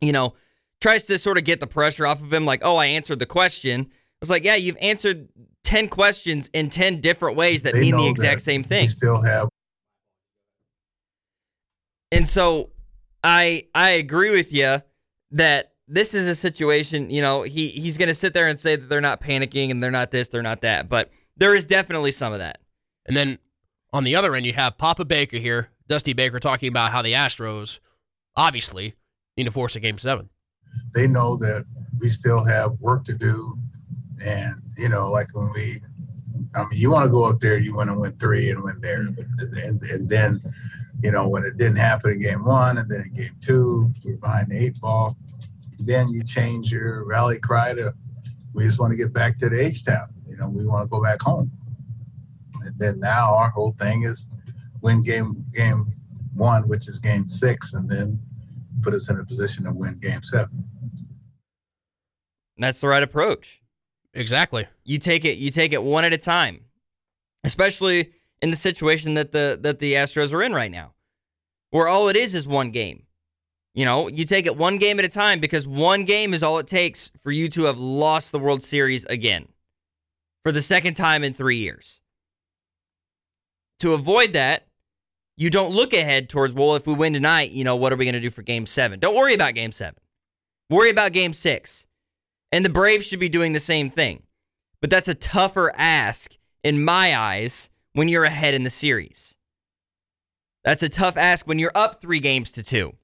you 0.00 0.12
know, 0.12 0.32
tries 0.80 1.04
to 1.06 1.18
sort 1.18 1.36
of 1.36 1.44
get 1.44 1.60
the 1.60 1.66
pressure 1.66 2.06
off 2.06 2.22
of 2.22 2.32
him, 2.32 2.46
like, 2.46 2.60
oh, 2.64 2.76
I 2.76 2.86
answered 2.86 3.18
the 3.18 3.26
question. 3.26 3.88
It's 4.22 4.30
like, 4.30 4.44
yeah, 4.44 4.54
you've 4.54 4.78
answered 4.80 5.28
ten 5.68 5.86
questions 5.86 6.48
in 6.54 6.70
ten 6.70 7.00
different 7.02 7.36
ways 7.36 7.62
that 7.62 7.74
They 7.74 7.82
mean 7.82 7.96
the 7.96 8.08
exact 8.08 8.40
same 8.40 8.62
we 8.62 8.68
thing. 8.68 8.88
still 8.88 9.20
have 9.20 9.48
And 12.10 12.26
so 12.26 12.70
I 13.22 13.66
I 13.74 13.90
agree 13.90 14.30
with 14.30 14.50
you 14.50 14.78
that 15.32 15.72
this 15.86 16.14
is 16.14 16.26
a 16.26 16.34
situation, 16.34 17.10
you 17.10 17.20
know, 17.20 17.42
he 17.42 17.68
he's 17.68 17.98
going 17.98 18.08
to 18.08 18.14
sit 18.14 18.32
there 18.32 18.48
and 18.48 18.58
say 18.58 18.76
that 18.76 18.88
they're 18.88 19.02
not 19.02 19.20
panicking 19.20 19.70
and 19.70 19.82
they're 19.82 19.90
not 19.90 20.10
this, 20.10 20.30
they're 20.30 20.42
not 20.42 20.62
that, 20.62 20.88
but 20.88 21.10
there 21.36 21.54
is 21.54 21.66
definitely 21.66 22.12
some 22.12 22.32
of 22.32 22.38
that. 22.38 22.60
And 23.06 23.14
then 23.14 23.38
on 23.92 24.04
the 24.04 24.16
other 24.16 24.34
end, 24.34 24.46
you 24.46 24.54
have 24.54 24.78
Papa 24.78 25.04
Baker 25.04 25.36
here, 25.36 25.68
Dusty 25.86 26.14
Baker, 26.14 26.38
talking 26.38 26.68
about 26.68 26.92
how 26.92 27.02
the 27.02 27.12
Astros, 27.12 27.78
obviously, 28.36 28.94
need 29.36 29.44
to 29.44 29.50
force 29.50 29.76
a 29.76 29.80
game 29.80 29.98
seven. 29.98 30.30
They 30.94 31.06
know 31.06 31.36
that 31.36 31.64
we 32.00 32.08
still 32.08 32.44
have 32.44 32.72
work 32.80 33.04
to 33.04 33.14
do, 33.14 33.58
and 34.24 34.54
you 34.76 34.88
know, 34.88 35.10
like 35.10 35.34
when 35.34 35.50
we, 35.54 35.76
I 36.54 36.60
mean, 36.60 36.70
you 36.72 36.90
want 36.90 37.06
to 37.06 37.10
go 37.10 37.24
up 37.24 37.40
there, 37.40 37.58
you 37.58 37.74
want 37.74 37.90
to 37.90 37.98
win 37.98 38.12
three 38.12 38.50
and 38.50 38.62
win 38.62 38.80
there, 38.80 39.00
mm-hmm. 39.00 39.14
but 39.14 39.62
and, 39.62 39.82
and 39.82 40.08
then, 40.08 40.40
you 41.02 41.10
know, 41.10 41.28
when 41.28 41.44
it 41.44 41.56
didn't 41.56 41.78
happen 41.78 42.12
in 42.12 42.22
game 42.22 42.44
one, 42.44 42.78
and 42.78 42.90
then 42.90 43.02
in 43.06 43.12
game 43.12 43.36
two, 43.40 43.92
we're 44.04 44.16
behind 44.16 44.50
the 44.50 44.56
eight 44.56 44.80
ball. 44.80 45.16
Then 45.80 46.08
you 46.08 46.24
change 46.24 46.72
your 46.72 47.04
rally 47.04 47.38
cry 47.38 47.74
to, 47.74 47.92
we 48.52 48.64
just 48.64 48.80
want 48.80 48.92
to 48.92 48.96
get 48.96 49.12
back 49.12 49.38
to 49.38 49.48
the 49.48 49.60
H 49.60 49.84
town. 49.84 50.08
You 50.28 50.36
know, 50.36 50.48
we 50.48 50.66
want 50.66 50.84
to 50.84 50.88
go 50.88 51.02
back 51.02 51.20
home. 51.22 51.50
And 52.64 52.78
then 52.78 53.00
now 53.00 53.34
our 53.34 53.50
whole 53.50 53.72
thing 53.72 54.02
is 54.02 54.28
win 54.80 55.02
game 55.02 55.44
game 55.52 55.86
one, 56.34 56.68
which 56.68 56.88
is 56.88 56.98
game 56.98 57.28
six, 57.28 57.74
and 57.74 57.88
then 57.88 58.20
put 58.82 58.94
us 58.94 59.10
in 59.10 59.18
a 59.18 59.24
position 59.24 59.64
to 59.64 59.72
win 59.72 59.98
game 59.98 60.22
seven. 60.22 60.64
That's 62.56 62.80
the 62.80 62.88
right 62.88 63.02
approach. 63.02 63.60
Exactly. 64.18 64.66
You 64.84 64.98
take 64.98 65.24
it 65.24 65.38
you 65.38 65.50
take 65.50 65.72
it 65.72 65.82
one 65.82 66.04
at 66.04 66.12
a 66.12 66.18
time. 66.18 66.64
Especially 67.44 68.12
in 68.42 68.50
the 68.50 68.56
situation 68.56 69.14
that 69.14 69.32
the 69.32 69.58
that 69.62 69.78
the 69.78 69.94
Astros 69.94 70.34
are 70.34 70.42
in 70.42 70.52
right 70.52 70.70
now. 70.70 70.94
Where 71.70 71.86
all 71.86 72.08
it 72.08 72.16
is 72.16 72.34
is 72.34 72.48
one 72.48 72.70
game. 72.70 73.04
You 73.74 73.84
know, 73.84 74.08
you 74.08 74.24
take 74.24 74.46
it 74.46 74.56
one 74.56 74.78
game 74.78 74.98
at 74.98 75.04
a 75.04 75.08
time 75.08 75.38
because 75.38 75.68
one 75.68 76.04
game 76.04 76.34
is 76.34 76.42
all 76.42 76.58
it 76.58 76.66
takes 76.66 77.12
for 77.22 77.30
you 77.30 77.48
to 77.50 77.64
have 77.64 77.78
lost 77.78 78.32
the 78.32 78.38
World 78.38 78.62
Series 78.62 79.04
again 79.04 79.48
for 80.42 80.50
the 80.50 80.62
second 80.62 80.94
time 80.94 81.22
in 81.22 81.32
3 81.32 81.56
years. 81.56 82.00
To 83.80 83.92
avoid 83.92 84.32
that, 84.32 84.66
you 85.36 85.50
don't 85.50 85.72
look 85.72 85.92
ahead 85.92 86.28
towards, 86.28 86.54
well, 86.54 86.74
if 86.74 86.88
we 86.88 86.94
win 86.94 87.12
tonight, 87.12 87.52
you 87.52 87.62
know, 87.62 87.76
what 87.76 87.92
are 87.92 87.96
we 87.96 88.04
going 88.04 88.14
to 88.14 88.20
do 88.20 88.30
for 88.30 88.42
game 88.42 88.66
seven? 88.66 88.98
Don't 88.98 89.14
worry 89.14 89.34
about 89.34 89.54
game 89.54 89.70
seven. 89.70 90.00
Worry 90.68 90.90
about 90.90 91.12
game 91.12 91.32
six. 91.32 91.86
And 92.52 92.64
the 92.64 92.70
Braves 92.70 93.06
should 93.06 93.20
be 93.20 93.28
doing 93.28 93.52
the 93.52 93.60
same 93.60 93.90
thing. 93.90 94.22
But 94.80 94.90
that's 94.90 95.08
a 95.08 95.14
tougher 95.14 95.72
ask 95.76 96.36
in 96.62 96.84
my 96.84 97.16
eyes 97.16 97.68
when 97.92 98.08
you're 98.08 98.24
ahead 98.24 98.54
in 98.54 98.62
the 98.62 98.70
series. 98.70 99.34
That's 100.64 100.82
a 100.82 100.88
tough 100.88 101.16
ask 101.16 101.46
when 101.46 101.58
you're 101.58 101.72
up 101.74 102.00
three 102.00 102.20
games 102.20 102.50
to 102.52 102.62
two. 102.62 102.94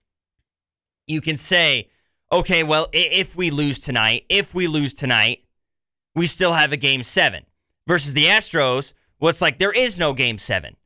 You 1.07 1.21
can 1.21 1.37
say, 1.37 1.89
okay, 2.33 2.63
well, 2.63 2.89
if 2.93 3.37
we 3.37 3.51
lose 3.51 3.79
tonight, 3.79 4.25
if 4.29 4.55
we 4.55 4.67
lose 4.67 4.95
tonight, 4.95 5.45
we 6.15 6.27
still 6.27 6.53
have 6.53 6.73
a 6.73 6.77
game 6.77 7.03
seven. 7.03 7.45
Versus 7.87 8.15
the 8.15 8.27
Astros, 8.27 8.95
well, 9.21 9.29
it's 9.31 9.43
like 9.43 9.59
there 9.59 9.73
is 9.73 9.99
no 9.99 10.15
game 10.15 10.39
seven. 10.39 10.77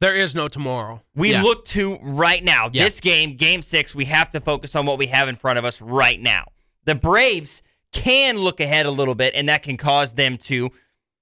There 0.00 0.16
is 0.16 0.34
no 0.34 0.48
tomorrow. 0.48 1.02
We 1.14 1.32
Yeah. 1.32 1.42
look 1.42 1.64
to 1.66 1.98
right 2.02 2.42
now. 2.42 2.68
Yeah. 2.72 2.84
This 2.84 3.00
game, 3.00 3.36
game 3.36 3.62
six, 3.62 3.94
we 3.94 4.06
have 4.06 4.30
to 4.30 4.40
focus 4.40 4.74
on 4.74 4.84
what 4.84 4.98
we 4.98 5.06
have 5.06 5.28
in 5.28 5.36
front 5.36 5.58
of 5.58 5.64
us 5.64 5.80
right 5.80 6.20
now. 6.20 6.46
The 6.84 6.94
Braves 6.96 7.62
can 7.92 8.38
look 8.38 8.60
ahead 8.60 8.86
a 8.86 8.90
little 8.90 9.14
bit, 9.14 9.34
and 9.34 9.48
that 9.48 9.62
can 9.62 9.76
cause 9.76 10.14
them 10.14 10.36
to 10.38 10.70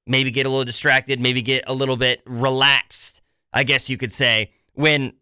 maybe 0.06 0.30
get 0.30 0.46
a 0.46 0.48
little 0.48 0.64
distracted, 0.64 1.20
maybe 1.20 1.42
get 1.42 1.64
a 1.66 1.74
little 1.74 1.96
bit 1.96 2.22
relaxed, 2.26 3.20
I 3.52 3.64
guess 3.64 3.90
you 3.90 3.96
could 3.96 4.12
say, 4.12 4.52
when 4.74 5.12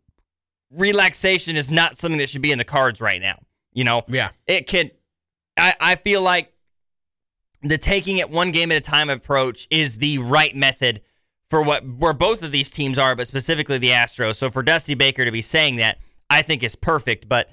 relaxation 0.71 1.57
is 1.57 1.71
not 1.71 1.97
something 1.97 2.19
that 2.19 2.29
should 2.29 2.43
be 2.43 2.53
in 2.53 2.59
the 2.59 2.65
cards 2.65 3.01
right 3.01 3.21
now. 3.21 3.41
You 3.73 3.85
know, 3.85 4.03
Yeah. 4.09 4.31
it 4.47 4.67
can 4.67 4.91
I, 5.57 5.75
I 5.81 5.97
feel 5.97 6.23
like 6.23 6.53
the 7.63 7.79
taking 7.79 8.19
it 8.19 8.31
one 8.31 8.53
game 8.53 8.71
at 8.71 8.77
a 8.79 8.81
time 8.81 9.11
approach 9.11 9.67
is 9.71 9.99
the 9.99 10.19
right 10.19 10.55
method 10.55 11.01
for 11.51 11.63
what 11.63 11.85
where 11.87 12.13
both 12.13 12.43
of 12.43 12.53
these 12.53 12.71
teams 12.71 12.99
are, 12.99 13.17
but 13.17 13.27
specifically 13.27 13.79
the 13.79 13.91
Astros. 13.91 14.37
So 14.37 14.51
for 14.51 14.63
Dusty 14.63 14.95
Baker 14.95 15.25
to 15.25 15.31
be 15.33 15.41
saying 15.41 15.77
that, 15.77 15.99
I 16.31 16.43
think 16.43 16.63
is 16.63 16.77
perfect. 16.77 17.29
But 17.29 17.51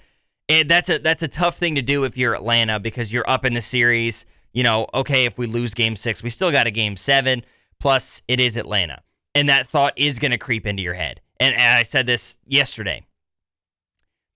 that's 0.48 0.90
a 0.90 1.00
that's 1.00 1.24
a 1.24 1.28
tough 1.28 1.58
thing 1.58 1.76
to 1.76 1.82
do 1.82 2.04
if 2.04 2.18
you're 2.18 2.36
Atlanta 2.36 2.80
because 2.80 3.12
you're 3.12 3.30
up 3.30 3.46
in 3.46 3.54
the 3.54 3.62
series. 3.62 4.26
You 4.54 4.64
know, 4.64 4.88
okay, 4.94 5.26
if 5.26 5.38
we 5.38 5.48
lose 5.48 5.74
Game 5.74 5.96
Six, 5.96 6.24
we 6.24 6.30
still 6.30 6.52
got 6.52 6.68
a 6.68 6.72
Game 6.72 6.98
Seven. 6.98 7.44
Plus, 7.80 8.22
it 8.28 8.40
is 8.40 8.56
Atlanta, 8.56 9.02
and 9.34 9.50
that 9.50 9.68
thought 9.68 9.94
is 9.98 10.20
going 10.20 10.32
to 10.32 10.38
creep 10.38 10.66
into 10.66 10.82
your 10.82 10.94
head. 10.94 11.22
And, 11.40 11.54
and 11.54 11.78
I 11.78 11.84
said 11.84 12.06
this 12.06 12.38
yesterday 12.46 13.06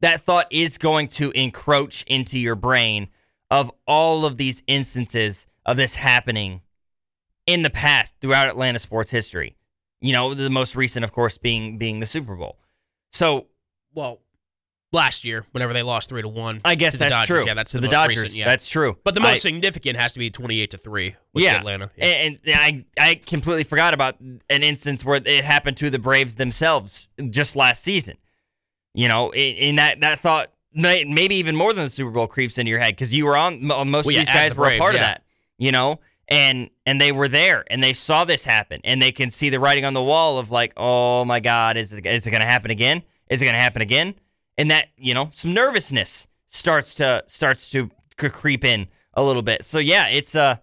that 0.02 0.22
thought 0.22 0.48
is 0.50 0.78
going 0.78 1.08
to 1.08 1.32
encroach 1.32 2.04
into 2.04 2.40
your 2.40 2.56
brain 2.56 3.10
of 3.52 3.72
all 3.86 4.26
of 4.26 4.38
these 4.38 4.64
instances 4.68 5.46
of 5.66 5.78
this 5.78 5.96
happening 5.96 6.62
in 7.46 7.64
the 7.64 7.70
past 7.70 8.16
throughout 8.22 8.48
Atlanta 8.48 8.80
sports 8.80 9.12
history. 9.12 9.56
You 10.02 10.14
know, 10.14 10.34
the 10.34 10.50
most 10.50 10.76
recent, 10.76 11.04
of 11.04 11.12
course, 11.12 11.38
being 11.38 11.78
being 11.78 12.00
the 12.00 12.06
Super 12.06 12.36
Bowl. 12.36 12.58
So 13.12 13.48
Well, 13.94 14.22
last 14.92 15.24
year, 15.26 15.46
whenever 15.52 15.74
they 15.74 15.84
lost 15.84 16.10
three 16.10 16.22
to 16.22 16.28
one. 16.28 16.62
I 16.66 16.76
guess 16.76 16.98
that's 16.98 17.12
Dodgers. 17.12 17.28
true. 17.28 17.46
Yeah, 17.46 17.54
that's 17.54 17.72
the, 17.72 17.80
the, 17.80 17.88
most 17.88 17.94
Dodgers. 17.94 18.22
recent, 18.22 18.38
yeah. 18.38 18.46
That's 18.46 18.70
true. 18.70 18.98
but 19.04 19.14
the 19.14 19.20
most 19.20 19.32
I- 19.32 19.38
significant 19.38 19.98
has 19.98 20.14
to 20.14 20.20
be 20.20 20.30
twenty-eight 20.30 20.72
to 20.72 20.78
three 20.78 21.16
with 21.34 21.44
yeah, 21.44 21.58
Atlanta. 21.58 21.92
Yeah. 21.96 22.06
And, 22.06 22.40
and 22.46 22.56
I 22.56 22.86
I 23.00 23.16
completely 23.16 23.64
forgot 23.64 23.94
about 23.94 24.20
an 24.20 24.42
instance 24.50 25.06
where 25.06 25.22
it 25.24 25.44
happened 25.44 25.78
to 25.78 25.90
the 25.90 26.00
Braves 26.00 26.36
themselves 26.36 27.08
just 27.30 27.56
last 27.56 27.84
season. 27.84 28.18
You 28.94 29.08
know, 29.08 29.30
in, 29.32 29.56
in 29.56 29.76
that 29.76 30.00
that 30.02 30.20
thought 30.20 30.52
maybe 30.74 31.36
even 31.36 31.56
more 31.56 31.74
than 31.74 31.86
the 31.86 31.90
Super 31.90 32.12
Bowl 32.12 32.28
creeps 32.28 32.58
into 32.58 32.70
your 32.70 32.80
head 32.80 32.96
because 32.96 33.14
you 33.14 33.26
were 33.26 33.38
on 33.38 33.70
uh, 33.72 33.86
most 33.86 34.06
Well, 34.06 34.16
of 34.16 34.20
these 34.22 34.28
guys 34.28 34.54
the 34.54 34.60
were 34.60 34.66
a 34.66 34.70
Braves, 34.70 34.80
part 34.80 34.96
of 34.96 35.02
that. 35.02 35.24
You 35.58 35.72
know, 35.72 36.00
and 36.28 36.70
and 36.86 37.00
they 37.00 37.12
were 37.12 37.28
there 37.28 37.66
and 37.70 37.84
they 37.84 37.94
saw 37.94 38.24
this 38.26 38.46
happen 38.46 38.82
and 38.84 39.02
they 39.02 39.12
can 39.12 39.30
see 39.30 39.50
the 39.50 39.60
writing 39.60 39.86
on 39.86 39.94
the 39.94 40.02
wall 40.02 40.38
of 40.40 40.52
like, 40.52 40.74
oh 40.78 41.26
my 41.26 41.40
God, 41.40 41.78
is 41.78 41.92
it, 41.94 42.06
is 42.06 42.26
it 42.26 42.32
going 42.32 42.42
to 42.42 42.48
happen 42.48 42.72
again? 42.72 43.04
Is 43.30 43.42
it 43.42 43.46
going 43.46 43.56
to 43.56 43.62
happen 43.62 43.82
again? 43.82 44.16
And 44.60 44.70
that 44.70 44.90
you 44.98 45.16
know, 45.16 45.30
some 45.34 45.56
nervousness 45.56 46.28
starts 46.50 46.94
to 46.96 47.24
starts 47.26 47.72
to 47.72 47.90
creep 48.18 48.64
in 48.64 48.88
a 49.16 49.24
little 49.24 49.42
bit. 49.42 49.66
So 49.66 49.80
yeah, 49.80 50.08
it's 50.08 50.36
uh 50.36 50.58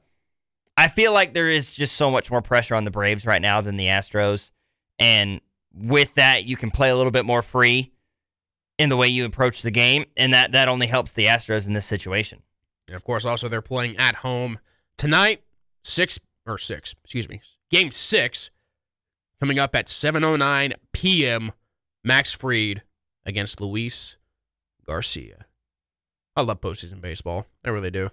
I 0.77 0.89
feel 0.89 1.13
like 1.13 1.33
there 1.33 1.49
is 1.49 1.75
just 1.75 1.97
so 1.97 2.11
much 2.11 2.31
more 2.31 2.43
pressure 2.43 2.75
on 2.75 2.85
the 2.85 2.91
Braves 2.91 3.27
right 3.27 3.41
now 3.41 3.61
than 3.61 3.77
the 3.77 3.87
Astros. 3.87 4.51
And 4.99 5.41
with 5.75 6.15
that, 6.15 6.45
you 6.45 6.57
can 6.57 6.71
play 6.71 6.91
a 6.91 6.97
little 6.97 7.11
bit 7.11 7.25
more 7.25 7.43
free 7.43 7.93
in 8.79 8.91
the 8.91 8.97
way 8.97 9.09
you 9.09 9.25
approach 9.25 9.63
the 9.63 9.71
game. 9.71 10.05
And 10.17 10.35
that, 10.35 10.53
that 10.53 10.69
only 10.69 10.87
helps 10.87 11.15
the 11.15 11.27
Astros 11.27 11.67
in 11.67 11.73
this 11.73 11.87
situation. 11.87 12.43
And 12.87 12.95
of 12.95 13.05
course, 13.05 13.25
also 13.25 13.49
they're 13.49 13.63
playing 13.63 13.97
at 13.97 14.17
home 14.17 14.59
tonight, 14.99 15.43
six 15.83 16.21
or 16.47 16.59
six, 16.59 16.95
excuse 17.03 17.29
me, 17.29 17.41
game 17.71 17.91
six, 17.91 18.51
coming 19.41 19.59
up 19.59 19.75
at 19.75 19.87
7:09 19.87 20.75
p.m. 20.93 21.53
Max 22.05 22.33
Fried 22.33 22.83
against 23.27 23.61
Luis 23.61 24.17
Garcia. 24.87 25.47
I 26.37 26.43
love 26.43 26.61
postseason 26.61 27.01
baseball. 27.01 27.47
I 27.65 27.71
really 27.71 27.91
do. 27.91 28.11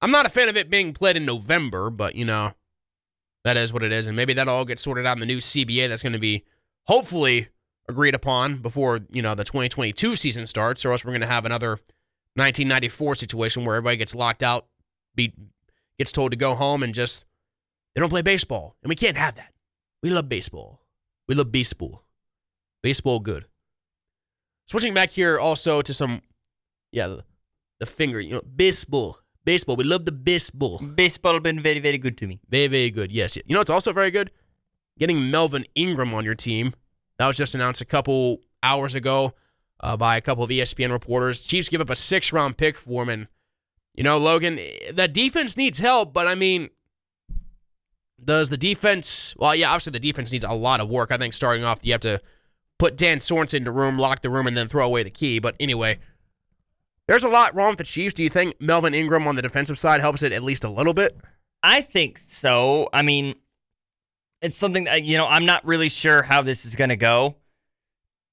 I'm 0.00 0.10
not 0.10 0.26
a 0.26 0.30
fan 0.30 0.48
of 0.48 0.56
it 0.56 0.70
being 0.70 0.92
played 0.94 1.16
in 1.16 1.26
November, 1.26 1.90
but 1.90 2.14
you 2.14 2.24
know, 2.24 2.52
that 3.44 3.56
is 3.56 3.72
what 3.72 3.82
it 3.82 3.92
is, 3.92 4.06
and 4.06 4.16
maybe 4.16 4.32
that'll 4.32 4.54
all 4.54 4.64
get 4.64 4.78
sorted 4.78 5.06
out 5.06 5.16
in 5.16 5.20
the 5.20 5.26
new 5.26 5.38
CBA 5.38 5.88
that's 5.88 6.02
going 6.02 6.12
to 6.12 6.18
be 6.18 6.44
hopefully 6.86 7.48
agreed 7.88 8.14
upon 8.14 8.58
before 8.58 9.00
you 9.10 9.22
know 9.22 9.34
the 9.34 9.44
2022 9.44 10.16
season 10.16 10.46
starts, 10.46 10.84
or 10.84 10.92
else 10.92 11.04
we're 11.04 11.12
going 11.12 11.20
to 11.20 11.26
have 11.26 11.44
another 11.44 11.72
1994 12.34 13.14
situation 13.16 13.64
where 13.64 13.76
everybody 13.76 13.96
gets 13.96 14.14
locked 14.14 14.42
out, 14.42 14.66
be 15.14 15.32
gets 15.98 16.12
told 16.12 16.30
to 16.30 16.36
go 16.36 16.54
home, 16.54 16.82
and 16.82 16.94
just 16.94 17.24
they 17.94 18.00
don't 18.00 18.10
play 18.10 18.22
baseball, 18.22 18.76
and 18.82 18.88
we 18.88 18.96
can't 18.96 19.16
have 19.16 19.34
that. 19.34 19.52
We 20.02 20.10
love 20.10 20.28
baseball. 20.28 20.80
We 21.28 21.34
love 21.34 21.52
baseball. 21.52 22.04
Baseball 22.82 23.20
good. 23.20 23.46
Switching 24.70 24.94
back 24.94 25.10
here 25.10 25.36
also 25.36 25.82
to 25.82 25.92
some, 25.92 26.22
yeah, 26.92 27.08
the, 27.08 27.24
the 27.80 27.86
finger, 27.86 28.20
you 28.20 28.34
know, 28.34 28.42
baseball, 28.54 29.18
baseball. 29.44 29.74
We 29.74 29.82
love 29.82 30.04
the 30.04 30.12
baseball. 30.12 30.78
Baseball 30.94 31.40
been 31.40 31.60
very, 31.60 31.80
very 31.80 31.98
good 31.98 32.16
to 32.18 32.28
me. 32.28 32.38
Very, 32.48 32.68
very 32.68 32.92
good. 32.92 33.10
Yes. 33.10 33.34
You 33.34 33.42
know, 33.48 33.60
it's 33.60 33.68
also 33.68 33.92
very 33.92 34.12
good 34.12 34.30
getting 34.96 35.28
Melvin 35.28 35.64
Ingram 35.74 36.14
on 36.14 36.24
your 36.24 36.36
team. 36.36 36.72
That 37.18 37.26
was 37.26 37.36
just 37.36 37.56
announced 37.56 37.80
a 37.80 37.84
couple 37.84 38.42
hours 38.62 38.94
ago 38.94 39.34
uh, 39.80 39.96
by 39.96 40.16
a 40.16 40.20
couple 40.20 40.44
of 40.44 40.50
ESPN 40.50 40.92
reporters. 40.92 41.44
Chiefs 41.44 41.68
give 41.68 41.80
up 41.80 41.90
a 41.90 41.96
six 41.96 42.32
round 42.32 42.56
pick 42.56 42.76
for 42.76 43.02
him. 43.02 43.08
And, 43.08 43.26
you 43.96 44.04
know, 44.04 44.18
Logan, 44.18 44.60
the 44.92 45.08
defense 45.08 45.56
needs 45.56 45.80
help, 45.80 46.12
but 46.12 46.28
I 46.28 46.36
mean, 46.36 46.68
does 48.24 48.50
the 48.50 48.56
defense, 48.56 49.34
well, 49.36 49.52
yeah, 49.52 49.70
obviously 49.70 49.90
the 49.90 49.98
defense 49.98 50.30
needs 50.30 50.44
a 50.44 50.52
lot 50.52 50.78
of 50.78 50.88
work. 50.88 51.10
I 51.10 51.16
think 51.16 51.34
starting 51.34 51.64
off, 51.64 51.84
you 51.84 51.90
have 51.90 52.02
to 52.02 52.20
put 52.80 52.96
Dan 52.96 53.18
Sorensen 53.18 53.58
in 53.58 53.64
the 53.64 53.70
room, 53.70 53.98
lock 53.98 54.22
the 54.22 54.30
room, 54.30 54.46
and 54.46 54.56
then 54.56 54.66
throw 54.66 54.86
away 54.86 55.02
the 55.02 55.10
key. 55.10 55.38
But 55.38 55.54
anyway, 55.60 55.98
there's 57.06 57.24
a 57.24 57.28
lot 57.28 57.54
wrong 57.54 57.68
with 57.68 57.78
the 57.78 57.84
Chiefs. 57.84 58.14
Do 58.14 58.22
you 58.22 58.30
think 58.30 58.58
Melvin 58.58 58.94
Ingram 58.94 59.28
on 59.28 59.36
the 59.36 59.42
defensive 59.42 59.78
side 59.78 60.00
helps 60.00 60.22
it 60.22 60.32
at 60.32 60.42
least 60.42 60.64
a 60.64 60.70
little 60.70 60.94
bit? 60.94 61.14
I 61.62 61.82
think 61.82 62.16
so. 62.16 62.88
I 62.92 63.02
mean, 63.02 63.34
it's 64.40 64.56
something 64.56 64.84
that, 64.84 65.02
you 65.04 65.18
know, 65.18 65.26
I'm 65.26 65.44
not 65.44 65.64
really 65.66 65.90
sure 65.90 66.22
how 66.22 66.40
this 66.40 66.64
is 66.64 66.74
going 66.74 66.88
to 66.88 66.96
go. 66.96 67.36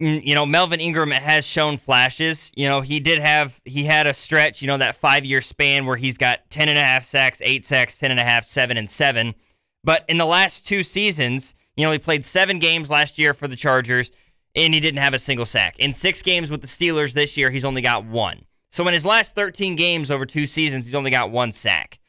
Mm, 0.02 0.24
You 0.24 0.34
know, 0.34 0.46
Melvin 0.46 0.80
Ingram 0.80 1.12
has 1.12 1.46
shown 1.46 1.76
flashes. 1.76 2.50
You 2.56 2.70
know, 2.70 2.80
he 2.80 3.02
did 3.02 3.20
have, 3.20 3.60
he 3.66 3.84
had 3.84 4.08
a 4.08 4.14
stretch, 4.14 4.62
you 4.62 4.68
know, 4.68 4.78
that 4.78 4.96
five 4.96 5.26
year 5.26 5.42
span 5.42 5.86
where 5.86 5.98
he's 5.98 6.18
got 6.18 6.50
10 6.50 6.70
and 6.70 6.78
a 6.78 6.84
half 6.84 7.04
sacks, 7.04 7.42
eight 7.44 7.66
sacks, 7.66 8.00
10 8.00 8.12
and 8.12 8.20
a 8.20 8.24
half, 8.24 8.46
seven 8.46 8.78
and 8.78 8.90
seven. 8.90 9.36
But 9.84 10.06
in 10.08 10.18
the 10.18 10.26
last 10.26 10.66
two 10.66 10.84
seasons, 10.84 11.54
you 11.76 11.84
know, 11.84 11.92
he 11.92 12.00
played 12.00 12.24
seven 12.24 12.60
games 12.60 12.90
last 12.90 13.20
year 13.20 13.34
for 13.34 13.50
the 13.50 13.58
Chargers 13.58 14.10
and 14.56 14.74
he 14.74 14.80
didn't 14.80 15.02
have 15.02 15.14
a 15.14 15.20
single 15.20 15.46
sack. 15.46 15.76
In 15.78 15.94
six 15.94 16.22
games 16.22 16.50
with 16.50 16.62
the 16.62 16.68
Steelers 16.68 17.14
this 17.14 17.38
year, 17.38 17.50
he's 17.50 17.66
only 17.66 17.82
got 17.82 18.06
one. 18.06 18.46
So 18.70 18.88
in 18.88 18.94
his 18.94 19.06
last 19.06 19.36
13 19.36 19.76
games 19.76 20.12
over 20.12 20.26
two 20.26 20.46
seasons, 20.46 20.86
he's 20.86 20.96
only 20.96 21.12
got 21.12 21.32
one 21.32 21.52
sack. 21.52 22.00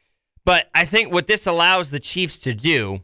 But 0.45 0.69
I 0.75 0.85
think 0.85 1.13
what 1.13 1.27
this 1.27 1.47
allows 1.47 1.91
the 1.91 2.01
Chiefs 2.01 2.39
to 2.41 2.55
do 2.55 3.01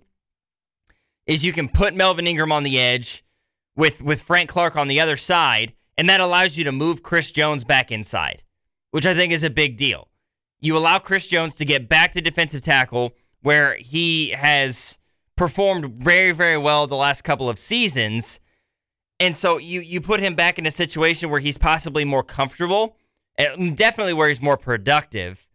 is 1.26 1.44
you 1.44 1.52
can 1.52 1.68
put 1.68 1.94
Melvin 1.94 2.26
Ingram 2.26 2.52
on 2.52 2.62
the 2.62 2.78
edge 2.78 3.24
with 3.76 4.02
with 4.02 4.22
Frank 4.22 4.48
Clark 4.48 4.76
on 4.76 4.88
the 4.88 5.00
other 5.00 5.16
side, 5.16 5.74
and 5.96 6.08
that 6.08 6.20
allows 6.20 6.56
you 6.56 6.64
to 6.64 6.72
move 6.72 7.02
Chris 7.02 7.30
Jones 7.30 7.64
back 7.64 7.90
inside, 7.90 8.42
which 8.90 9.06
I 9.06 9.14
think 9.14 9.32
is 9.32 9.44
a 9.44 9.50
big 9.50 9.76
deal. 9.76 10.08
You 10.60 10.76
allow 10.76 10.98
Chris 10.98 11.26
Jones 11.26 11.56
to 11.56 11.64
get 11.64 11.88
back 11.88 12.12
to 12.12 12.20
defensive 12.20 12.62
tackle 12.62 13.12
where 13.42 13.76
he 13.76 14.30
has 14.30 14.96
performed 15.36 15.98
very, 15.98 16.32
very 16.32 16.56
well 16.56 16.86
the 16.86 16.96
last 16.96 17.22
couple 17.22 17.50
of 17.50 17.58
seasons. 17.58 18.40
And 19.20 19.36
so 19.36 19.58
you 19.58 19.80
you 19.80 20.00
put 20.00 20.20
him 20.20 20.34
back 20.34 20.58
in 20.58 20.66
a 20.66 20.70
situation 20.70 21.30
where 21.30 21.40
he's 21.40 21.58
possibly 21.58 22.04
more 22.04 22.22
comfortable, 22.22 22.96
and 23.38 23.76
definitely 23.76 24.12
where 24.12 24.28
he's 24.28 24.42
more 24.42 24.56
productive. 24.56 25.48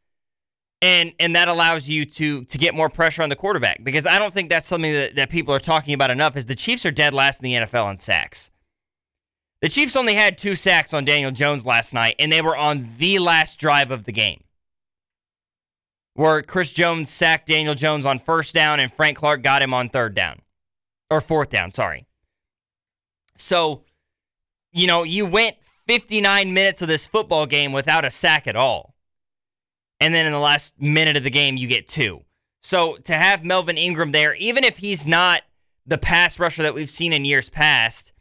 And 0.82 1.14
and 1.20 1.36
that 1.36 1.48
allows 1.48 1.90
you 1.90 2.06
to 2.06 2.46
to 2.46 2.58
get 2.58 2.74
more 2.74 2.90
pressure 2.90 3.22
on 3.22 3.30
the 3.30 3.36
quarterback 3.36 3.84
because 3.84 4.06
I 4.06 4.18
don't 4.18 4.34
think 4.34 4.50
that's 4.50 4.68
something 4.68 4.94
that, 4.94 5.16
that 5.16 5.30
people 5.30 5.54
are 5.54 5.60
talking 5.60 5.94
about 5.94 6.10
enough 6.10 6.38
is 6.38 6.46
the 6.46 6.56
Chiefs 6.56 6.86
are 6.86 6.92
dead 6.92 7.14
last 7.14 7.44
in 7.44 7.52
the 7.52 7.66
NFL 7.66 7.92
in 7.92 7.98
sacks. 7.98 8.50
The 9.62 9.68
Chiefs 9.68 9.98
only 9.98 10.16
had 10.16 10.38
two 10.38 10.56
sacks 10.56 10.94
on 10.94 11.04
Daniel 11.04 11.32
Jones 11.32 11.66
last 11.66 11.94
night, 11.94 12.16
and 12.18 12.32
they 12.32 12.42
were 12.42 12.56
on 12.56 12.88
the 12.98 13.20
last 13.20 13.60
drive 13.60 13.92
of 13.92 14.06
the 14.06 14.14
game 14.14 14.44
where 16.20 16.42
Chris 16.42 16.74
Jones 16.74 17.10
sacked 17.10 17.48
Daniel 17.48 17.74
Jones 17.74 18.06
on 18.06 18.20
first 18.20 18.54
down 18.54 18.82
and 18.82 18.92
Frank 18.92 19.18
Clark 19.18 19.42
got 19.42 19.62
him 19.62 19.74
on 19.74 19.88
third 19.88 20.14
down 20.14 20.42
or 21.10 21.22
fourth 21.22 21.50
down, 21.50 21.72
sorry. 21.72 22.08
So, 23.40 23.84
you 24.72 24.88
know, 24.88 25.04
you 25.04 25.26
went 25.26 25.58
59 25.88 26.54
minutes 26.54 26.82
of 26.82 26.88
this 26.88 27.08
football 27.08 27.46
game 27.46 27.72
without 27.72 28.06
a 28.06 28.12
sack 28.12 28.48
at 28.48 28.56
all. 28.56 28.96
And 30.00 30.14
then 30.14 30.26
in 30.26 30.32
the 30.32 30.40
last 30.40 30.80
minute 30.80 31.18
of 31.18 31.24
the 31.24 31.30
game, 31.30 31.58
you 31.58 31.68
get 31.68 31.88
two. 31.88 32.24
So 32.62 32.98
to 32.98 33.14
have 33.14 33.44
Melvin 33.44 33.78
Ingram 33.78 34.12
there, 34.12 34.36
even 34.36 34.64
if 34.64 34.78
he's 34.78 35.08
not 35.08 35.42
the 35.86 35.98
pass 35.98 36.40
rusher 36.40 36.62
that 36.64 36.74
we've 36.74 36.90
seen 36.90 37.12
in 37.12 37.26
years 37.26 37.50
past, 37.50 38.14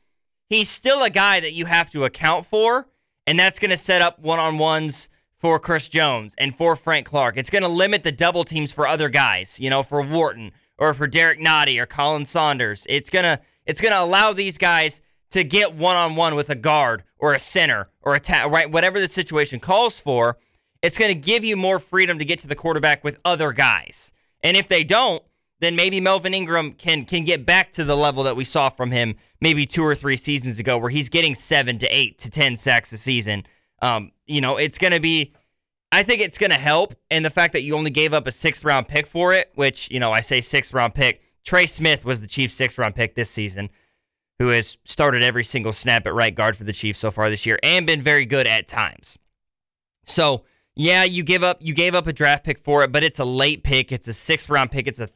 he's 0.49 0.69
still 0.69 1.05
a 1.05 1.11
guy 1.11 1.41
that 1.41 1.53
you 1.53 1.66
have 1.66 1.91
to 1.91 2.05
account 2.05 2.47
for. 2.47 2.89
And 3.27 3.39
that's 3.39 3.59
going 3.59 3.71
to 3.71 3.77
set 3.77 4.01
up 4.01 4.19
one 4.19 4.39
on 4.39 4.57
ones 4.57 5.09
for 5.37 5.59
Chris 5.59 5.89
Jones 5.89 6.35
and 6.39 6.55
for 6.55 6.75
Frank 6.75 7.07
Clark. 7.07 7.37
It's 7.37 7.51
going 7.51 7.62
to 7.62 7.69
limit 7.69 8.03
the 8.03 8.12
double 8.12 8.45
teams 8.45 8.73
for 8.73 8.89
other 8.89 9.09
guys, 9.09 9.61
you 9.61 9.71
know, 9.71 9.83
for 9.83 10.01
Wharton 10.01 10.53
or 10.79 10.95
for 10.95 11.07
Derrick 11.07 11.39
Nnadi 11.39 11.79
or 11.79 11.87
Khalen 11.87 12.27
Saunders. 12.27 12.87
It's 12.89 13.11
going 13.11 13.25
to 13.25 13.41
it's 13.66 13.83
going 13.83 13.93
to 13.93 14.03
allow 14.03 14.33
these 14.33 14.57
guys 14.57 15.03
to 15.31 15.45
get 15.45 15.74
one-on-one 15.74 16.35
with 16.35 16.51
a 16.51 16.55
guard 16.55 17.05
or 17.18 17.35
a 17.35 17.39
center 17.39 17.91
or 18.03 18.14
a 18.14 18.20
ta- 18.20 18.47
right 18.47 18.70
whatever 18.70 18.99
the 19.01 19.09
situation 19.09 19.61
calls 19.61 20.01
for. 20.01 20.39
It's 20.83 20.99
going 20.99 21.12
to 21.12 21.20
give 21.20 21.45
you 21.45 21.57
more 21.57 21.79
freedom 21.79 22.18
to 22.18 22.24
get 22.24 22.39
to 22.41 22.49
the 22.49 22.55
quarterback 22.55 23.03
with 23.03 23.18
other 23.24 23.53
guys. 23.53 24.12
And 24.45 24.57
if 24.57 24.68
they 24.68 24.85
don't, 24.85 25.22
then 25.61 25.74
maybe 25.74 26.01
Melvin 26.01 26.35
Ingram 26.35 26.72
can 26.72 27.05
can 27.05 27.24
get 27.24 27.45
back 27.45 27.72
to 27.72 27.85
the 27.85 27.97
level 27.97 28.22
that 28.24 28.37
we 28.37 28.45
saw 28.45 28.68
from 28.68 28.91
him 28.91 29.16
maybe 29.41 29.66
two 29.66 29.85
or 29.85 29.95
three 29.95 30.16
seasons 30.16 30.59
ago, 30.59 30.79
where 30.79 30.91
he's 30.91 31.09
getting 31.09 31.35
seven 31.35 31.79
to 31.79 31.87
eight 31.89 32.18
to 32.20 32.31
ten 32.31 32.57
sacks 32.57 32.93
a 32.93 32.97
season. 32.97 33.45
Um, 33.83 34.12
you 34.26 34.41
know, 34.41 34.57
it's 34.57 34.79
going 34.79 34.93
to 34.93 35.01
be. 35.01 35.35
I 35.91 36.03
think 36.03 36.20
it's 36.20 36.37
going 36.37 36.51
to 36.51 36.57
help, 36.57 36.95
and 37.11 37.24
the 37.24 37.31
fact 37.31 37.55
that 37.55 37.62
you 37.62 37.74
only 37.74 37.91
gave 37.91 38.12
up 38.12 38.26
a 38.26 38.33
sixth 38.33 38.64
round 38.64 38.89
pick 38.89 39.07
for 39.07 39.33
it, 39.33 39.51
which 39.55 39.91
you 39.91 39.99
know 39.99 40.12
I 40.12 40.20
say 40.20 40.41
sixth 40.41 40.72
round 40.72 40.95
pick. 40.95 41.22
Trey 41.45 41.66
Smith 41.66 42.05
was 42.05 42.20
the 42.20 42.26
Chiefs' 42.26 42.55
sixth 42.55 42.79
round 42.79 42.95
pick 42.95 43.14
this 43.14 43.31
season, 43.31 43.70
who 44.39 44.49
has 44.49 44.78
started 44.84 45.22
every 45.22 45.45
single 45.45 45.72
snap 45.72 46.07
at 46.07 46.14
right 46.14 46.34
guard 46.34 46.57
for 46.57 46.64
the 46.64 46.72
Chiefs 46.72 46.99
so 46.99 47.11
far 47.11 47.28
this 47.30 47.47
year, 47.47 47.59
and 47.62 47.86
been 47.86 48.03
very 48.03 48.24
good 48.24 48.47
at 48.47 48.68
times. 48.68 49.18
So 50.05 50.45
yeah, 50.74 51.05
you 51.05 51.22
give 51.22 51.43
up 51.43 51.59
you 51.61 51.74
gave 51.74 51.95
up 51.95 52.07
a 52.07 52.12
draft 52.12 52.45
pick 52.45 52.59
for 52.59 52.84
it, 52.84 52.93
but 52.93 53.03
it's 53.03 53.18
a 53.18 53.24
late 53.24 53.64
pick. 53.64 53.91
It's 53.93 54.09
a 54.09 54.12
sixth 54.12 54.49
round 54.49 54.70
pick. 54.70 54.86
It's 54.86 55.01
a 55.01 55.09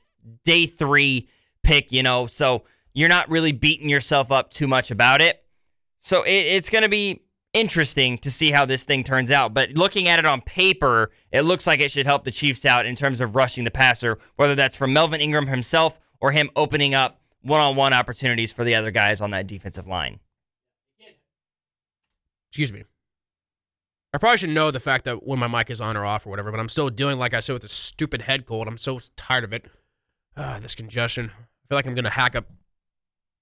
day 0.44 0.66
three 0.66 1.28
pick. 1.62 1.92
You 1.92 2.02
know, 2.02 2.26
so 2.26 2.64
you're 2.92 3.08
not 3.08 3.30
really 3.30 3.52
beating 3.52 3.88
yourself 3.88 4.32
up 4.32 4.50
too 4.50 4.66
much 4.66 4.90
about 4.90 5.20
it. 5.20 5.44
So 5.98 6.24
it, 6.24 6.32
it's 6.32 6.68
going 6.68 6.82
to 6.82 6.90
be 6.90 7.22
interesting 7.52 8.18
to 8.18 8.30
see 8.30 8.50
how 8.50 8.64
this 8.64 8.84
thing 8.84 9.04
turns 9.04 9.30
out. 9.30 9.54
But 9.54 9.76
looking 9.76 10.08
at 10.08 10.18
it 10.18 10.26
on 10.26 10.40
paper, 10.40 11.12
it 11.30 11.42
looks 11.42 11.66
like 11.66 11.80
it 11.80 11.90
should 11.90 12.06
help 12.06 12.24
the 12.24 12.30
Chiefs 12.30 12.66
out 12.66 12.84
in 12.84 12.96
terms 12.96 13.20
of 13.20 13.36
rushing 13.36 13.64
the 13.64 13.70
passer, 13.70 14.18
whether 14.36 14.54
that's 14.54 14.76
from 14.76 14.92
Melvin 14.92 15.20
Ingram 15.20 15.46
himself 15.46 16.00
or 16.20 16.32
him 16.32 16.50
opening 16.56 16.94
up 16.94 17.21
one 17.42 17.60
on 17.60 17.76
one 17.76 17.92
opportunities 17.92 18.52
for 18.52 18.64
the 18.64 18.74
other 18.74 18.90
guys 18.90 19.20
on 19.20 19.30
that 19.30 19.46
defensive 19.46 19.86
line. 19.86 20.20
Excuse 22.50 22.72
me. 22.72 22.84
I 24.14 24.18
probably 24.18 24.36
should 24.36 24.50
know 24.50 24.70
the 24.70 24.80
fact 24.80 25.06
that 25.06 25.26
when 25.26 25.38
my 25.38 25.48
mic 25.48 25.70
is 25.70 25.80
on 25.80 25.96
or 25.96 26.04
off 26.04 26.26
or 26.26 26.30
whatever, 26.30 26.50
but 26.50 26.60
I'm 26.60 26.68
still 26.68 26.90
dealing, 26.90 27.18
like 27.18 27.32
I 27.32 27.40
said, 27.40 27.54
with 27.54 27.62
this 27.62 27.72
stupid 27.72 28.22
head 28.22 28.44
cold. 28.44 28.68
I'm 28.68 28.76
so 28.76 29.00
tired 29.16 29.44
of 29.44 29.54
it. 29.54 29.64
Uh, 30.36 30.60
this 30.60 30.74
congestion. 30.74 31.30
I 31.30 31.68
feel 31.68 31.78
like 31.78 31.86
I'm 31.86 31.94
going 31.94 32.04
to 32.04 32.10
hack 32.10 32.36
up. 32.36 32.46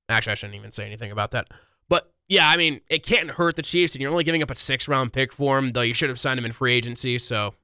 Actually, 0.09 0.33
I 0.33 0.35
shouldn't 0.35 0.57
even 0.57 0.71
say 0.71 0.87
anything 0.87 1.11
about 1.11 1.33
that. 1.33 1.49
But 1.89 2.13
yeah, 2.29 2.49
I 2.49 2.57
mean, 2.57 2.81
it 2.89 3.05
can't 3.05 3.31
hurt 3.31 3.57
the 3.57 3.63
Chiefs, 3.63 3.95
and 3.95 4.03
you're 4.03 4.13
only 4.13 4.23
giving 4.23 4.45
up 4.45 4.51
a 4.51 4.55
six 4.55 4.87
round 4.87 5.13
pick 5.13 5.33
for 5.33 5.59
him, 5.59 5.73
though 5.73 5.83
you 5.83 5.95
should 5.95 6.09
have 6.09 6.21
signed 6.21 6.39
him 6.39 6.45
in 6.45 6.53
free 6.53 6.73
agency. 6.73 7.19
So 7.19 7.55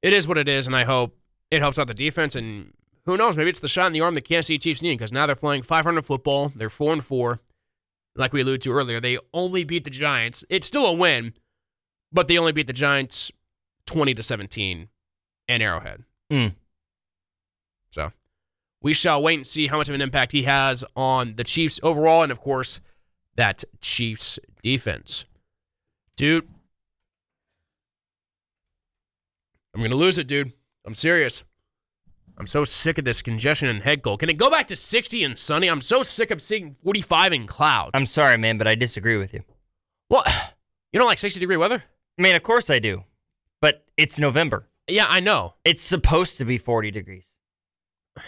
it 0.00 0.14
is 0.14 0.26
what 0.26 0.38
it 0.38 0.48
is, 0.48 0.66
and 0.66 0.74
I 0.74 0.84
hope 0.84 1.18
it 1.50 1.60
helps 1.60 1.78
out 1.78 1.86
the 1.86 1.94
defense. 1.94 2.34
And 2.34 2.72
who 3.08 3.16
knows, 3.16 3.38
maybe 3.38 3.48
it's 3.48 3.60
the 3.60 3.68
shot 3.68 3.86
in 3.86 3.94
the 3.94 4.02
arm 4.02 4.12
the 4.12 4.20
Kansas 4.20 4.48
City 4.48 4.58
Chiefs 4.58 4.82
need 4.82 4.98
because 4.98 5.12
now 5.12 5.24
they're 5.24 5.34
playing 5.34 5.62
500 5.62 6.04
football. 6.04 6.52
They're 6.54 6.68
four 6.68 6.92
and 6.92 7.02
four, 7.02 7.40
like 8.14 8.34
we 8.34 8.42
alluded 8.42 8.60
to 8.62 8.72
earlier. 8.72 9.00
They 9.00 9.16
only 9.32 9.64
beat 9.64 9.84
the 9.84 9.90
Giants. 9.90 10.44
It's 10.50 10.66
still 10.66 10.84
a 10.84 10.92
win, 10.92 11.32
but 12.12 12.28
they 12.28 12.36
only 12.36 12.52
beat 12.52 12.66
the 12.66 12.74
Giants 12.74 13.32
20 13.86 14.12
to 14.12 14.22
17 14.22 14.88
in 15.48 15.62
Arrowhead. 15.62 16.04
Mm. 16.30 16.54
So 17.92 18.12
we 18.82 18.92
shall 18.92 19.22
wait 19.22 19.36
and 19.36 19.46
see 19.46 19.68
how 19.68 19.78
much 19.78 19.88
of 19.88 19.94
an 19.94 20.02
impact 20.02 20.32
he 20.32 20.42
has 20.42 20.84
on 20.94 21.36
the 21.36 21.44
Chiefs 21.44 21.80
overall, 21.82 22.22
and 22.22 22.30
of 22.30 22.40
course 22.40 22.82
that 23.36 23.64
Chiefs 23.80 24.38
defense. 24.62 25.24
Dude, 26.14 26.46
I'm 29.74 29.80
going 29.80 29.92
to 29.92 29.96
lose 29.96 30.18
it, 30.18 30.26
dude. 30.26 30.52
I'm 30.84 30.94
serious. 30.94 31.42
I'm 32.38 32.46
so 32.46 32.62
sick 32.64 32.98
of 32.98 33.04
this 33.04 33.20
congestion 33.20 33.68
and 33.68 33.82
head 33.82 34.02
cold. 34.02 34.20
Can 34.20 34.30
it 34.30 34.36
go 34.36 34.48
back 34.48 34.68
to 34.68 34.76
60 34.76 35.24
and 35.24 35.36
sunny? 35.36 35.68
I'm 35.68 35.80
so 35.80 36.04
sick 36.04 36.30
of 36.30 36.40
seeing 36.40 36.76
45 36.84 37.32
in 37.32 37.46
clouds. 37.48 37.90
I'm 37.94 38.06
sorry, 38.06 38.38
man, 38.38 38.58
but 38.58 38.68
I 38.68 38.76
disagree 38.76 39.16
with 39.16 39.34
you. 39.34 39.42
What? 40.06 40.54
you 40.92 40.98
don't 40.98 41.08
like 41.08 41.18
60 41.18 41.40
degree 41.40 41.56
weather? 41.56 41.82
I 42.16 42.22
mean, 42.22 42.36
of 42.36 42.44
course 42.44 42.70
I 42.70 42.78
do, 42.78 43.04
but 43.60 43.84
it's 43.96 44.20
November. 44.20 44.68
Yeah, 44.86 45.06
I 45.08 45.18
know. 45.18 45.54
It's 45.64 45.82
supposed 45.82 46.38
to 46.38 46.44
be 46.44 46.58
40 46.58 46.90
degrees. 46.90 47.34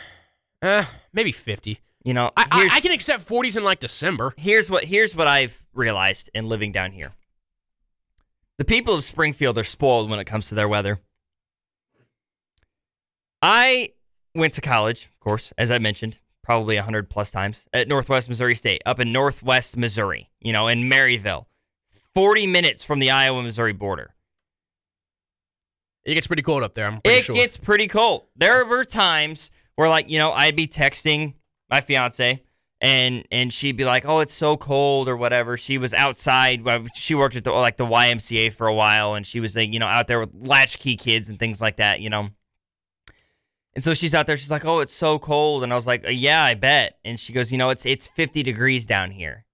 Eh, 0.63 0.85
maybe 1.15 1.33
50. 1.33 1.81
You 2.05 2.13
know, 2.13 2.33
I, 2.37 2.45
I, 2.51 2.69
I 2.75 2.81
can 2.81 2.93
accept 2.93 3.27
40s 3.27 3.57
in 3.57 3.65
like 3.65 3.81
December. 3.81 4.35
here's 4.37 4.71
what 4.71 4.85
here's 4.85 5.17
what 5.17 5.27
I've 5.27 5.65
realized 5.73 6.29
in 6.35 6.51
living 6.51 6.71
down 6.71 6.93
here. 6.93 7.13
The 8.59 8.67
people 8.67 8.95
of 8.95 9.03
Springfield 9.03 9.57
are 9.57 9.65
spoiled 9.65 10.11
when 10.11 10.19
it 10.21 10.27
comes 10.27 10.51
to 10.51 10.55
their 10.55 10.69
weather. 10.69 11.01
I 13.41 13.93
went 14.35 14.53
to 14.55 14.61
college, 14.61 15.07
of 15.07 15.21
course, 15.21 15.53
as 15.59 15.71
I 15.71 15.79
mentioned, 15.79 16.19
probably 16.43 16.77
100 16.77 17.11
plus 17.11 17.31
times 17.31 17.67
at 17.73 17.89
Northwest 17.89 18.29
Missouri 18.29 18.55
State, 18.55 18.83
up 18.87 18.99
in 19.01 19.13
Northwest 19.13 19.77
Missouri, 19.77 20.31
you 20.41 20.53
know, 20.53 20.69
in 20.69 20.81
Maryville, 20.91 21.47
40 22.15 22.47
minutes 22.47 22.83
from 22.85 22.99
the 22.99 23.11
Iowa 23.11 23.43
Missouri 23.43 23.73
border. 23.73 24.15
It 26.05 26.15
gets 26.15 26.27
pretty 26.27 26.43
cold 26.43 26.63
up 26.63 26.75
there, 26.75 26.87
I'm 26.87 27.01
pretty 27.01 27.19
It 27.19 27.25
sure. 27.25 27.35
gets 27.35 27.57
pretty 27.57 27.87
cold. 27.87 28.27
There 28.35 28.65
were 28.65 28.85
times 28.85 29.51
where, 29.77 29.89
like, 29.89 30.09
you 30.09 30.19
know, 30.19 30.33
I'd 30.33 30.57
be 30.57 30.67
texting 30.67 31.35
my 31.69 31.81
fiance, 31.81 32.43
and 32.81 33.25
and 33.31 33.53
she'd 33.53 33.77
be 33.77 33.85
like, 33.85 34.07
"Oh, 34.07 34.21
it's 34.21 34.33
so 34.33 34.57
cold" 34.57 35.07
or 35.09 35.17
whatever. 35.17 35.59
She 35.59 35.77
was 35.77 35.93
outside. 35.93 36.63
She 36.95 37.15
worked 37.15 37.37
at 37.37 37.45
the 37.45 37.53
like 37.53 37.77
the 37.77 37.85
YMCA 37.87 38.53
for 38.55 38.67
a 38.67 38.75
while, 38.75 39.13
and 39.15 39.27
she 39.27 39.39
was 39.39 39.55
like, 39.55 39.71
you 39.73 39.79
know, 39.79 39.87
out 39.87 40.07
there 40.09 40.19
with 40.21 40.31
latchkey 40.35 40.97
kids 40.97 41.29
and 41.29 41.39
things 41.39 41.61
like 41.61 41.77
that, 41.77 42.01
you 42.01 42.09
know. 42.09 42.31
And 43.81 43.85
so 43.85 43.95
she's 43.95 44.15
out 44.15 44.27
there. 44.27 44.37
She's 44.37 44.51
like, 44.51 44.67
"Oh, 44.67 44.81
it's 44.81 44.93
so 44.93 45.19
cold," 45.19 45.63
and 45.63 45.73
I 45.73 45.75
was 45.75 45.87
like, 45.87 46.05
"Yeah, 46.07 46.45
I 46.45 46.53
bet." 46.53 46.99
And 47.03 47.19
she 47.19 47.33
goes, 47.33 47.51
"You 47.51 47.57
know, 47.57 47.71
it's 47.71 47.87
it's 47.87 48.09
50 48.09 48.43
degrees 48.43 48.85
down 48.85 49.11
here." 49.11 49.47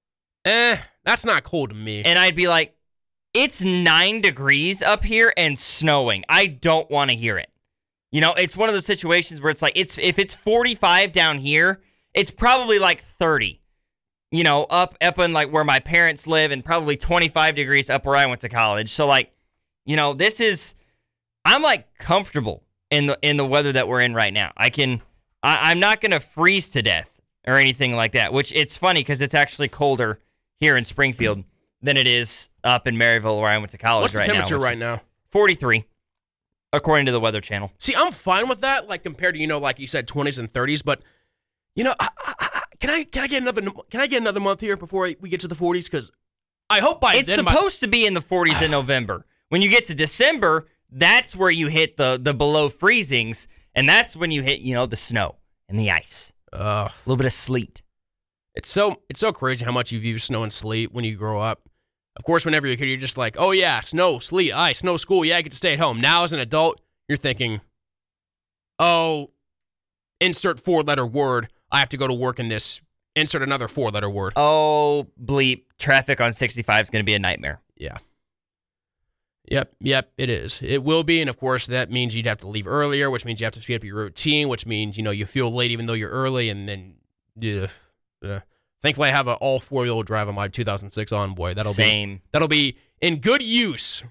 eh, 0.46 0.78
that's 1.04 1.26
not 1.26 1.44
cold 1.44 1.70
to 1.70 1.76
me. 1.76 2.02
And 2.04 2.18
I'd 2.18 2.36
be 2.36 2.48
like, 2.48 2.74
it's 3.34 3.62
nine 3.62 4.22
degrees 4.22 4.80
up 4.80 5.04
here 5.04 5.34
and 5.36 5.58
snowing. 5.58 6.24
I 6.28 6.46
don't 6.46 6.90
want 6.90 7.10
to 7.10 7.16
hear 7.16 7.36
it. 7.36 7.50
You 8.12 8.20
know, 8.22 8.32
it's 8.32 8.56
one 8.56 8.68
of 8.68 8.74
those 8.74 8.86
situations 8.86 9.42
where 9.42 9.50
it's 9.50 9.60
like, 9.60 9.74
it's 9.76 9.98
if 9.98 10.18
it's 10.18 10.32
45 10.32 11.12
down 11.12 11.38
here, 11.38 11.82
it's 12.14 12.30
probably 12.30 12.78
like 12.78 13.00
30. 13.00 13.60
You 14.30 14.44
know, 14.44 14.64
up 14.70 14.96
up 15.02 15.18
in 15.18 15.32
like 15.32 15.52
where 15.52 15.64
my 15.64 15.78
parents 15.78 16.26
live, 16.26 16.50
and 16.50 16.64
probably 16.64 16.96
25 16.96 17.54
degrees 17.54 17.90
up 17.90 18.06
where 18.06 18.16
I 18.16 18.26
went 18.26 18.40
to 18.40 18.48
college. 18.48 18.90
So 18.90 19.06
like, 19.06 19.32
you 19.84 19.96
know, 19.96 20.14
this 20.14 20.40
is 20.40 20.74
I'm 21.44 21.62
like 21.62 21.96
comfortable 21.98 22.65
in 22.96 23.06
the 23.06 23.18
in 23.22 23.36
the 23.36 23.44
weather 23.46 23.72
that 23.72 23.88
we're 23.88 24.00
in 24.00 24.14
right 24.14 24.32
now. 24.32 24.52
I 24.56 24.70
can 24.70 25.02
I, 25.42 25.70
I'm 25.70 25.80
not 25.80 26.00
gonna 26.00 26.20
freeze 26.20 26.70
to 26.70 26.82
death 26.82 27.20
or 27.46 27.54
anything 27.54 27.94
like 27.94 28.12
that. 28.12 28.32
Which 28.32 28.52
it's 28.54 28.76
funny 28.76 29.00
because 29.00 29.20
it's 29.20 29.34
actually 29.34 29.68
colder 29.68 30.18
here 30.58 30.76
in 30.76 30.84
Springfield 30.84 31.44
than 31.82 31.96
it 31.96 32.06
is 32.06 32.48
up 32.64 32.86
in 32.86 32.96
Maryville 32.96 33.38
where 33.40 33.48
I 33.50 33.58
went 33.58 33.70
to 33.72 33.78
college 33.78 34.02
What's 34.04 34.14
the 34.14 34.20
right 34.20 34.26
temperature 34.26 34.58
now. 34.58 34.64
right 34.64 34.78
now? 34.78 35.02
43, 35.30 35.84
according 36.72 37.06
to 37.06 37.12
the 37.12 37.20
Weather 37.20 37.40
Channel. 37.40 37.70
See, 37.78 37.94
I'm 37.94 38.12
fine 38.12 38.48
with 38.48 38.60
that, 38.62 38.88
like 38.88 39.02
compared 39.02 39.34
to 39.34 39.40
you 39.40 39.46
know, 39.46 39.58
like 39.58 39.78
you 39.78 39.86
said, 39.86 40.06
20s 40.08 40.38
and 40.38 40.50
30s. 40.52 40.82
But 40.84 41.02
you 41.74 41.84
know, 41.84 41.94
I, 42.00 42.08
I, 42.18 42.34
I, 42.40 42.62
can 42.80 42.90
I 42.90 43.04
can 43.04 43.22
I 43.22 43.26
get 43.26 43.42
another 43.42 43.62
can 43.90 44.00
I 44.00 44.06
get 44.06 44.20
another 44.22 44.40
month 44.40 44.60
here 44.60 44.76
before 44.76 45.08
we 45.20 45.28
get 45.28 45.40
to 45.40 45.48
the 45.48 45.54
40s? 45.54 45.84
Because 45.84 46.10
I 46.70 46.80
hope 46.80 47.00
by 47.00 47.14
It's 47.14 47.28
then 47.28 47.44
my- 47.44 47.52
supposed 47.52 47.80
to 47.80 47.86
be 47.88 48.06
in 48.06 48.14
the 48.14 48.20
40s 48.20 48.62
in 48.62 48.70
November. 48.80 49.26
When 49.50 49.62
you 49.62 49.68
get 49.68 49.84
to 49.86 49.94
December, 49.94 50.66
that's 50.96 51.36
where 51.36 51.50
you 51.50 51.68
hit 51.68 51.96
the 51.96 52.18
the 52.20 52.34
below 52.34 52.68
freezings, 52.68 53.46
and 53.74 53.88
that's 53.88 54.16
when 54.16 54.30
you 54.30 54.42
hit 54.42 54.60
you 54.60 54.74
know 54.74 54.86
the 54.86 54.96
snow 54.96 55.36
and 55.68 55.78
the 55.78 55.90
ice, 55.90 56.32
Ugh. 56.52 56.90
a 56.90 57.08
little 57.08 57.16
bit 57.18 57.26
of 57.26 57.32
sleet. 57.32 57.82
It's 58.54 58.68
so 58.68 59.02
it's 59.08 59.20
so 59.20 59.32
crazy 59.32 59.64
how 59.64 59.72
much 59.72 59.92
you 59.92 60.00
view 60.00 60.18
snow 60.18 60.42
and 60.42 60.52
sleet 60.52 60.92
when 60.92 61.04
you 61.04 61.14
grow 61.14 61.40
up. 61.40 61.68
Of 62.16 62.24
course, 62.24 62.46
whenever 62.46 62.66
you're 62.66 62.74
a 62.74 62.76
kid, 62.78 62.88
you're 62.88 62.96
just 62.96 63.18
like, 63.18 63.36
oh 63.38 63.50
yeah, 63.50 63.80
snow, 63.80 64.18
sleet, 64.18 64.52
ice, 64.52 64.82
no 64.82 64.96
school. 64.96 65.22
Yeah, 65.24 65.36
I 65.36 65.42
get 65.42 65.52
to 65.52 65.58
stay 65.58 65.74
at 65.74 65.78
home. 65.78 66.00
Now, 66.00 66.24
as 66.24 66.32
an 66.32 66.40
adult, 66.40 66.80
you're 67.08 67.18
thinking, 67.18 67.60
oh, 68.78 69.32
insert 70.18 70.58
four 70.58 70.82
letter 70.82 71.06
word. 71.06 71.48
I 71.70 71.80
have 71.80 71.90
to 71.90 71.98
go 71.98 72.08
to 72.08 72.14
work 72.14 72.38
in 72.38 72.48
this. 72.48 72.80
Insert 73.14 73.42
another 73.42 73.68
four 73.68 73.90
letter 73.90 74.08
word. 74.08 74.32
Oh 74.36 75.08
bleep! 75.22 75.64
Traffic 75.78 76.20
on 76.22 76.32
65 76.32 76.84
is 76.84 76.90
going 76.90 77.02
to 77.02 77.06
be 77.06 77.14
a 77.14 77.18
nightmare. 77.18 77.60
Yeah. 77.76 77.98
Yep, 79.48 79.72
yep, 79.80 80.12
it 80.18 80.28
is. 80.28 80.60
It 80.62 80.82
will 80.82 81.02
be, 81.04 81.20
and 81.20 81.30
of 81.30 81.36
course 81.38 81.66
that 81.68 81.90
means 81.90 82.14
you'd 82.14 82.26
have 82.26 82.38
to 82.38 82.48
leave 82.48 82.66
earlier, 82.66 83.10
which 83.10 83.24
means 83.24 83.40
you 83.40 83.44
have 83.46 83.52
to 83.54 83.60
speed 83.60 83.76
up 83.76 83.84
your 83.84 83.96
routine, 83.96 84.48
which 84.48 84.66
means 84.66 84.96
you 84.96 85.02
know 85.02 85.10
you 85.12 85.24
feel 85.26 85.52
late 85.52 85.70
even 85.70 85.86
though 85.86 85.92
you're 85.92 86.10
early, 86.10 86.48
and 86.48 86.68
then 86.68 86.94
yeah, 87.36 87.66
yeah. 88.22 88.40
Thankfully, 88.82 89.08
I 89.08 89.12
have 89.12 89.26
an 89.28 89.36
all 89.40 89.58
four 89.60 89.82
wheel 89.84 90.02
drive 90.02 90.28
on 90.28 90.34
my 90.34 90.48
2006 90.48 91.12
Envoy. 91.12 91.54
That'll 91.54 91.70
be 91.70 91.74
Same. 91.74 92.20
that'll 92.32 92.48
be 92.48 92.76
in 93.00 93.20
good 93.20 93.42
use. 93.42 94.02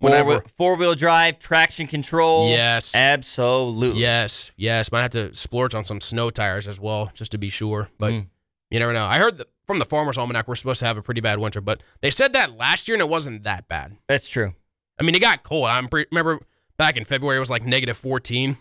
Four 0.00 0.10
Whenever. 0.10 0.40
four 0.56 0.76
wheel 0.76 0.94
drive, 0.94 1.38
traction 1.38 1.86
control. 1.86 2.48
Yes. 2.50 2.94
absolutely. 2.94 4.00
Yes, 4.00 4.52
yes. 4.56 4.90
Might 4.92 5.02
have 5.02 5.10
to 5.12 5.34
splurge 5.34 5.74
on 5.74 5.84
some 5.84 6.00
snow 6.00 6.30
tires 6.30 6.68
as 6.68 6.78
well, 6.80 7.10
just 7.14 7.32
to 7.32 7.38
be 7.38 7.48
sure. 7.48 7.88
But 7.98 8.12
Mm. 8.12 8.26
you 8.70 8.78
never 8.80 8.92
know. 8.92 9.04
I 9.06 9.18
heard 9.18 9.42
from 9.66 9.78
the 9.78 9.84
Farmer's 9.84 10.18
Almanac 10.18 10.46
we're 10.48 10.56
supposed 10.56 10.80
to 10.80 10.86
have 10.86 10.98
a 10.98 11.02
pretty 11.02 11.20
bad 11.20 11.38
winter, 11.38 11.60
but 11.60 11.82
they 12.00 12.10
said 12.10 12.32
that 12.34 12.56
last 12.56 12.86
year 12.88 12.96
and 12.96 13.02
it 13.02 13.08
wasn't 13.08 13.44
that 13.44 13.66
bad. 13.68 13.96
That's 14.08 14.28
true. 14.28 14.54
I 14.98 15.02
mean, 15.02 15.14
it 15.14 15.20
got 15.20 15.42
cold. 15.42 15.66
I 15.66 15.80
remember 16.10 16.40
back 16.76 16.96
in 16.96 17.04
February 17.04 17.36
it 17.36 17.40
was 17.40 17.50
like 17.50 17.64
negative 17.64 17.96
14. 17.96 18.56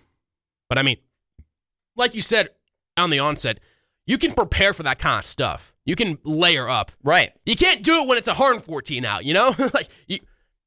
But 0.70 0.78
I 0.78 0.82
mean, 0.82 0.98
like 1.96 2.16
you 2.16 2.22
said 2.22 2.50
on 2.98 3.10
the 3.10 3.20
onset, 3.20 3.60
you 4.06 4.18
can 4.18 4.34
prepare 4.34 4.74
for 4.74 4.84
that 4.84 5.00
kind 5.00 5.20
of 5.20 5.26
stuff. 5.26 5.74
You 5.86 5.96
can 5.96 6.18
layer 6.24 6.68
up. 6.68 6.92
Right. 7.04 7.32
You 7.46 7.56
can't 7.56 7.84
do 7.84 8.02
it 8.04 8.08
when 8.08 8.18
it's 8.18 8.28
114 8.28 9.06
out, 9.06 9.26
you 9.26 9.34
know? 9.34 9.54
like 9.74 9.90
you 10.08 10.20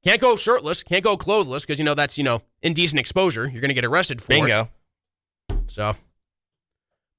can't 0.05 0.21
go 0.21 0.37
shirtless, 0.37 0.83
can't 0.83 1.05
go 1.05 1.17
clothless 1.17 1.65
because 1.65 1.79
you 1.79 1.85
know 1.85 1.95
that's, 1.95 2.17
you 2.19 2.25
know, 2.25 2.43
indecent 2.63 3.01
exposure. 3.01 3.49
You're 3.49 3.61
going 3.61 3.69
to 3.69 3.75
get 3.75 3.85
arrested 3.85 4.23
for 4.23 4.33
it. 4.33 4.37
Bingo. 4.37 4.71
So, 5.67 5.97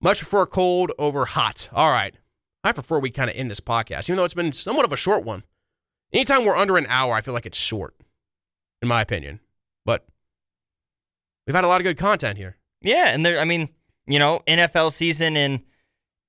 much 0.01 0.19
prefer 0.19 0.45
cold 0.45 0.91
over 0.97 1.25
hot. 1.25 1.69
All 1.73 1.91
right. 1.91 2.15
I 2.63 2.71
prefer 2.71 2.99
we 2.99 3.09
kind 3.11 3.29
of 3.29 3.35
end 3.35 3.51
this 3.51 3.59
podcast, 3.59 4.09
even 4.09 4.17
though 4.17 4.25
it's 4.25 4.33
been 4.33 4.53
somewhat 4.53 4.85
of 4.85 4.93
a 4.93 4.97
short 4.97 5.23
one. 5.23 5.43
Anytime 6.13 6.45
we're 6.45 6.55
under 6.55 6.77
an 6.77 6.85
hour, 6.89 7.13
I 7.13 7.21
feel 7.21 7.33
like 7.33 7.45
it's 7.45 7.57
short, 7.57 7.95
in 8.81 8.87
my 8.87 9.01
opinion. 9.01 9.39
But 9.85 10.05
we've 11.45 11.55
had 11.55 11.63
a 11.63 11.67
lot 11.67 11.81
of 11.81 11.85
good 11.85 11.97
content 11.97 12.37
here. 12.37 12.57
Yeah, 12.81 13.09
and 13.13 13.25
there. 13.25 13.39
I 13.39 13.45
mean, 13.45 13.69
you 14.05 14.19
know, 14.19 14.41
NFL 14.47 14.91
season 14.91 15.35
and 15.35 15.61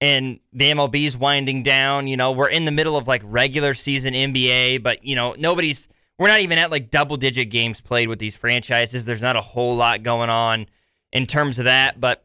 and 0.00 0.40
the 0.52 0.66
MLB's 0.66 1.16
winding 1.16 1.62
down. 1.62 2.06
You 2.06 2.16
know, 2.16 2.32
we're 2.32 2.48
in 2.48 2.64
the 2.64 2.70
middle 2.70 2.96
of 2.96 3.08
like 3.08 3.22
regular 3.24 3.74
season 3.74 4.14
NBA, 4.14 4.82
but 4.82 5.04
you 5.04 5.16
know, 5.16 5.34
nobody's. 5.38 5.88
We're 6.18 6.28
not 6.28 6.40
even 6.40 6.58
at 6.58 6.72
like 6.72 6.90
double 6.90 7.16
digit 7.16 7.48
games 7.48 7.80
played 7.80 8.08
with 8.08 8.18
these 8.18 8.36
franchises. 8.36 9.04
There's 9.04 9.22
not 9.22 9.36
a 9.36 9.40
whole 9.40 9.76
lot 9.76 10.02
going 10.02 10.30
on 10.30 10.66
in 11.12 11.26
terms 11.26 11.58
of 11.58 11.64
that, 11.66 12.00
but. 12.00 12.24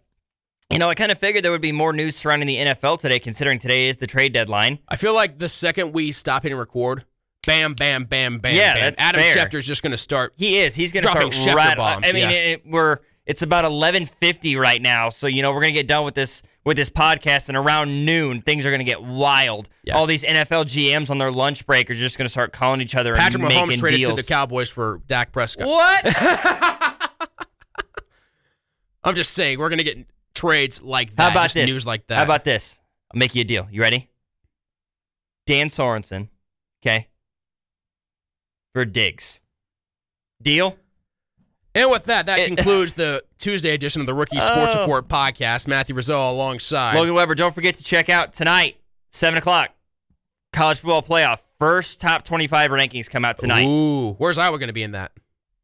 You 0.69 0.79
know, 0.79 0.89
I 0.89 0.95
kind 0.95 1.11
of 1.11 1.19
figured 1.19 1.43
there 1.43 1.51
would 1.51 1.61
be 1.61 1.73
more 1.73 1.93
news 1.93 2.15
surrounding 2.15 2.47
the 2.47 2.55
NFL 2.55 2.99
today, 2.99 3.19
considering 3.19 3.59
today 3.59 3.89
is 3.89 3.97
the 3.97 4.07
trade 4.07 4.33
deadline. 4.33 4.79
I 4.87 4.95
feel 4.95 5.13
like 5.13 5.37
the 5.37 5.49
second 5.49 5.91
we 5.91 6.11
stop 6.11 6.41
hitting 6.41 6.57
record, 6.57 7.05
bam, 7.45 7.73
bam, 7.73 8.05
bam, 8.05 8.39
bam, 8.39 8.55
Yeah, 8.55 8.73
bam, 8.73 8.83
that's 8.83 8.99
Adam 8.99 9.21
fair. 9.21 9.35
Schefter's 9.35 9.65
just 9.65 9.83
going 9.83 9.91
to 9.91 9.97
start. 9.97 10.33
He 10.35 10.59
is. 10.59 10.75
He's 10.75 10.91
going 10.91 11.03
to 11.03 11.09
start 11.09 11.25
Schefter 11.27 11.55
right. 11.55 11.77
bombs, 11.77 12.05
I 12.07 12.11
mean, 12.11 12.29
yeah. 12.29 12.29
it, 12.29 12.63
we're 12.65 12.99
it's 13.25 13.41
about 13.41 13.63
eleven 13.63 14.05
fifty 14.05 14.55
right 14.55 14.81
now, 14.81 15.09
so 15.09 15.27
you 15.27 15.41
know 15.41 15.51
we're 15.51 15.61
going 15.61 15.73
to 15.73 15.79
get 15.79 15.87
done 15.87 16.03
with 16.03 16.15
this 16.15 16.41
with 16.65 16.75
this 16.77 16.89
podcast, 16.89 17.47
and 17.47 17.57
around 17.57 18.05
noon 18.05 18.41
things 18.41 18.65
are 18.65 18.69
going 18.69 18.79
to 18.79 18.85
get 18.85 19.01
wild. 19.01 19.69
Yeah. 19.83 19.95
All 19.95 20.05
these 20.05 20.23
NFL 20.23 20.65
GMs 20.65 21.09
on 21.09 21.17
their 21.17 21.31
lunch 21.31 21.65
break 21.65 21.89
are 21.89 21.93
just 21.93 22.17
going 22.17 22.25
to 22.25 22.31
start 22.31 22.51
calling 22.51 22.81
each 22.81 22.95
other 22.95 23.15
Patrick 23.15 23.43
and 23.43 23.51
Mahomes 23.51 23.67
making 23.67 23.79
traded 23.79 23.99
deals. 23.99 24.09
to 24.09 24.15
the 24.15 24.27
Cowboys 24.27 24.69
for 24.69 25.01
Dak 25.07 25.31
Prescott. 25.31 25.67
what? 25.67 27.09
I'm 29.05 29.15
just 29.15 29.33
saying, 29.33 29.59
we're 29.59 29.69
going 29.69 29.79
to 29.79 29.83
get 29.83 30.05
trades 30.33 30.81
like 30.81 31.15
that. 31.15 31.23
How 31.23 31.31
about 31.31 31.43
just 31.43 31.55
this? 31.55 31.69
news 31.69 31.85
like 31.85 32.07
that. 32.07 32.17
How 32.17 32.23
about 32.23 32.43
this? 32.45 32.79
I'll 33.13 33.19
make 33.19 33.35
you 33.35 33.41
a 33.41 33.45
deal. 33.45 33.67
You 33.69 33.81
ready? 33.81 34.09
Dan 35.45 35.67
Sorensen, 35.67 36.29
okay, 36.81 37.09
for 38.73 38.85
Diggs. 38.85 39.39
Deal? 40.41 40.77
And 41.75 41.89
with 41.89 42.05
that, 42.05 42.25
that 42.27 42.39
It- 42.39 42.47
concludes 42.47 42.93
the 42.93 43.23
Tuesday 43.37 43.73
edition 43.73 44.01
of 44.01 44.07
the 44.07 44.13
Rookie 44.13 44.39
Sports 44.39 44.75
Oh. 44.75 44.81
Report 44.81 45.07
podcast. 45.07 45.67
Matthew 45.67 45.95
Rizzo 45.95 46.29
alongside. 46.29 46.95
Logan 46.95 47.13
Weber, 47.13 47.35
don't 47.35 47.53
forget 47.53 47.75
to 47.75 47.83
check 47.83 48.09
out 48.09 48.33
tonight, 48.33 48.77
7 49.11 49.37
o'clock, 49.37 49.71
college 50.51 50.79
football 50.79 51.01
playoff. 51.01 51.41
First 51.59 51.99
top 52.01 52.23
25 52.25 52.71
rankings 52.71 53.09
come 53.09 53.25
out 53.25 53.37
tonight. 53.37 53.65
Ooh, 53.65 54.13
where's 54.13 54.37
Iowa 54.37 54.59
going 54.59 54.67
to 54.67 54.73
be 54.73 54.83
in 54.83 54.91
that? 54.91 55.11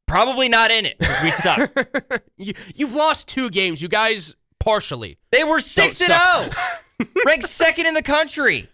Probably 0.08 0.50
not 0.50 0.72
in 0.72 0.86
it 0.86 0.98
because 0.98 1.22
we 1.22 1.30
suck. 1.30 1.70
you, 2.38 2.54
you've 2.74 2.96
lost 2.96 3.28
two 3.28 3.50
games, 3.50 3.82
you 3.82 3.88
guys. 3.90 4.36
Partially. 4.60 5.18
they 5.32 5.44
were 5.46 5.60
6 5.62 6.02
and 6.02 6.12
suck. 6.12 6.54
0, 7.02 7.10
ranked 7.26 7.46
second 7.46 7.86
in 7.86 7.94
the 7.94 8.02
country, 8.04 8.68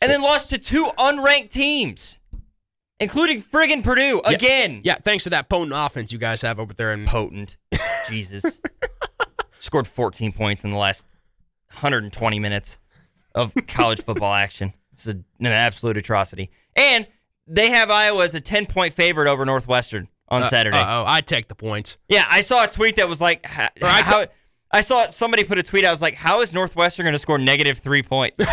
and 0.00 0.10
then 0.10 0.22
lost 0.22 0.48
to 0.50 0.58
two 0.58 0.84
unranked 0.96 1.50
teams, 1.50 2.18
including 3.04 3.42
friggin' 3.42 3.84
Purdue 3.84 4.22
again. 4.24 4.80
Yeah, 4.82 4.96
thanks 4.96 5.24
to 5.24 5.30
that 5.30 5.50
potent 5.50 5.72
offense 5.74 6.10
you 6.10 6.18
guys 6.18 6.40
have 6.42 6.58
over 6.58 6.72
there. 6.72 6.90
And 6.90 7.06
Potent. 7.06 7.58
Jesus. 8.08 8.58
Scored 9.58 9.86
14 9.86 10.32
points 10.32 10.64
in 10.64 10.70
the 10.70 10.78
last 10.78 11.06
120 11.68 12.38
minutes 12.38 12.78
of 13.34 13.54
college 13.68 14.02
football 14.02 14.32
action. 14.32 14.72
It's 14.92 15.06
a, 15.06 15.10
an 15.12 15.46
absolute 15.46 15.96
atrocity. 15.98 16.50
And 16.74 17.06
they 17.46 17.70
have 17.70 17.90
Iowa 17.90 18.24
as 18.24 18.34
a 18.34 18.40
10 18.40 18.66
point 18.66 18.94
favorite 18.94 19.28
over 19.28 19.44
Northwestern 19.44 20.08
on 20.28 20.42
uh, 20.42 20.48
Saturday. 20.48 20.78
Oh, 20.80 21.04
I'd 21.06 21.26
take 21.26 21.48
the 21.48 21.54
points. 21.54 21.98
Yeah, 22.08 22.24
I 22.28 22.40
saw 22.40 22.64
a 22.64 22.68
tweet 22.68 22.96
that 22.96 23.08
was 23.08 23.20
like, 23.20 23.44
Or 23.46 23.86
I 23.88 24.00
how, 24.00 24.26
I 24.72 24.80
saw 24.80 25.08
somebody 25.10 25.44
put 25.44 25.58
a 25.58 25.62
tweet. 25.62 25.84
I 25.84 25.90
was 25.90 26.00
like, 26.00 26.14
how 26.14 26.40
is 26.40 26.54
Northwestern 26.54 27.04
going 27.04 27.12
to 27.12 27.18
score 27.18 27.38
negative 27.38 27.78
three 27.78 28.02
points? 28.02 28.40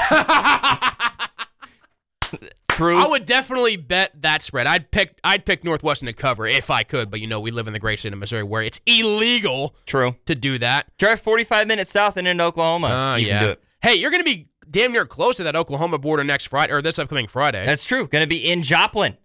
True. 2.72 2.98
I 2.98 3.08
would 3.08 3.26
definitely 3.26 3.76
bet 3.78 4.22
that 4.22 4.42
spread. 4.42 4.68
I'd 4.68 4.92
pick 4.92 5.20
I'd 5.24 5.46
pick 5.46 5.64
Northwestern 5.64 6.08
to 6.08 6.14
cover 6.14 6.48
if 6.48 6.70
I 6.70 6.84
could, 6.84 7.12
but 7.12 7.20
you 7.20 7.28
know 7.28 7.40
we 7.40 7.52
live 7.52 7.68
in 7.68 7.74
the 7.74 7.80
great 7.80 8.00
state 8.00 8.14
of 8.14 8.20
Missouri 8.20 8.44
where 8.44 8.62
it's 8.62 8.82
illegal 8.86 9.76
True. 9.86 10.16
to 10.26 10.36
do 10.36 10.58
that. 10.58 10.88
Drive 10.98 11.20
45 11.20 11.68
minutes 11.68 11.92
south 11.92 12.18
and 12.18 12.28
into 12.28 12.44
Oklahoma. 12.44 13.14
Oh 13.14 13.16
you 13.18 13.28
yeah. 13.28 13.40
can 13.40 13.48
do 13.48 13.52
it. 13.52 13.64
Hey, 13.82 13.96
you're 13.96 14.12
gonna 14.12 14.24
be 14.24 14.48
damn 14.72 14.94
near 14.94 15.06
close 15.06 15.38
to 15.38 15.44
that 15.44 15.56
Oklahoma 15.56 15.98
border 16.00 16.24
next 16.24 16.48
Friday 16.48 16.74
or 16.74 16.82
this 16.82 16.98
upcoming 16.98 17.28
Friday. 17.28 17.66
That's 17.66 17.86
true. 17.86 18.08
Going 18.08 18.24
to 18.24 18.28
be 18.28 18.50
in 18.50 18.64
Joplin, 18.64 19.18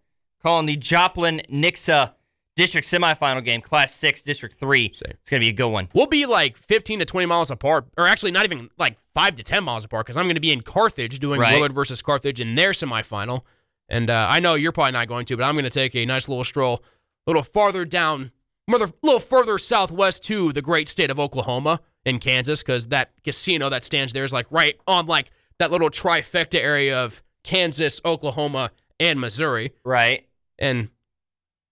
calling 0.42 0.66
the 0.66 0.76
Joplin 0.76 1.40
Nixa 1.50 2.14
district 2.56 2.86
semifinal 2.86 3.44
game, 3.44 3.60
Class 3.60 3.94
Six, 3.94 4.22
District 4.22 4.54
Three. 4.54 4.92
Same. 4.92 5.12
It's 5.12 5.30
going 5.30 5.40
to 5.40 5.44
be 5.44 5.50
a 5.50 5.52
good 5.52 5.68
one. 5.68 5.88
We'll 5.94 6.06
be 6.06 6.26
like 6.26 6.56
15 6.56 6.98
to 6.98 7.04
20 7.04 7.26
miles 7.26 7.50
apart, 7.50 7.86
or 7.96 8.06
actually 8.06 8.32
not 8.32 8.44
even 8.44 8.70
like 8.78 8.96
five 9.14 9.34
to 9.36 9.42
10 9.42 9.62
miles 9.62 9.84
apart, 9.84 10.06
because 10.06 10.16
I'm 10.16 10.24
going 10.24 10.34
to 10.34 10.40
be 10.40 10.52
in 10.52 10.62
Carthage 10.62 11.18
doing 11.20 11.40
Right. 11.40 11.54
Willard 11.54 11.72
versus 11.72 12.02
Carthage 12.02 12.40
in 12.40 12.54
their 12.56 12.72
semifinal. 12.72 13.42
And 13.88 14.10
uh, 14.10 14.26
I 14.28 14.40
know 14.40 14.54
you're 14.54 14.72
probably 14.72 14.92
not 14.92 15.06
going 15.06 15.26
to, 15.26 15.36
but 15.36 15.44
I'm 15.44 15.54
going 15.54 15.64
to 15.64 15.70
take 15.70 15.94
a 15.94 16.04
nice 16.04 16.28
little 16.28 16.42
stroll 16.44 16.82
a 17.26 17.30
little 17.30 17.42
farther 17.42 17.84
down, 17.84 18.30
a 18.68 18.90
little 19.02 19.20
further 19.20 19.58
southwest 19.58 20.24
to 20.24 20.52
the 20.52 20.62
great 20.62 20.88
state 20.88 21.10
of 21.10 21.18
Oklahoma 21.20 21.80
and 22.04 22.20
Kansas, 22.20 22.62
because 22.62 22.86
that 22.88 23.10
casino 23.24 23.68
that 23.68 23.84
stands 23.84 24.12
there 24.12 24.24
is 24.24 24.32
like 24.32 24.46
right 24.50 24.80
on 24.86 25.06
like 25.06 25.30
that 25.58 25.70
little 25.72 25.90
trifecta 25.90 26.58
area 26.60 27.02
of 27.04 27.22
Kansas, 27.44 28.00
Oklahoma, 28.04 28.70
and 28.98 29.20
Missouri, 29.20 29.72
Right. 29.84 30.26
and 30.58 30.88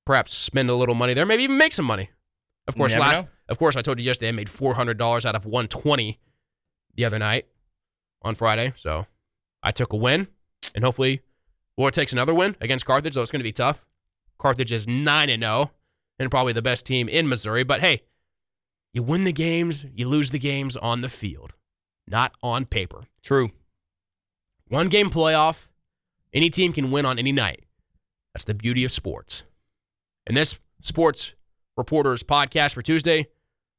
perhaps 0.04 0.34
spend 0.34 0.70
a 0.70 0.74
little 0.74 0.94
money 0.94 1.14
there, 1.14 1.26
maybe 1.26 1.44
even 1.44 1.58
make 1.58 1.72
some 1.72 1.86
money. 1.86 2.10
Of 2.66 2.76
course, 2.76 2.96
last 2.96 3.22
know. 3.22 3.28
of 3.48 3.58
course 3.58 3.76
I 3.76 3.82
told 3.82 3.98
you 3.98 4.04
yesterday 4.04 4.28
I 4.28 4.32
made 4.32 4.48
four 4.48 4.74
hundred 4.74 4.98
dollars 4.98 5.26
out 5.26 5.34
of 5.34 5.44
one 5.44 5.68
twenty 5.68 6.18
the 6.94 7.04
other 7.04 7.18
night 7.18 7.46
on 8.22 8.34
Friday. 8.34 8.72
So 8.76 9.06
I 9.62 9.70
took 9.70 9.92
a 9.92 9.96
win, 9.96 10.28
and 10.74 10.84
hopefully, 10.84 11.20
War 11.76 11.90
takes 11.90 12.12
another 12.12 12.34
win 12.34 12.56
against 12.60 12.86
Carthage. 12.86 13.14
Though 13.14 13.22
it's 13.22 13.30
going 13.30 13.40
to 13.40 13.44
be 13.44 13.52
tough. 13.52 13.84
Carthage 14.38 14.72
is 14.72 14.88
nine 14.88 15.28
and 15.28 15.42
zero, 15.42 15.72
and 16.18 16.30
probably 16.30 16.52
the 16.52 16.62
best 16.62 16.86
team 16.86 17.08
in 17.08 17.28
Missouri. 17.28 17.64
But 17.64 17.80
hey, 17.80 18.02
you 18.92 19.02
win 19.02 19.24
the 19.24 19.32
games, 19.32 19.86
you 19.94 20.08
lose 20.08 20.30
the 20.30 20.38
games 20.38 20.76
on 20.76 21.00
the 21.00 21.08
field, 21.08 21.54
not 22.06 22.34
on 22.42 22.64
paper. 22.64 23.04
True. 23.22 23.50
One 24.68 24.88
game 24.88 25.10
playoff, 25.10 25.68
any 26.32 26.48
team 26.48 26.72
can 26.72 26.90
win 26.90 27.04
on 27.04 27.18
any 27.18 27.32
night. 27.32 27.64
That's 28.32 28.44
the 28.44 28.54
beauty 28.54 28.84
of 28.84 28.90
sports. 28.90 29.44
And 30.26 30.36
this 30.36 30.58
Sports 30.80 31.34
Reporters 31.76 32.22
podcast 32.22 32.74
for 32.74 32.82
Tuesday 32.82 33.26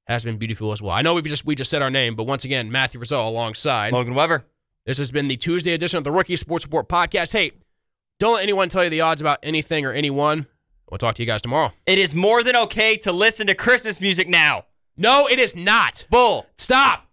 has 0.07 0.23
been 0.23 0.37
beautiful 0.37 0.71
as 0.71 0.81
well. 0.81 0.91
I 0.91 1.01
know 1.01 1.15
we 1.15 1.21
just 1.23 1.45
we 1.45 1.55
just 1.55 1.71
said 1.71 1.81
our 1.81 1.89
name, 1.89 2.15
but 2.15 2.25
once 2.25 2.45
again, 2.45 2.71
Matthew 2.71 2.99
Rizzo 2.99 3.27
alongside. 3.27 3.93
Logan 3.93 4.13
Weber. 4.13 4.45
This 4.85 4.99
has 4.99 5.11
been 5.11 5.27
the 5.27 5.37
Tuesday 5.37 5.73
edition 5.73 5.97
of 5.97 6.03
the 6.03 6.11
Rookie 6.11 6.35
Sports 6.35 6.65
Report 6.65 6.87
podcast. 6.87 7.33
Hey, 7.33 7.53
don't 8.19 8.35
let 8.35 8.43
anyone 8.43 8.69
tell 8.69 8.83
you 8.83 8.89
the 8.91 9.01
odds 9.01 9.21
about 9.21 9.39
anything 9.41 9.85
or 9.85 9.91
anyone. 9.91 10.45
We'll 10.89 10.99
talk 10.99 11.15
to 11.15 11.23
you 11.23 11.27
guys 11.27 11.41
tomorrow. 11.41 11.73
It 11.87 11.97
is 11.97 12.13
more 12.13 12.43
than 12.43 12.55
okay 12.55 12.95
to 12.97 13.11
listen 13.11 13.47
to 13.47 13.55
Christmas 13.55 13.99
music 13.99 14.27
now. 14.27 14.65
No, 14.95 15.27
it 15.27 15.39
is 15.39 15.55
not. 15.55 16.05
Bull. 16.11 16.45
Stop. 16.57 17.04